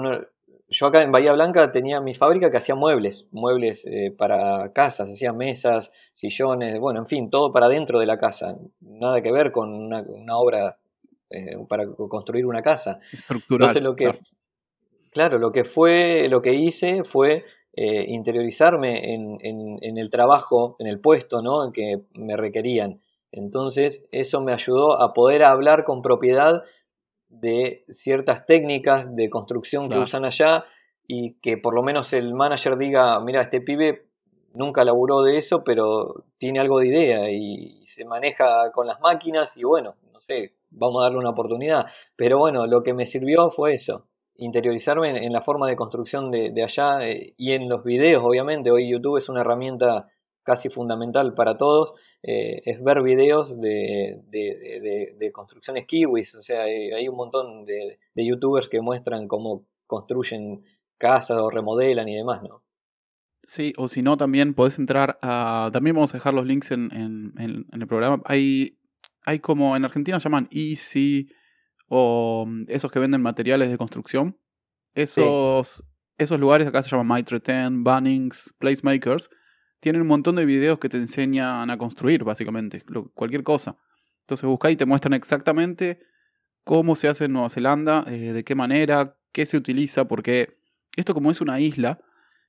yo 0.69 0.87
acá 0.87 1.01
en 1.01 1.11
Bahía 1.11 1.33
Blanca 1.33 1.71
tenía 1.71 2.01
mi 2.01 2.13
fábrica 2.13 2.51
que 2.51 2.57
hacía 2.57 2.75
muebles, 2.75 3.27
muebles 3.31 3.85
eh, 3.85 4.13
para 4.15 4.73
casas, 4.73 5.09
hacía 5.09 5.31
mesas, 5.31 5.91
sillones, 6.11 6.79
bueno, 6.79 6.99
en 6.99 7.05
fin, 7.05 7.29
todo 7.29 7.51
para 7.51 7.69
dentro 7.69 7.99
de 7.99 8.05
la 8.05 8.17
casa, 8.17 8.57
nada 8.81 9.21
que 9.21 9.31
ver 9.31 9.51
con 9.51 9.73
una, 9.73 10.03
obra 10.37 10.77
eh, 11.29 11.57
para 11.67 11.87
construir 11.87 12.45
una 12.45 12.61
casa. 12.61 12.99
Estructural. 13.11 13.69
Entonces, 13.69 13.83
lo 13.83 13.95
que, 13.95 14.19
claro, 15.11 15.39
lo 15.39 15.51
que 15.51 15.63
fue, 15.63 16.27
lo 16.27 16.41
que 16.41 16.53
hice 16.53 17.03
fue 17.03 17.45
eh, 17.75 18.05
interiorizarme 18.07 19.15
en, 19.15 19.37
en, 19.41 19.97
el 19.97 20.09
trabajo, 20.11 20.75
en 20.79 20.87
el 20.87 20.99
puesto 20.99 21.41
¿no? 21.41 21.65
en 21.65 21.71
que 21.71 22.03
me 22.13 22.37
requerían. 22.37 23.01
Entonces 23.31 24.05
eso 24.11 24.41
me 24.41 24.53
ayudó 24.53 25.01
a 25.01 25.13
poder 25.13 25.43
hablar 25.43 25.83
con 25.83 26.03
propiedad 26.03 26.63
de 27.29 27.83
ciertas 27.89 28.45
técnicas 28.45 29.15
de 29.15 29.29
construcción 29.29 29.89
que 29.89 29.97
usan 29.97 30.23
allá 30.23 30.65
y 31.07 31.33
que 31.41 31.57
por 31.57 31.73
lo 31.73 31.81
menos 31.81 32.13
el 32.13 32.35
manager 32.35 32.77
diga, 32.77 33.19
mira, 33.19 33.41
este 33.41 33.59
pibe 33.59 34.05
nunca 34.53 34.85
laburó 34.85 35.23
de 35.23 35.37
eso, 35.37 35.63
pero 35.63 36.25
tiene 36.37 36.59
algo 36.59 36.79
de 36.79 36.87
idea 36.87 37.31
y 37.31 37.85
se 37.87 38.05
maneja 38.05 38.71
con 38.71 38.85
las 38.85 38.99
máquinas 39.01 39.57
y 39.57 39.63
bueno, 39.63 39.95
no 40.13 40.19
sé, 40.19 40.53
vamos 40.69 41.01
a 41.01 41.05
darle 41.05 41.17
una 41.17 41.31
oportunidad. 41.31 41.87
Pero 42.15 42.37
bueno, 42.37 42.67
lo 42.67 42.83
que 42.83 42.93
me 42.93 43.07
sirvió 43.07 43.49
fue 43.49 43.73
eso, 43.73 44.05
interiorizarme 44.35 45.25
en, 45.25 45.31
la 45.31 45.41
forma 45.41 45.67
de 45.67 45.75
construcción 45.75 46.31
de, 46.31 46.63
allá 46.63 47.07
eh, 47.07 47.33
y 47.37 47.51
en 47.51 47.69
los 47.69 47.83
videos, 47.83 48.23
obviamente. 48.23 48.71
Hoy 48.71 48.89
YouTube 48.89 49.17
es 49.17 49.29
una 49.29 49.41
herramienta 49.41 50.09
casi 50.43 50.69
fundamental 50.69 51.33
para 51.33 51.57
todos, 51.57 51.93
eh, 52.21 52.61
es 52.65 52.83
ver 52.83 53.01
videos 53.01 53.59
de, 53.59 54.21
de, 54.29 55.31
construcciones 55.31 55.85
kiwis. 55.85 56.35
O 56.35 56.43
sea, 56.43 56.63
hay, 56.63 57.07
un 57.07 57.15
montón 57.15 57.65
de, 57.65 57.97
youtubers 58.15 58.67
que 58.69 58.81
muestran 58.81 59.27
cómo 59.27 59.65
construyen 59.87 60.63
casas 60.97 61.37
o 61.39 61.49
remodelan 61.49 62.07
y 62.07 62.15
demás, 62.15 62.41
¿no? 62.43 62.63
Sí, 63.45 63.73
o 63.77 63.89
si 63.89 64.01
no, 64.01 64.15
también 64.15 64.53
podés 64.53 64.79
entrar 64.79 65.19
a. 65.21 65.69
También 65.73 65.95
vamos 65.95 66.13
a 66.13 66.17
dejar 66.17 66.33
los 66.33 66.45
links 66.45 66.71
en, 66.71 66.91
en, 66.93 67.65
el 67.73 67.87
programa. 67.87 68.21
Hay, 68.25 68.77
hay 69.25 69.39
como 69.39 69.75
en 69.75 69.83
Argentina 69.83 70.17
llaman 70.17 70.47
Easy 70.49 71.27
o 71.87 72.45
mm, 72.47 72.65
esos 72.67 72.91
que 72.91 72.99
venden 72.99 73.21
materiales 73.21 73.69
de 73.69 73.77
construcción. 73.77 74.37
Esos, 74.95 75.83
esos 76.17 76.39
lugares 76.39 76.67
acá 76.67 76.83
se 76.83 76.89
llaman 76.89 77.07
Maitre 77.07 77.39
10, 77.39 77.83
Bunnings, 77.83 78.53
Placemakers 78.59 79.29
tienen 79.83 80.01
un 80.01 80.07
montón 80.07 80.37
de 80.37 80.45
videos 80.45 80.79
que 80.79 80.87
te 80.87 80.95
enseñan 80.95 81.69
a 81.69 81.77
construir, 81.77 82.23
básicamente, 82.23 82.85
cualquier 83.13 83.43
cosa. 83.43 83.75
Entonces 84.21 84.47
busca 84.47 84.71
y 84.71 84.77
te 84.77 84.85
muestran 84.85 85.13
exactamente 85.13 85.99
cómo 86.63 86.95
se 86.95 87.09
hace 87.09 87.25
en 87.25 87.33
Nueva 87.33 87.49
Zelanda, 87.49 88.05
eh, 88.07 88.31
de 88.31 88.45
qué 88.45 88.55
manera, 88.55 89.17
qué 89.33 89.45
se 89.45 89.57
utiliza, 89.57 90.07
porque 90.07 90.57
esto 90.95 91.13
como 91.13 91.31
es 91.31 91.41
una 91.41 91.59
isla, 91.59 91.99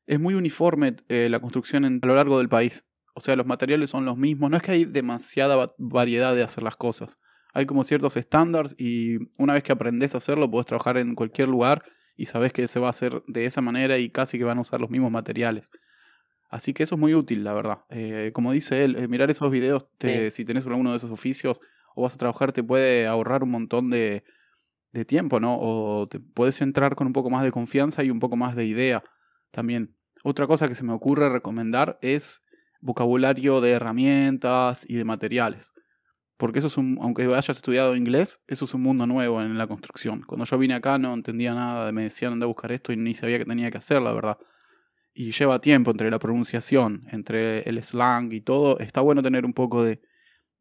es 0.06 0.20
muy 0.20 0.34
uniforme 0.34 0.94
eh, 1.08 1.26
la 1.28 1.40
construcción 1.40 1.84
a 1.84 2.06
lo 2.06 2.14
largo 2.14 2.38
del 2.38 2.48
país. 2.48 2.84
O 3.16 3.20
sea, 3.20 3.34
los 3.34 3.46
materiales 3.46 3.90
son 3.90 4.04
los 4.04 4.16
mismos, 4.16 4.48
no 4.48 4.56
es 4.56 4.62
que 4.62 4.70
hay 4.70 4.84
demasiada 4.84 5.74
variedad 5.76 6.36
de 6.36 6.44
hacer 6.44 6.62
las 6.62 6.76
cosas. 6.76 7.18
Hay 7.54 7.66
como 7.66 7.84
ciertos 7.84 8.16
estándares 8.16 8.74
y 8.78 9.18
una 9.38 9.54
vez 9.54 9.62
que 9.62 9.70
aprendes 9.70 10.14
a 10.14 10.18
hacerlo, 10.18 10.50
puedes 10.50 10.66
trabajar 10.66 10.98
en 10.98 11.14
cualquier 11.14 11.48
lugar 11.48 11.84
y 12.16 12.26
sabes 12.26 12.52
que 12.52 12.66
se 12.66 12.80
va 12.80 12.88
a 12.88 12.90
hacer 12.90 13.22
de 13.28 13.46
esa 13.46 13.60
manera 13.60 13.96
y 13.98 14.10
casi 14.10 14.38
que 14.38 14.44
van 14.44 14.58
a 14.58 14.60
usar 14.60 14.80
los 14.80 14.90
mismos 14.90 15.12
materiales. 15.12 15.70
Así 16.50 16.74
que 16.74 16.82
eso 16.82 16.96
es 16.96 17.00
muy 17.00 17.14
útil, 17.14 17.44
la 17.44 17.52
verdad. 17.52 17.78
Eh, 17.90 18.32
como 18.34 18.52
dice 18.52 18.84
él, 18.84 18.96
eh, 18.96 19.08
mirar 19.08 19.30
esos 19.30 19.50
videos, 19.50 19.86
si 20.30 20.44
tenés 20.44 20.66
alguno 20.66 20.90
de 20.90 20.98
esos 20.98 21.12
oficios 21.12 21.60
o 21.94 22.02
vas 22.02 22.14
a 22.14 22.18
trabajar, 22.18 22.52
te 22.52 22.64
puede 22.64 23.06
ahorrar 23.06 23.44
un 23.44 23.50
montón 23.50 23.88
de, 23.90 24.24
tiempo, 25.08 25.40
¿no? 25.40 25.58
O 25.60 26.06
te 26.08 26.20
puedes 26.20 26.60
entrar 26.60 26.94
con 26.94 27.08
un 27.08 27.12
poco 27.12 27.28
más 27.28 27.42
de 27.42 27.50
confianza 27.50 28.04
y 28.04 28.10
un 28.10 28.20
poco 28.20 28.36
más 28.36 28.54
de 28.54 28.66
idea 28.66 29.02
también. 29.50 29.96
Otra 30.22 30.46
cosa 30.46 30.68
que 30.68 30.76
se 30.76 30.84
me 30.84 30.92
ocurre 30.92 31.28
recomendar 31.28 31.98
es 32.00 32.44
vocabulario 32.80 33.60
de 33.60 33.72
herramientas 33.72 34.84
y 34.88 34.94
de 34.94 35.04
materiales. 35.04 35.72
Porque 36.36 36.58
eso 36.58 36.68
es 36.68 36.76
un, 36.76 36.98
aunque 37.00 37.24
hayas 37.24 37.50
estudiado 37.50 37.94
inglés, 37.94 38.40
eso 38.48 38.64
es 38.64 38.74
un 38.74 38.82
mundo 38.82 39.06
nuevo 39.06 39.40
en 39.40 39.56
la 39.56 39.66
construcción. 39.66 40.22
Cuando 40.26 40.44
yo 40.44 40.58
vine 40.58 40.74
acá 40.74 40.98
no 40.98 41.14
entendía 41.14 41.54
nada, 41.54 41.92
me 41.92 42.04
decían 42.04 42.32
anda 42.32 42.44
a 42.44 42.48
buscar 42.48 42.72
esto 42.72 42.92
y 42.92 42.96
ni 42.96 43.14
sabía 43.14 43.38
que 43.38 43.44
tenía 43.44 43.70
que 43.70 43.78
hacer, 43.78 44.02
la 44.02 44.12
verdad 44.12 44.38
y 45.14 45.30
lleva 45.30 45.60
tiempo 45.60 45.92
entre 45.92 46.10
la 46.10 46.18
pronunciación, 46.18 47.06
entre 47.12 47.60
el 47.68 47.82
slang 47.82 48.32
y 48.32 48.40
todo, 48.40 48.80
está 48.80 49.00
bueno 49.00 49.22
tener 49.22 49.44
un 49.44 49.52
poco 49.52 49.84
de, 49.84 50.00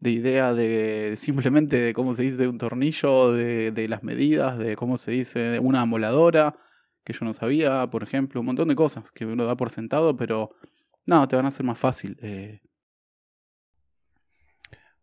idea 0.01 0.53
de 0.53 1.15
simplemente 1.17 1.80
de 1.80 1.93
cómo 1.93 2.13
se 2.13 2.24
dice 2.24 2.47
un 2.47 2.59
tornillo, 2.59 3.34
de, 3.34 3.88
las 3.89 4.03
medidas, 4.03 4.59
de 4.59 4.76
cómo 4.76 4.97
se 4.97 5.11
dice 5.11 5.59
una 5.59 5.82
amoladora, 5.82 6.55
que 7.03 7.13
yo 7.13 7.26
no 7.26 7.34
sabía, 7.34 7.89
por 7.89 8.03
ejemplo, 8.03 8.39
un 8.39 8.45
montón 8.45 8.67
de 8.67 8.76
cosas 8.76 9.11
que 9.11 9.26
uno 9.26 9.45
da 9.45 9.57
por 9.57 9.71
sentado, 9.71 10.15
pero 10.15 10.51
no, 11.05 11.28
te 11.28 11.36
van 11.36 11.45
a 11.45 11.49
hacer 11.49 11.65
más 11.65 11.80
fácil. 11.80 12.17
Eh. 12.21 12.61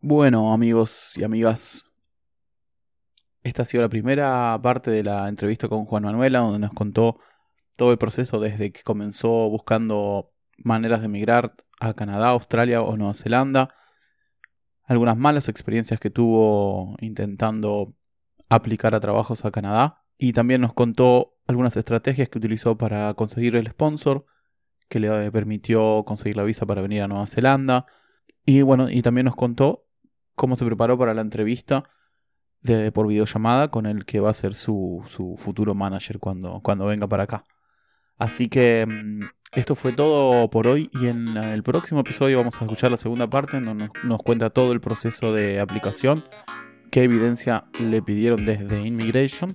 Bueno, 0.03 0.55
amigos 0.55 1.13
y 1.19 1.25
amigas, 1.25 1.85
esta 3.43 3.65
ha 3.65 3.67
sido 3.67 3.83
la 3.83 3.91
primera 3.91 4.59
parte 4.63 4.91
de 4.91 5.05
la 5.05 5.29
entrevista 5.29 5.69
con 5.69 5.85
Juan 5.85 6.05
Manuela, 6.05 6.39
donde 6.39 6.59
nos 6.59 6.73
contó 6.73 7.19
todo 7.77 7.93
el 7.93 7.99
proceso 7.99 8.41
desde 8.41 8.73
que 8.73 8.83
comenzó 8.83 9.29
buscando 9.51 10.33
maneras 10.57 11.01
de 11.01 11.07
emigrar 11.07 11.55
a 11.81 11.93
Canadá, 11.93 12.29
Australia 12.29 12.81
o 12.81 12.97
Nueva 12.97 13.13
Zelanda, 13.13 13.75
algunas 14.85 15.19
malas 15.19 15.51
experiencias 15.51 16.01
que 16.01 16.09
tuvo 16.09 16.97
intentando 17.01 17.95
aplicar 18.49 18.95
a 18.95 19.01
trabajos 19.01 19.45
a 19.45 19.51
Canadá. 19.51 20.03
Y 20.17 20.33
también 20.33 20.63
nos 20.63 20.73
contó 20.73 21.37
algunas 21.47 21.77
estrategias 21.77 22.31
que 22.31 22.39
utilizó 22.39 22.79
para 22.79 23.13
conseguir 23.13 23.55
el 23.55 23.69
sponsor 23.69 24.25
que 24.89 24.99
le 24.99 25.31
permitió 25.31 26.05
conseguir 26.07 26.39
la 26.39 26.45
visa 26.45 26.65
para 26.65 26.81
venir 26.81 27.03
a 27.03 27.09
Nueva 27.09 27.27
Zelanda. 27.27 27.85
Y 28.47 28.63
bueno, 28.63 28.89
y 28.89 29.03
también 29.03 29.27
nos 29.27 29.37
contó 29.37 29.90
cómo 30.41 30.57
se 30.57 30.65
preparó 30.65 30.97
para 30.97 31.13
la 31.13 31.21
entrevista 31.21 31.85
de, 32.63 32.91
por 32.93 33.07
videollamada 33.07 33.71
con 33.71 33.85
el 33.85 34.07
que 34.07 34.21
va 34.21 34.31
a 34.31 34.35
ser 34.35 34.55
su, 34.55 35.05
futuro 35.37 35.75
manager 35.75 36.19
cuando, 36.19 36.61
cuando 36.63 36.87
venga 36.87 37.07
para 37.07 37.25
acá. 37.25 37.45
Así 38.17 38.49
que 38.49 38.87
mm, 38.89 39.21
esto 39.55 39.75
fue 39.75 39.93
todo 39.93 40.49
por 40.49 40.67
hoy 40.67 40.89
y 40.95 41.09
en 41.09 41.37
el 41.37 41.63
próximo 41.63 42.01
episodio 42.01 42.39
vamos 42.39 42.55
a 42.55 42.65
escuchar 42.65 42.91
la 42.91 42.97
segunda 42.97 43.29
parte 43.29 43.61
donde 43.61 43.91
nos 44.05 44.23
cuenta 44.23 44.49
todo 44.49 44.73
el 44.73 44.81
proceso 44.81 45.35
de 45.35 45.61
aplicación, 45.61 46.25
qué 46.91 47.03
evidencia 47.03 47.67
le 47.79 48.01
pidieron 48.01 48.47
desde 48.47 48.81
Immigration 48.81 49.53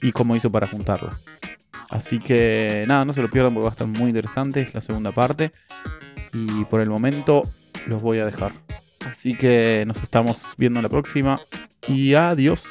y 0.00 0.12
cómo 0.12 0.36
hizo 0.36 0.48
para 0.48 0.68
juntarla. 0.68 1.10
Así 1.88 2.20
que 2.20 2.84
nada, 2.86 3.04
no 3.04 3.12
se 3.12 3.22
lo 3.22 3.28
pierdan 3.28 3.52
porque 3.52 3.64
va 3.64 3.70
a 3.70 3.72
estar 3.72 3.88
muy 3.88 4.10
interesante 4.10 4.70
la 4.72 4.80
segunda 4.80 5.10
parte 5.10 5.50
y 6.32 6.64
por 6.66 6.80
el 6.82 6.88
momento 6.88 7.42
los 7.88 8.00
voy 8.00 8.20
a 8.20 8.26
dejar. 8.26 8.52
Así 9.06 9.36
que 9.36 9.84
nos 9.86 9.96
estamos 10.02 10.54
viendo 10.56 10.78
en 10.78 10.84
la 10.84 10.88
próxima 10.88 11.40
y 11.86 12.14
adiós. 12.14 12.62